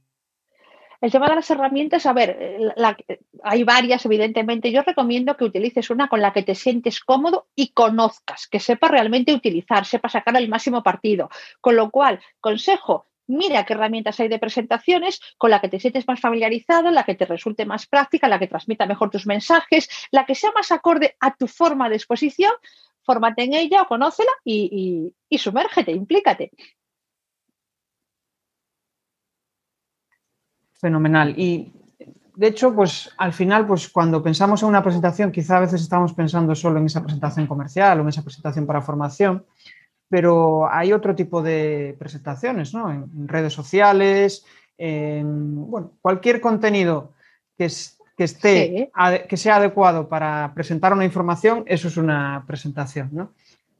El 1.02 1.12
tema 1.12 1.28
de 1.28 1.36
las 1.36 1.52
herramientas, 1.52 2.06
a 2.08 2.14
ver, 2.14 2.74
hay 3.44 3.64
varias, 3.64 4.06
evidentemente. 4.06 4.72
Yo 4.72 4.82
recomiendo 4.82 5.38
que 5.38 5.44
utilices 5.44 5.92
una 5.92 6.08
con 6.08 6.22
la 6.22 6.34
que 6.34 6.42
te 6.42 6.56
sientes 6.56 7.00
cómodo 7.00 7.46
y 7.56 7.74
conozcas, 7.74 8.48
que 8.48 8.60
sepa 8.60 8.88
realmente 8.88 9.36
utilizar, 9.36 9.86
sepa 9.86 10.10
sacar 10.10 10.36
el 10.38 10.50
máximo 10.50 10.82
partido. 10.82 11.30
Con 11.62 11.76
lo 11.76 11.92
cual, 11.92 12.22
consejo, 12.40 13.06
mira 13.28 13.66
qué 13.66 13.74
herramientas 13.74 14.20
hay 14.20 14.28
de 14.28 14.40
presentaciones 14.40 15.22
con 15.38 15.50
la 15.50 15.62
que 15.62 15.70
te 15.70 15.80
sientes 15.80 16.08
más 16.08 16.20
familiarizado, 16.20 16.92
la 16.92 17.04
que 17.04 17.16
te 17.16 17.26
resulte 17.26 17.66
más 17.66 17.88
práctica, 17.88 18.28
la 18.28 18.40
que 18.40 18.48
transmita 18.48 18.86
mejor 18.86 19.10
tus 19.10 19.26
mensajes, 19.26 19.90
la 20.12 20.26
que 20.26 20.36
sea 20.36 20.52
más 20.52 20.72
acorde 20.72 21.16
a 21.20 21.36
tu 21.36 21.48
forma 21.48 21.90
de 21.90 21.96
exposición, 21.96 22.52
fórmate 23.04 23.44
en 23.44 23.54
ella, 23.54 23.86
conócela 23.86 24.32
y, 24.44 25.14
y, 25.30 25.38
sumérgete, 25.38 25.92
implícate. 25.92 26.52
Fenomenal. 30.74 31.34
Y 31.38 31.72
de 32.36 32.48
hecho, 32.48 32.74
pues 32.76 33.12
al 33.18 33.32
final, 33.32 33.66
pues 33.66 33.90
cuando 33.90 34.22
pensamos 34.22 34.64
en 34.64 34.70
una 34.70 34.84
presentación, 34.84 35.32
quizá 35.32 35.58
a 35.58 35.62
veces 35.62 35.82
estamos 35.82 36.14
pensando 36.14 36.56
solo 36.56 36.80
en 36.80 36.88
esa 36.88 37.02
presentación 37.02 37.48
comercial 37.48 38.00
o 38.00 38.02
en 38.04 38.10
esa 38.10 38.24
presentación 38.24 38.66
para 38.66 38.82
formación, 38.82 39.46
pero 40.14 40.72
hay 40.72 40.94
otro 40.94 41.16
tipo 41.16 41.42
de 41.42 41.96
presentaciones, 41.98 42.72
¿no? 42.72 42.92
En 42.92 43.28
redes 43.28 43.52
sociales, 43.52 44.46
en 44.78 45.72
bueno, 45.72 45.94
cualquier 46.04 46.40
contenido 46.40 47.14
que, 47.58 47.68
que 48.16 48.24
esté, 48.24 48.92
que 49.28 49.38
sea 49.38 49.56
adecuado 49.56 50.08
para 50.08 50.52
presentar 50.54 50.94
una 50.94 51.04
información, 51.04 51.64
eso 51.66 51.88
es 51.88 51.98
una 51.98 52.44
presentación, 52.46 53.10
¿no? 53.12 53.32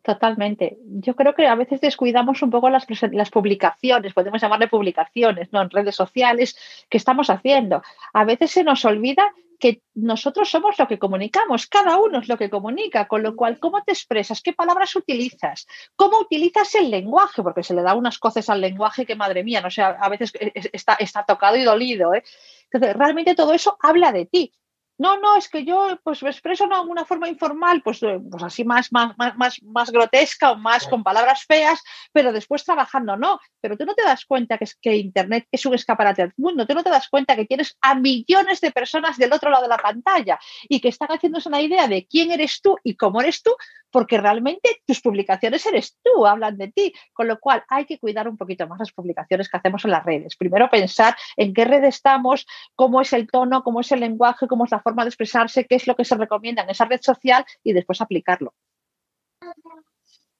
Totalmente. 0.04 0.78
Yo 0.86 1.16
creo 1.16 1.34
que 1.34 1.48
a 1.48 1.56
veces 1.56 1.80
descuidamos 1.80 2.42
un 2.42 2.50
poco 2.50 2.70
las, 2.70 2.86
las, 3.14 3.32
publicaciones, 3.32 4.14
podemos 4.14 4.42
llamarle 4.42 4.68
publicaciones, 4.68 5.48
¿no? 5.54 5.62
En 5.62 5.70
redes 5.70 5.96
sociales 5.96 6.58
que 6.90 6.98
estamos 6.98 7.30
haciendo. 7.30 7.82
A 8.12 8.26
veces 8.26 8.52
se 8.52 8.66
nos 8.66 8.84
olvida 8.84 9.34
que 9.60 9.82
nosotros 9.94 10.50
somos 10.50 10.78
lo 10.78 10.90
que 10.90 11.00
comunicamos, 11.00 11.68
cada 11.68 11.96
uno 11.96 12.20
es 12.20 12.28
lo 12.28 12.38
que 12.38 12.50
comunica, 12.50 13.08
con 13.08 13.24
lo 13.24 13.34
cual, 13.38 13.60
¿cómo 13.60 13.82
te 13.82 13.94
expresas? 13.94 14.42
¿Qué 14.42 14.52
palabras 14.52 14.94
utilizas? 14.98 15.68
¿Cómo 15.96 16.20
utilizas 16.20 16.76
el 16.76 16.92
lenguaje? 16.92 17.42
Porque 17.42 17.64
se 17.64 17.74
le 17.74 17.82
da 17.82 17.94
unas 17.94 18.20
cosas 18.20 18.50
al 18.50 18.60
lenguaje 18.60 19.06
que, 19.06 19.16
madre 19.16 19.42
mía, 19.42 19.62
no 19.62 19.72
sé, 19.72 19.84
a 19.84 20.10
veces 20.10 20.34
está, 20.74 20.96
está 20.96 21.24
tocado 21.24 21.56
y 21.56 21.64
dolido. 21.64 22.14
¿eh? 22.14 22.26
Entonces, 22.70 22.98
realmente 22.98 23.36
todo 23.36 23.54
eso 23.54 23.78
habla 23.80 24.12
de 24.12 24.26
ti. 24.26 24.52
No, 25.00 25.20
no, 25.20 25.36
es 25.36 25.50
que 25.50 25.66
yo 25.66 26.00
pues 26.04 26.22
me 26.22 26.30
expreso 26.30 26.68
de 26.68 26.80
una 26.80 27.04
forma 27.04 27.28
informal, 27.28 27.82
pues, 27.84 28.04
eh, 28.04 28.20
pues 28.30 28.44
así 28.44 28.64
más, 28.64 28.92
más, 28.92 29.16
más, 29.18 29.62
más 29.64 29.92
grotesca 29.92 30.52
o 30.52 30.56
más 30.56 30.88
con 30.88 31.04
palabras 31.04 31.46
feas, 31.46 31.82
pero 32.12 32.32
después 32.32 32.64
trabajando, 32.64 33.18
no. 33.18 33.40
Pero 33.60 33.76
tú 33.76 33.86
no 33.86 33.96
te 33.96 34.04
das 34.04 34.26
cuenta 34.26 34.58
que, 34.58 34.66
es, 34.66 34.76
que 34.76 34.96
Internet 34.96 35.48
es 35.52 35.66
un 35.66 35.74
escaparate 35.74 36.22
al 36.22 36.34
mundo, 36.38 36.68
tú 36.68 36.76
no 36.76 36.84
te 36.84 36.92
das 36.92 37.10
cuenta 37.10 37.36
que 37.36 37.46
tienes 37.46 37.76
a 37.82 37.96
millones 37.96 38.62
de 38.62 38.72
personas 38.72 39.18
del 39.18 39.34
otro 39.34 39.50
lado 39.50 39.64
de 39.64 39.70
la 39.70 39.78
pantalla 39.78 40.40
y 40.70 40.80
que 40.80 40.90
están 40.90 41.08
haciéndose 41.08 41.50
una 41.50 41.62
idea 41.62 41.88
de 41.88 42.06
quién 42.06 42.32
eres 42.32 42.62
tú 42.62 42.78
y 42.84 42.96
cómo 42.96 43.20
eres 43.20 43.42
tú, 43.42 43.56
porque 43.90 44.20
realmente 44.20 44.82
tus 44.86 45.02
publicaciones 45.02 45.66
eres 45.66 45.98
tú, 46.04 46.26
hablan 46.28 46.58
de 46.58 46.72
ti, 46.72 46.94
con 47.14 47.28
lo 47.28 47.40
cual 47.40 47.64
hay 47.68 47.86
que 47.86 47.98
cuidar 47.98 48.28
un 48.28 48.38
poquito 48.38 48.68
más 48.68 48.80
las 48.80 48.92
publicaciones 48.92 49.50
que 49.50 49.58
hacemos 49.58 49.86
en 49.86 49.92
las 49.92 50.06
redes. 50.06 50.36
Primero 50.36 50.70
pensar 50.70 51.16
en 51.36 51.54
qué 51.54 51.66
red 51.66 51.84
estamos, 51.84 52.46
cómo 52.76 53.02
es 53.02 53.14
el 53.14 53.28
tono, 53.28 53.64
cómo 53.64 53.82
es 53.82 53.92
el 53.92 54.02
lenguaje, 54.02 54.48
cómo 54.48 54.66
es 54.66 54.72
la 54.72 54.83
forma 54.84 55.04
de 55.04 55.10
expresarse, 55.10 55.66
qué 55.66 55.76
es 55.76 55.88
lo 55.88 55.96
que 55.96 56.06
se 56.06 56.16
recomienda 56.16 56.62
en 56.62 56.70
esa 56.70 56.86
red 56.86 57.02
social 57.02 57.44
y 57.64 57.74
después 57.74 58.02
aplicarlo. 58.02 58.54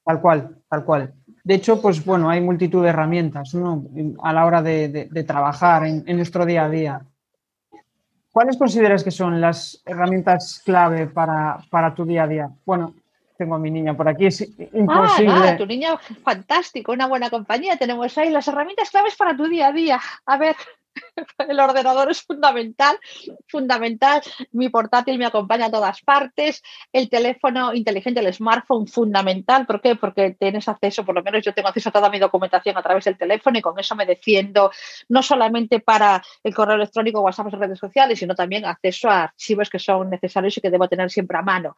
Tal 0.06 0.22
cual, 0.22 0.58
tal 0.70 0.84
cual. 0.84 1.14
De 1.44 1.56
hecho, 1.56 1.82
pues 1.82 2.04
bueno, 2.04 2.30
hay 2.30 2.42
multitud 2.42 2.84
de 2.84 2.90
herramientas 2.90 3.56
a 4.22 4.34
la 4.34 4.46
hora 4.46 4.62
de, 4.62 5.26
trabajar 5.26 5.86
en, 5.86 6.16
nuestro 6.16 6.46
día 6.46 6.66
a 6.66 6.70
día. 6.70 7.02
¿Cuáles 8.32 8.58
consideras 8.58 9.04
que 9.04 9.12
son 9.12 9.40
las 9.40 9.82
herramientas 9.86 10.62
clave 10.66 11.08
para, 11.08 11.60
para 11.70 11.94
tu 11.94 12.06
día 12.06 12.24
a 12.24 12.28
día? 12.28 12.50
Bueno, 12.66 12.96
tengo 13.38 13.56
a 13.56 13.60
mi 13.60 13.72
niña 13.72 13.96
por 13.96 14.08
aquí, 14.08 14.28
es 14.28 14.42
ah, 14.42 14.64
imposible. 14.74 15.50
Ah, 15.50 15.58
tu 15.58 15.66
niña 15.66 15.98
fantástico, 15.98 16.92
una 16.92 17.08
buena 17.08 17.30
compañía. 17.30 17.78
Tenemos 17.78 18.18
ahí 18.18 18.30
las 18.30 18.48
herramientas 18.48 18.90
claves 18.90 19.16
para 19.16 19.36
tu 19.36 19.48
día 19.48 19.68
a 19.68 19.72
día. 19.72 20.00
A 20.26 20.38
ver, 20.38 20.56
el 21.50 21.60
ordenador 21.60 22.12
es 22.12 22.22
fundamental, 22.22 22.98
fundamental. 23.48 24.22
Mi 24.52 24.70
portátil 24.70 25.18
me 25.18 25.26
acompaña 25.26 25.68
a 25.68 25.72
todas 25.72 26.02
partes. 26.02 26.62
El 26.92 27.10
teléfono 27.10 27.74
inteligente, 27.74 28.20
el 28.20 28.34
smartphone, 28.34 28.88
fundamental. 28.88 29.66
¿Por 29.66 29.82
qué? 29.82 29.96
Porque 29.96 30.36
tienes 30.40 30.68
acceso, 30.68 31.06
por 31.06 31.16
lo 31.16 31.24
menos 31.24 31.44
yo 31.44 31.54
tengo 31.54 31.70
acceso 31.70 31.90
a 31.90 31.92
toda 31.92 32.10
mi 32.10 32.20
documentación 32.20 32.78
a 32.78 32.84
través 32.84 33.06
del 33.06 33.18
teléfono 33.18 33.58
y 33.58 33.62
con 33.62 33.80
eso 33.80 33.96
me 33.96 34.06
defiendo 34.06 34.72
no 35.10 35.24
solamente 35.24 35.80
para 35.80 36.22
el 36.44 36.54
correo 36.54 36.76
electrónico, 36.76 37.22
WhatsApp, 37.22 37.54
redes 37.54 37.80
sociales, 37.80 38.20
sino 38.20 38.36
también 38.36 38.66
acceso 38.66 39.10
a 39.10 39.24
archivos 39.24 39.70
que 39.70 39.80
son 39.80 40.10
necesarios 40.10 40.58
y 40.58 40.62
que 40.62 40.70
debo 40.70 40.88
tener 40.88 41.10
siempre 41.10 41.38
a 41.38 41.42
mano. 41.42 41.76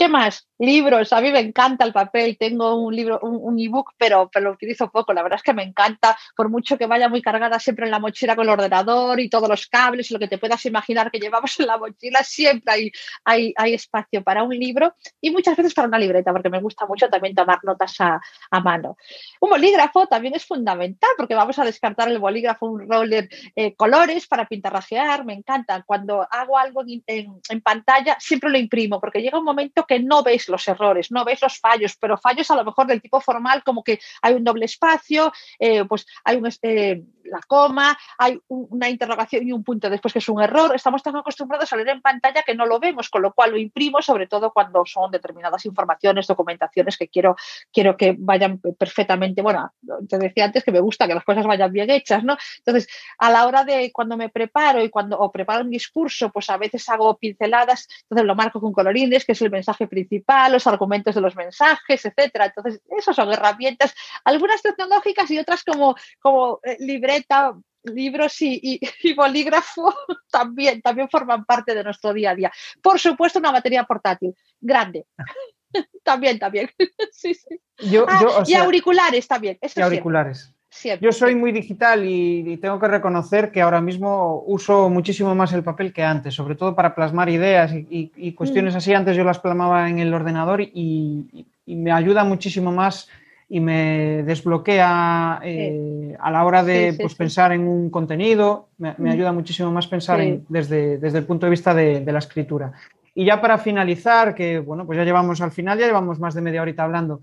¿Qué 0.00 0.08
más? 0.08 0.48
Libros. 0.58 1.12
A 1.12 1.20
mí 1.20 1.30
me 1.30 1.40
encanta 1.40 1.84
el 1.84 1.92
papel. 1.92 2.38
Tengo 2.38 2.74
un 2.76 2.96
libro, 2.96 3.20
un, 3.20 3.58
ebook, 3.60 3.92
pero, 3.98 4.30
pero, 4.32 4.46
lo 4.46 4.52
utilizo 4.52 4.90
poco. 4.90 5.12
La 5.12 5.22
verdad 5.22 5.36
es 5.36 5.42
que 5.42 5.52
me 5.52 5.62
encanta, 5.62 6.16
por 6.34 6.48
mucho 6.48 6.78
que 6.78 6.86
vaya 6.86 7.10
muy 7.10 7.20
cargada 7.20 7.58
siempre 7.58 7.84
en 7.84 7.90
la 7.90 7.98
mochila 7.98 8.34
con 8.34 8.46
el 8.46 8.50
ordenador 8.50 9.20
y 9.20 9.28
todos 9.28 9.46
los 9.46 9.66
cables 9.66 10.10
y 10.10 10.14
lo 10.14 10.18
que 10.18 10.28
te 10.28 10.38
puedas 10.38 10.64
imaginar 10.64 11.10
que 11.10 11.18
llevamos 11.18 11.60
en 11.60 11.66
la 11.66 11.76
mochila, 11.76 12.24
siempre 12.24 12.92
hay, 13.26 13.52
hay, 13.58 13.74
espacio 13.74 14.24
para 14.24 14.42
un 14.42 14.58
libro 14.58 14.94
y 15.20 15.30
muchas 15.30 15.54
veces 15.54 15.74
para 15.74 15.88
una 15.88 15.98
libreta, 15.98 16.32
porque 16.32 16.48
me 16.48 16.62
gusta 16.62 16.86
mucho 16.86 17.10
también 17.10 17.34
tomar 17.34 17.58
notas 17.62 17.94
a, 18.00 18.20
mano. 18.64 18.96
Un 19.38 19.50
bolígrafo 19.50 20.06
también 20.06 20.34
es 20.34 20.46
fundamental, 20.46 21.10
porque 21.18 21.34
vamos 21.34 21.58
a 21.58 21.64
descartar 21.66 22.08
el 22.08 22.18
bolígrafo, 22.18 22.64
un 22.64 22.88
roller, 22.88 23.28
eh, 23.54 23.74
colores 23.74 24.26
para 24.26 24.46
pintarrajear. 24.46 25.26
Me 25.26 25.34
encanta. 25.34 25.82
Cuando 25.82 26.26
hago 26.30 26.56
algo 26.56 26.84
en, 26.86 27.02
en 27.06 27.60
pantalla, 27.60 28.16
siempre 28.18 28.48
lo 28.48 28.56
imprimo, 28.56 28.98
porque 28.98 29.20
llega 29.20 29.38
un 29.38 29.44
momento 29.44 29.84
no 29.98 30.22
veis 30.22 30.48
los 30.48 30.66
errores, 30.68 31.10
no 31.10 31.24
veis 31.24 31.42
los 31.42 31.58
fallos, 31.58 31.96
pero 31.98 32.16
fallos 32.16 32.50
a 32.50 32.56
lo 32.56 32.64
mejor 32.64 32.86
del 32.86 33.02
tipo 33.02 33.20
formal, 33.20 33.62
como 33.64 33.82
que 33.82 33.98
hay 34.22 34.34
un 34.34 34.44
doble 34.44 34.66
espacio, 34.66 35.32
eh, 35.58 35.84
pues 35.84 36.06
hay 36.24 36.36
un, 36.36 36.48
eh, 36.62 37.02
la 37.24 37.40
coma, 37.46 37.98
hay 38.18 38.40
una 38.48 38.88
interrogación 38.88 39.46
y 39.46 39.52
un 39.52 39.64
punto 39.64 39.88
después 39.88 40.12
que 40.12 40.18
es 40.18 40.28
un 40.28 40.42
error. 40.42 40.74
Estamos 40.74 41.02
tan 41.02 41.16
acostumbrados 41.16 41.72
a 41.72 41.76
leer 41.76 41.88
en 41.88 42.02
pantalla 42.02 42.42
que 42.42 42.54
no 42.54 42.66
lo 42.66 42.78
vemos, 42.78 43.08
con 43.08 43.22
lo 43.22 43.32
cual 43.32 43.52
lo 43.52 43.56
imprimo, 43.56 44.02
sobre 44.02 44.26
todo 44.26 44.52
cuando 44.52 44.84
son 44.84 45.10
determinadas 45.10 45.64
informaciones, 45.66 46.26
documentaciones 46.26 46.96
que 46.96 47.08
quiero, 47.08 47.36
quiero 47.72 47.96
que 47.96 48.14
vayan 48.18 48.58
perfectamente. 48.58 49.42
Bueno, 49.42 49.72
te 50.08 50.18
decía 50.18 50.44
antes 50.44 50.64
que 50.64 50.72
me 50.72 50.80
gusta 50.80 51.06
que 51.06 51.14
las 51.14 51.24
cosas 51.24 51.46
vayan 51.46 51.72
bien 51.72 51.90
hechas, 51.90 52.24
¿no? 52.24 52.36
Entonces, 52.58 52.88
a 53.18 53.30
la 53.30 53.46
hora 53.46 53.64
de 53.64 53.90
cuando 53.92 54.16
me 54.16 54.28
preparo 54.28 54.82
y 54.82 54.90
cuando 54.90 55.18
o 55.18 55.30
preparo 55.30 55.64
un 55.64 55.70
discurso, 55.70 56.30
pues 56.30 56.50
a 56.50 56.56
veces 56.56 56.88
hago 56.88 57.16
pinceladas, 57.16 57.88
entonces 58.02 58.26
lo 58.26 58.34
marco 58.34 58.60
con 58.60 58.72
colorines, 58.72 59.24
que 59.24 59.32
es 59.32 59.42
el 59.42 59.50
mensaje 59.50 59.79
principal, 59.86 60.52
los 60.52 60.66
argumentos 60.66 61.14
de 61.14 61.20
los 61.20 61.36
mensajes, 61.36 62.04
etcétera. 62.04 62.46
Entonces, 62.46 62.80
esas 62.98 63.16
son 63.16 63.32
herramientas, 63.32 63.94
algunas 64.24 64.62
tecnológicas 64.62 65.30
y 65.30 65.38
otras 65.38 65.64
como, 65.64 65.96
como 66.20 66.60
eh, 66.64 66.76
libreta, 66.80 67.54
libros 67.84 68.36
y, 68.40 68.80
bolígrafo 69.16 69.94
también, 70.30 70.82
también 70.82 71.08
forman 71.08 71.44
parte 71.44 71.74
de 71.74 71.84
nuestro 71.84 72.12
día 72.12 72.30
a 72.30 72.34
día. 72.34 72.52
Por 72.82 72.98
supuesto, 72.98 73.38
una 73.38 73.52
batería 73.52 73.84
portátil 73.84 74.34
grande. 74.60 75.06
también, 76.04 76.38
también. 76.38 76.70
sí, 77.12 77.34
sí. 77.34 77.60
Yo, 77.78 78.04
Ah, 78.08 78.18
yo, 78.20 78.42
y 78.42 78.46
sea, 78.46 78.64
auriculares 78.64 79.26
también. 79.26 79.58
Eso 79.60 79.80
y 79.80 79.82
auriculares. 79.82 80.40
siempre, 80.40 80.59
Yo 81.00 81.10
soy 81.12 81.30
siempre. 81.30 81.34
muy 81.34 81.52
digital 81.52 82.04
y, 82.04 82.44
y 82.52 82.56
tengo 82.58 82.78
que 82.78 82.86
reconocer 82.86 83.50
que 83.50 83.60
ahora 83.60 83.80
mismo 83.80 84.42
uso 84.46 84.88
muchísimo 84.88 85.34
más 85.34 85.52
el 85.52 85.64
papel 85.64 85.92
que 85.92 86.04
antes, 86.04 86.32
sobre 86.34 86.54
todo 86.54 86.76
para 86.76 86.94
plasmar 86.94 87.28
ideas 87.28 87.72
y, 87.72 87.86
y- 87.90 88.12
y 88.16 88.32
cuestiones 88.34 88.74
así. 88.76 88.94
Antes 88.94 89.16
yo 89.16 89.24
las 89.24 89.40
plasmaba 89.40 89.88
en 89.90 89.98
el 89.98 90.14
ordenador 90.14 90.60
y, 90.60 91.46
me 91.66 91.92
ayuda 91.92 92.24
muchísimo 92.24 92.72
más 92.72 93.08
y 93.48 93.60
me 93.60 94.22
desbloquea 94.24 95.40
eh, 95.44 96.16
a 96.20 96.30
la 96.30 96.44
hora 96.44 96.62
de 96.64 96.90
Sí, 96.90 96.96
sí, 96.96 97.02
pues, 97.02 97.14
pensar 97.14 97.52
en 97.52 97.66
un 97.66 97.90
contenido. 97.90 98.68
Me, 98.78 98.94
me 98.98 99.10
Mm. 99.10 99.12
ayuda 99.12 99.32
muchísimo 99.32 99.70
más 99.72 99.86
pensar 99.88 100.20
en- 100.20 100.44
desde, 100.48 100.98
desde 100.98 101.18
el 101.18 101.24
punto 101.26 101.46
de 101.46 101.50
vista 101.50 101.74
de, 101.74 102.00
de 102.00 102.12
la 102.12 102.18
escritura. 102.20 102.72
Y 103.14 103.24
ya 103.24 103.40
para 103.40 103.58
finalizar, 103.58 104.34
que 104.36 104.60
bueno, 104.60 104.86
pues 104.86 104.96
ya 104.96 105.04
llevamos 105.04 105.40
al 105.40 105.50
final, 105.50 105.78
ya 105.78 105.86
llevamos 105.86 106.20
más 106.20 106.34
de 106.34 106.40
media 106.42 106.62
horita 106.62 106.84
hablando. 106.84 107.22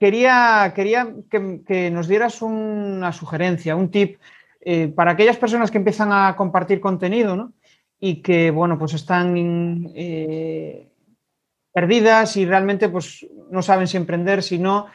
Quería, 0.00 0.72
quería 0.74 1.14
que, 1.30 1.90
nos 1.90 2.08
dieras 2.08 2.42
una 2.42 3.12
sugerencia, 3.12 3.76
un 3.76 3.90
tip 3.90 4.18
eh, 4.60 4.88
para 4.88 5.12
aquellas 5.12 5.36
personas 5.36 5.70
que 5.70 5.78
empiezan 5.78 6.12
a 6.12 6.34
compartir 6.36 6.80
contenido 6.80 7.36
¿no? 7.36 7.52
y 8.00 8.22
que 8.22 8.50
bueno, 8.50 8.78
pues 8.78 8.94
están 8.94 9.92
eh, 9.94 10.88
perdidas 11.72 12.36
y 12.36 12.46
realmente 12.46 12.88
pues, 12.88 13.26
no 13.50 13.62
saben 13.62 13.86
si 13.86 13.96
emprender, 13.96 14.42
si 14.42 14.58
no, 14.58 14.86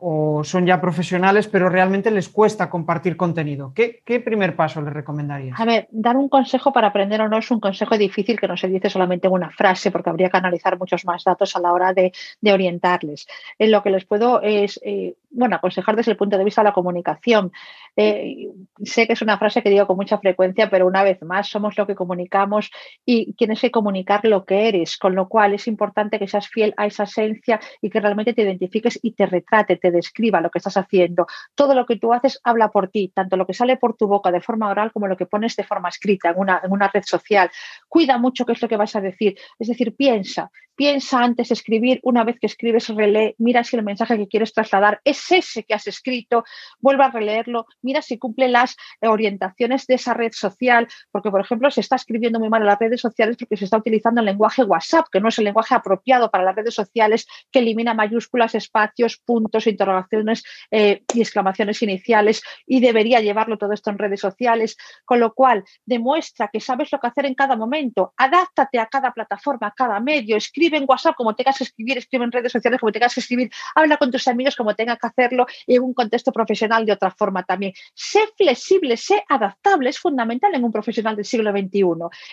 o 0.00 0.44
son 0.44 0.64
ya 0.64 0.80
profesionales, 0.80 1.48
pero 1.48 1.68
realmente 1.68 2.10
les 2.10 2.28
cuesta 2.28 2.70
compartir 2.70 3.16
contenido. 3.16 3.72
¿Qué, 3.74 4.00
qué 4.04 4.20
primer 4.20 4.54
paso 4.54 4.80
les 4.80 4.92
recomendarías? 4.92 5.58
A 5.58 5.64
ver, 5.64 5.88
dar 5.90 6.16
un 6.16 6.28
consejo 6.28 6.72
para 6.72 6.88
aprender 6.88 7.20
o 7.20 7.28
no 7.28 7.38
es 7.38 7.50
un 7.50 7.58
consejo 7.58 7.98
difícil 7.98 8.38
que 8.38 8.46
no 8.46 8.56
se 8.56 8.68
dice 8.68 8.90
solamente 8.90 9.26
en 9.26 9.32
una 9.32 9.50
frase, 9.50 9.90
porque 9.90 10.10
habría 10.10 10.30
que 10.30 10.36
analizar 10.36 10.78
muchos 10.78 11.04
más 11.04 11.24
datos 11.24 11.56
a 11.56 11.60
la 11.60 11.72
hora 11.72 11.92
de, 11.92 12.12
orientarles. 12.50 13.26
En 13.58 13.72
lo 13.72 13.82
que 13.82 13.90
les 13.90 14.04
puedo 14.04 14.40
es, 14.40 14.80
eh, 14.84 15.14
bueno, 15.30 15.56
aconsejar 15.56 15.96
desde 15.96 16.12
el 16.12 16.16
punto 16.16 16.38
de 16.38 16.44
vista 16.44 16.62
de 16.62 16.66
la 16.68 16.72
comunicación. 16.72 17.52
Eh, 17.96 18.48
sé 18.82 19.06
que 19.06 19.12
es 19.12 19.22
una 19.22 19.38
frase 19.38 19.62
que 19.62 19.70
digo 19.70 19.86
con 19.86 19.96
mucha 19.96 20.18
frecuencia, 20.18 20.70
pero 20.70 20.86
una 20.86 21.02
vez 21.02 21.20
más, 21.22 21.48
somos 21.48 21.76
lo 21.76 21.86
que 21.86 21.94
comunicamos 21.94 22.70
y 23.04 23.34
tienes 23.34 23.60
que 23.60 23.70
comunicar 23.70 24.24
lo 24.24 24.44
que 24.44 24.68
eres, 24.68 24.96
con 24.96 25.14
lo 25.14 25.28
cual 25.28 25.54
es 25.54 25.66
importante 25.66 26.18
que 26.18 26.28
seas 26.28 26.48
fiel 26.48 26.74
a 26.76 26.86
esa 26.86 27.04
esencia 27.04 27.60
y 27.80 27.90
que 27.90 28.00
realmente 28.00 28.32
te 28.32 28.42
identifiques 28.42 28.98
y 29.02 29.12
te 29.12 29.26
retrate, 29.26 29.76
te 29.76 29.90
describa 29.90 30.40
lo 30.40 30.50
que 30.50 30.58
estás 30.58 30.76
haciendo. 30.76 31.26
Todo 31.54 31.74
lo 31.74 31.86
que 31.86 31.96
tú 31.96 32.12
haces 32.12 32.40
habla 32.44 32.70
por 32.70 32.88
ti, 32.88 33.12
tanto 33.14 33.36
lo 33.36 33.46
que 33.46 33.54
sale 33.54 33.76
por 33.76 33.96
tu 33.96 34.06
boca 34.06 34.30
de 34.30 34.40
forma 34.40 34.68
oral 34.68 34.92
como 34.92 35.06
lo 35.06 35.16
que 35.16 35.26
pones 35.26 35.56
de 35.56 35.64
forma 35.64 35.88
escrita 35.88 36.30
en 36.30 36.38
una, 36.38 36.60
en 36.62 36.72
una 36.72 36.88
red 36.88 37.02
social. 37.04 37.50
Cuida 37.88 38.18
mucho 38.18 38.46
qué 38.46 38.52
es 38.52 38.62
lo 38.62 38.68
que 38.68 38.76
vas 38.76 38.96
a 38.96 39.00
decir. 39.00 39.36
Es 39.58 39.68
decir, 39.68 39.94
piensa, 39.96 40.50
piensa 40.78 41.24
antes 41.24 41.50
escribir, 41.50 41.98
una 42.04 42.22
vez 42.22 42.38
que 42.38 42.46
escribes, 42.46 42.88
relee, 42.88 43.34
mira 43.38 43.64
si 43.64 43.74
el 43.74 43.82
mensaje 43.82 44.16
que 44.16 44.28
quieres 44.28 44.52
trasladar 44.52 45.00
es 45.02 45.32
ese 45.32 45.64
que 45.64 45.74
has 45.74 45.88
escrito, 45.88 46.44
vuelve 46.78 47.02
a 47.02 47.10
releerlo, 47.10 47.66
mira 47.82 48.00
si 48.00 48.16
cumple 48.16 48.46
las 48.46 48.76
orientaciones 49.00 49.88
de 49.88 49.96
esa 49.96 50.14
red 50.14 50.30
social, 50.32 50.86
porque 51.10 51.32
por 51.32 51.40
ejemplo 51.40 51.68
se 51.72 51.80
está 51.80 51.96
escribiendo 51.96 52.38
muy 52.38 52.48
mal 52.48 52.62
en 52.62 52.68
las 52.68 52.78
redes 52.78 53.00
sociales 53.00 53.36
porque 53.36 53.56
se 53.56 53.64
está 53.64 53.76
utilizando 53.76 54.20
el 54.20 54.26
lenguaje 54.26 54.62
WhatsApp, 54.62 55.06
que 55.10 55.20
no 55.20 55.30
es 55.30 55.38
el 55.40 55.46
lenguaje 55.46 55.74
apropiado 55.74 56.30
para 56.30 56.44
las 56.44 56.54
redes 56.54 56.74
sociales, 56.74 57.26
que 57.50 57.58
elimina 57.58 57.92
mayúsculas, 57.92 58.54
espacios, 58.54 59.16
puntos, 59.16 59.66
interrogaciones 59.66 60.44
eh, 60.70 61.02
y 61.12 61.20
exclamaciones 61.20 61.82
iniciales 61.82 62.40
y 62.68 62.78
debería 62.78 63.18
llevarlo 63.18 63.58
todo 63.58 63.72
esto 63.72 63.90
en 63.90 63.98
redes 63.98 64.20
sociales, 64.20 64.76
con 65.04 65.18
lo 65.18 65.34
cual 65.34 65.64
demuestra 65.84 66.50
que 66.52 66.60
sabes 66.60 66.92
lo 66.92 67.00
que 67.00 67.08
hacer 67.08 67.26
en 67.26 67.34
cada 67.34 67.56
momento, 67.56 68.14
adáptate 68.16 68.78
a 68.78 68.86
cada 68.86 69.10
plataforma, 69.10 69.66
a 69.66 69.72
cada 69.72 69.98
medio, 69.98 70.36
escribe 70.36 70.67
en 70.76 70.84
WhatsApp 70.86 71.14
como 71.16 71.34
tengas 71.34 71.58
que 71.58 71.64
escribir, 71.64 71.98
escribe 71.98 72.24
en 72.24 72.32
redes 72.32 72.52
sociales 72.52 72.78
como 72.80 72.92
tengas 72.92 73.14
que 73.14 73.20
escribir, 73.20 73.50
habla 73.74 73.96
con 73.96 74.10
tus 74.10 74.28
amigos 74.28 74.56
como 74.56 74.74
tengas 74.74 74.98
que 74.98 75.06
hacerlo 75.06 75.46
en 75.66 75.82
un 75.82 75.94
contexto 75.94 76.32
profesional 76.32 76.84
de 76.84 76.92
otra 76.92 77.10
forma 77.10 77.42
también. 77.42 77.72
Sé 77.94 78.20
flexible, 78.36 78.96
sé 78.96 79.24
adaptable, 79.28 79.90
es 79.90 79.98
fundamental 79.98 80.54
en 80.54 80.64
un 80.64 80.72
profesional 80.72 81.16
del 81.16 81.24
siglo 81.24 81.50
XXI, 81.50 81.82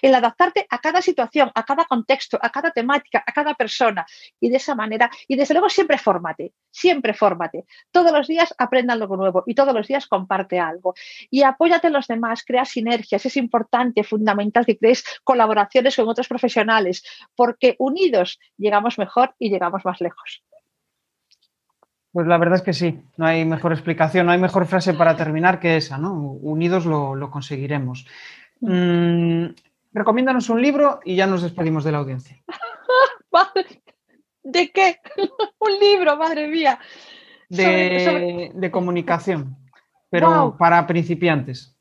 el 0.02 0.16
adaptarte 0.16 0.66
a 0.70 0.80
cada 0.80 1.02
situación, 1.02 1.52
a 1.54 1.64
cada 1.64 1.86
contexto, 1.86 2.38
a 2.42 2.50
cada 2.50 2.72
temática, 2.72 3.24
a 3.26 3.32
cada 3.32 3.54
persona 3.54 4.06
y 4.40 4.50
de 4.50 4.58
esa 4.58 4.76
manera, 4.76 5.10
y 5.28 5.36
desde 5.36 5.54
luego 5.54 5.70
siempre 5.70 5.98
fórmate, 5.98 6.54
siempre 6.72 7.14
fórmate. 7.14 7.66
Todos 7.92 8.12
los 8.12 8.28
días 8.28 8.54
aprenda 8.58 8.94
algo 8.94 9.18
nuevo 9.18 9.44
y 9.46 9.56
todos 9.56 9.74
los 9.74 9.88
días 9.88 10.08
comparte 10.08 10.60
algo. 10.60 10.94
Y 11.30 11.44
apóyate 11.44 11.88
en 11.88 11.94
los 11.94 12.08
demás, 12.08 12.44
crea 12.46 12.66
sinergias, 12.66 13.26
es 13.26 13.38
importante, 13.38 14.04
fundamental 14.04 14.66
que 14.66 14.78
crees 14.78 15.04
colaboraciones 15.24 15.96
con 15.96 16.08
otros 16.08 16.28
profesionales, 16.28 17.04
porque 17.36 17.76
unidos 17.80 18.25
llegamos 18.58 18.98
mejor 18.98 19.36
y 19.40 19.50
llegamos 19.50 19.84
más 19.86 20.02
lejos. 20.02 20.44
Pues 22.12 22.28
la 22.28 22.38
verdad 22.38 22.56
es 22.58 22.62
que 22.62 22.74
sí, 22.74 23.02
no 23.18 23.26
hay 23.26 23.44
mejor 23.44 23.74
explicación, 23.74 24.26
no 24.26 24.32
hay 24.32 24.40
mejor 24.40 24.66
frase 24.68 24.94
para 24.94 25.18
terminar 25.18 25.60
que 25.60 25.76
esa, 25.78 25.98
¿no? 25.98 26.14
Unidos 26.14 26.86
lo, 26.86 27.14
lo 27.14 27.30
conseguiremos. 27.30 28.06
Mm, 28.62 29.48
recomiéndanos 29.92 30.50
un 30.50 30.62
libro 30.62 31.02
y 31.04 31.16
ya 31.18 31.28
nos 31.28 31.42
despedimos 31.42 31.84
de 31.84 31.92
la 31.92 31.98
audiencia. 31.98 32.42
¿De 34.44 34.72
qué? 34.72 35.00
un 35.60 35.80
libro, 35.80 36.16
madre 36.18 36.48
mía. 36.48 36.80
De, 37.50 37.64
Sobre- 37.64 38.06
sobre- 38.06 38.52
de 38.54 38.72
comunicación, 38.72 39.58
pero 40.10 40.56
para 40.58 40.88
principiantes. 40.88 41.75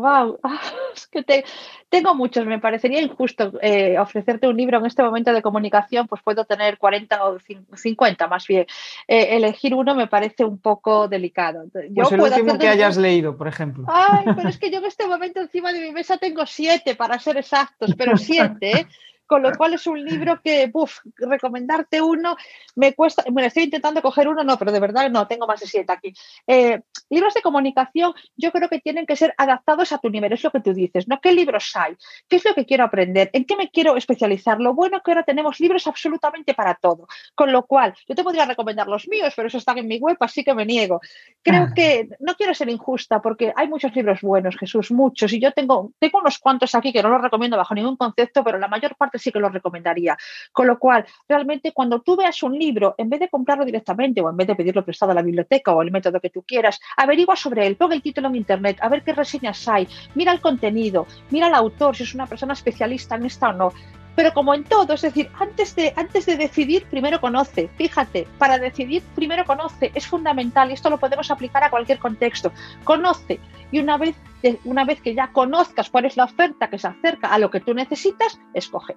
Wow, 0.00 0.38
es 0.94 1.06
que 1.06 1.22
te- 1.22 1.44
tengo 1.88 2.14
muchos. 2.14 2.46
Me 2.46 2.58
parecería 2.58 3.00
injusto 3.00 3.52
eh, 3.60 3.98
ofrecerte 3.98 4.48
un 4.48 4.56
libro 4.56 4.78
en 4.78 4.86
este 4.86 5.02
momento 5.02 5.32
de 5.32 5.42
comunicación, 5.42 6.06
pues 6.08 6.22
puedo 6.22 6.44
tener 6.44 6.78
40 6.78 7.24
o 7.24 7.38
cin- 7.38 7.64
50 7.74 8.26
más 8.28 8.46
bien. 8.46 8.66
Eh, 9.06 9.36
elegir 9.36 9.74
uno 9.74 9.94
me 9.94 10.06
parece 10.06 10.44
un 10.44 10.58
poco 10.58 11.08
delicado. 11.08 11.64
Yo 11.64 11.70
Pues 11.94 12.12
el 12.12 12.18
puedo 12.20 12.34
último 12.34 12.58
que 12.58 12.66
de- 12.66 12.72
hayas 12.72 12.96
leído, 12.96 13.36
por 13.36 13.48
ejemplo. 13.48 13.84
Ay, 13.88 14.26
pero 14.34 14.48
es 14.48 14.58
que 14.58 14.70
yo 14.70 14.78
en 14.78 14.86
este 14.86 15.06
momento 15.06 15.40
encima 15.40 15.72
de 15.72 15.80
mi 15.80 15.92
mesa 15.92 16.16
tengo 16.16 16.46
siete, 16.46 16.94
para 16.94 17.18
ser 17.18 17.36
exactos, 17.36 17.94
pero 17.96 18.16
siete, 18.16 18.72
¿eh? 18.80 18.86
Con 19.30 19.42
lo 19.42 19.52
cual 19.52 19.74
es 19.74 19.86
un 19.86 20.04
libro 20.04 20.40
que, 20.42 20.66
buf, 20.66 20.98
recomendarte 21.16 22.02
uno 22.02 22.36
me 22.74 22.94
cuesta. 22.94 23.22
Bueno, 23.30 23.46
estoy 23.46 23.62
intentando 23.62 24.02
coger 24.02 24.26
uno, 24.26 24.42
no, 24.42 24.58
pero 24.58 24.72
de 24.72 24.80
verdad 24.80 25.08
no, 25.08 25.28
tengo 25.28 25.46
más 25.46 25.60
de 25.60 25.68
siete 25.68 25.92
aquí. 25.92 26.12
Eh, 26.48 26.80
libros 27.08 27.32
de 27.34 27.40
comunicación, 27.40 28.12
yo 28.36 28.50
creo 28.50 28.68
que 28.68 28.80
tienen 28.80 29.06
que 29.06 29.14
ser 29.14 29.32
adaptados 29.38 29.92
a 29.92 29.98
tu 29.98 30.10
nivel, 30.10 30.32
es 30.32 30.42
lo 30.42 30.50
que 30.50 30.58
tú 30.58 30.74
dices, 30.74 31.06
¿no? 31.06 31.20
¿Qué 31.20 31.30
libros 31.30 31.70
hay? 31.76 31.96
¿Qué 32.28 32.36
es 32.36 32.44
lo 32.44 32.54
que 32.54 32.66
quiero 32.66 32.82
aprender? 32.82 33.30
¿En 33.32 33.44
qué 33.44 33.54
me 33.54 33.70
quiero 33.70 33.96
especializar? 33.96 34.58
Lo 34.58 34.74
bueno 34.74 35.00
que 35.00 35.12
ahora 35.12 35.22
tenemos 35.22 35.60
libros 35.60 35.86
absolutamente 35.86 36.52
para 36.52 36.74
todo. 36.74 37.06
Con 37.36 37.52
lo 37.52 37.66
cual, 37.66 37.94
yo 38.08 38.16
te 38.16 38.24
podría 38.24 38.46
recomendar 38.46 38.88
los 38.88 39.06
míos, 39.06 39.32
pero 39.36 39.46
eso 39.46 39.58
están 39.58 39.78
en 39.78 39.86
mi 39.86 39.98
web, 39.98 40.16
así 40.18 40.42
que 40.42 40.54
me 40.54 40.66
niego. 40.66 41.00
Creo 41.44 41.68
Ah. 41.68 41.72
que 41.72 42.08
no 42.18 42.34
quiero 42.34 42.52
ser 42.52 42.68
injusta 42.68 43.22
porque 43.22 43.52
hay 43.54 43.68
muchos 43.68 43.94
libros 43.94 44.22
buenos, 44.22 44.56
Jesús, 44.56 44.90
muchos, 44.90 45.32
y 45.32 45.38
yo 45.38 45.52
tengo, 45.52 45.92
tengo 46.00 46.18
unos 46.18 46.40
cuantos 46.40 46.74
aquí 46.74 46.92
que 46.92 47.00
no 47.00 47.10
los 47.10 47.22
recomiendo 47.22 47.56
bajo 47.56 47.74
ningún 47.76 47.96
concepto, 47.96 48.42
pero 48.42 48.58
la 48.58 48.66
mayor 48.66 48.96
parte 48.96 49.19
sí 49.20 49.30
que 49.30 49.38
los 49.38 49.52
recomendaría. 49.52 50.16
Con 50.52 50.66
lo 50.66 50.78
cual, 50.78 51.06
realmente 51.28 51.72
cuando 51.72 52.00
tú 52.00 52.16
veas 52.16 52.42
un 52.42 52.58
libro, 52.58 52.94
en 52.98 53.08
vez 53.08 53.20
de 53.20 53.28
comprarlo 53.28 53.64
directamente 53.64 54.20
o 54.20 54.30
en 54.30 54.36
vez 54.36 54.46
de 54.46 54.56
pedirlo 54.56 54.84
prestado 54.84 55.12
a 55.12 55.14
la 55.14 55.22
biblioteca 55.22 55.72
o 55.72 55.82
el 55.82 55.90
método 55.90 56.20
que 56.20 56.30
tú 56.30 56.42
quieras, 56.42 56.80
averigua 56.96 57.36
sobre 57.36 57.66
él, 57.66 57.76
pon 57.76 57.92
el 57.92 58.02
título 58.02 58.28
en 58.28 58.36
internet, 58.36 58.78
a 58.80 58.88
ver 58.88 59.02
qué 59.02 59.12
reseñas 59.12 59.66
hay, 59.68 59.88
mira 60.14 60.32
el 60.32 60.40
contenido, 60.40 61.06
mira 61.30 61.46
al 61.46 61.54
autor, 61.54 61.96
si 61.96 62.02
es 62.04 62.14
una 62.14 62.26
persona 62.26 62.54
especialista 62.54 63.16
en 63.16 63.26
esta 63.26 63.50
o 63.50 63.52
no. 63.52 63.72
Pero 64.16 64.32
como 64.32 64.54
en 64.54 64.64
todo, 64.64 64.94
es 64.94 65.02
decir, 65.02 65.30
antes 65.38 65.74
de, 65.76 65.92
antes 65.96 66.26
de 66.26 66.36
decidir, 66.36 66.84
primero 66.86 67.20
conoce. 67.20 67.68
Fíjate, 67.76 68.26
para 68.38 68.58
decidir, 68.58 69.02
primero 69.14 69.44
conoce. 69.44 69.92
Es 69.94 70.06
fundamental 70.06 70.70
y 70.70 70.74
esto 70.74 70.90
lo 70.90 70.98
podemos 70.98 71.30
aplicar 71.30 71.64
a 71.64 71.70
cualquier 71.70 71.98
contexto. 71.98 72.52
Conoce 72.84 73.40
y 73.70 73.78
una 73.78 73.96
vez, 73.98 74.16
una 74.64 74.84
vez 74.84 75.00
que 75.00 75.14
ya 75.14 75.28
conozcas 75.28 75.90
cuál 75.90 76.06
es 76.06 76.16
la 76.16 76.24
oferta 76.24 76.68
que 76.68 76.78
se 76.78 76.88
acerca 76.88 77.28
a 77.28 77.38
lo 77.38 77.50
que 77.50 77.60
tú 77.60 77.74
necesitas, 77.74 78.40
escoge. 78.54 78.96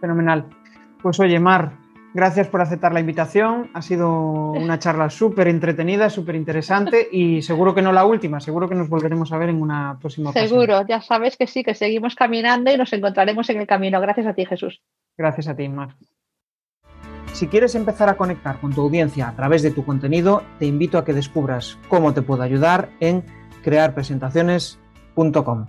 Fenomenal. 0.00 0.46
Pues 1.02 1.18
oye, 1.20 1.38
Mar, 1.40 1.72
gracias 2.16 2.48
por 2.48 2.62
aceptar 2.62 2.94
la 2.94 3.00
invitación. 3.00 3.70
Ha 3.74 3.82
sido 3.82 4.52
una 4.52 4.78
charla 4.78 5.10
súper 5.10 5.48
entretenida, 5.48 6.08
súper 6.08 6.34
interesante 6.34 7.06
y 7.12 7.42
seguro 7.42 7.74
que 7.74 7.82
no 7.82 7.92
la 7.92 8.06
última, 8.06 8.40
seguro 8.40 8.66
que 8.68 8.74
nos 8.74 8.88
volveremos 8.88 9.32
a 9.32 9.38
ver 9.38 9.50
en 9.50 9.60
una 9.60 9.98
próxima 10.00 10.30
ocasión. 10.30 10.48
Seguro, 10.48 10.86
ya 10.88 11.02
sabes 11.02 11.36
que 11.36 11.46
sí, 11.46 11.62
que 11.62 11.74
seguimos 11.74 12.14
caminando 12.14 12.72
y 12.72 12.78
nos 12.78 12.92
encontraremos 12.92 13.50
en 13.50 13.60
el 13.60 13.66
camino. 13.66 14.00
Gracias 14.00 14.26
a 14.26 14.32
ti, 14.32 14.46
Jesús. 14.46 14.80
Gracias 15.16 15.46
a 15.46 15.54
ti, 15.54 15.68
Mar. 15.68 15.94
Si 17.32 17.48
quieres 17.48 17.74
empezar 17.74 18.08
a 18.08 18.16
conectar 18.16 18.60
con 18.60 18.72
tu 18.72 18.80
audiencia 18.80 19.28
a 19.28 19.36
través 19.36 19.62
de 19.62 19.70
tu 19.70 19.84
contenido, 19.84 20.42
te 20.58 20.64
invito 20.64 20.96
a 20.96 21.04
que 21.04 21.12
descubras 21.12 21.76
cómo 21.88 22.14
te 22.14 22.22
puedo 22.22 22.42
ayudar 22.42 22.88
en 23.00 23.24
crearpresentaciones.com. 23.62 25.66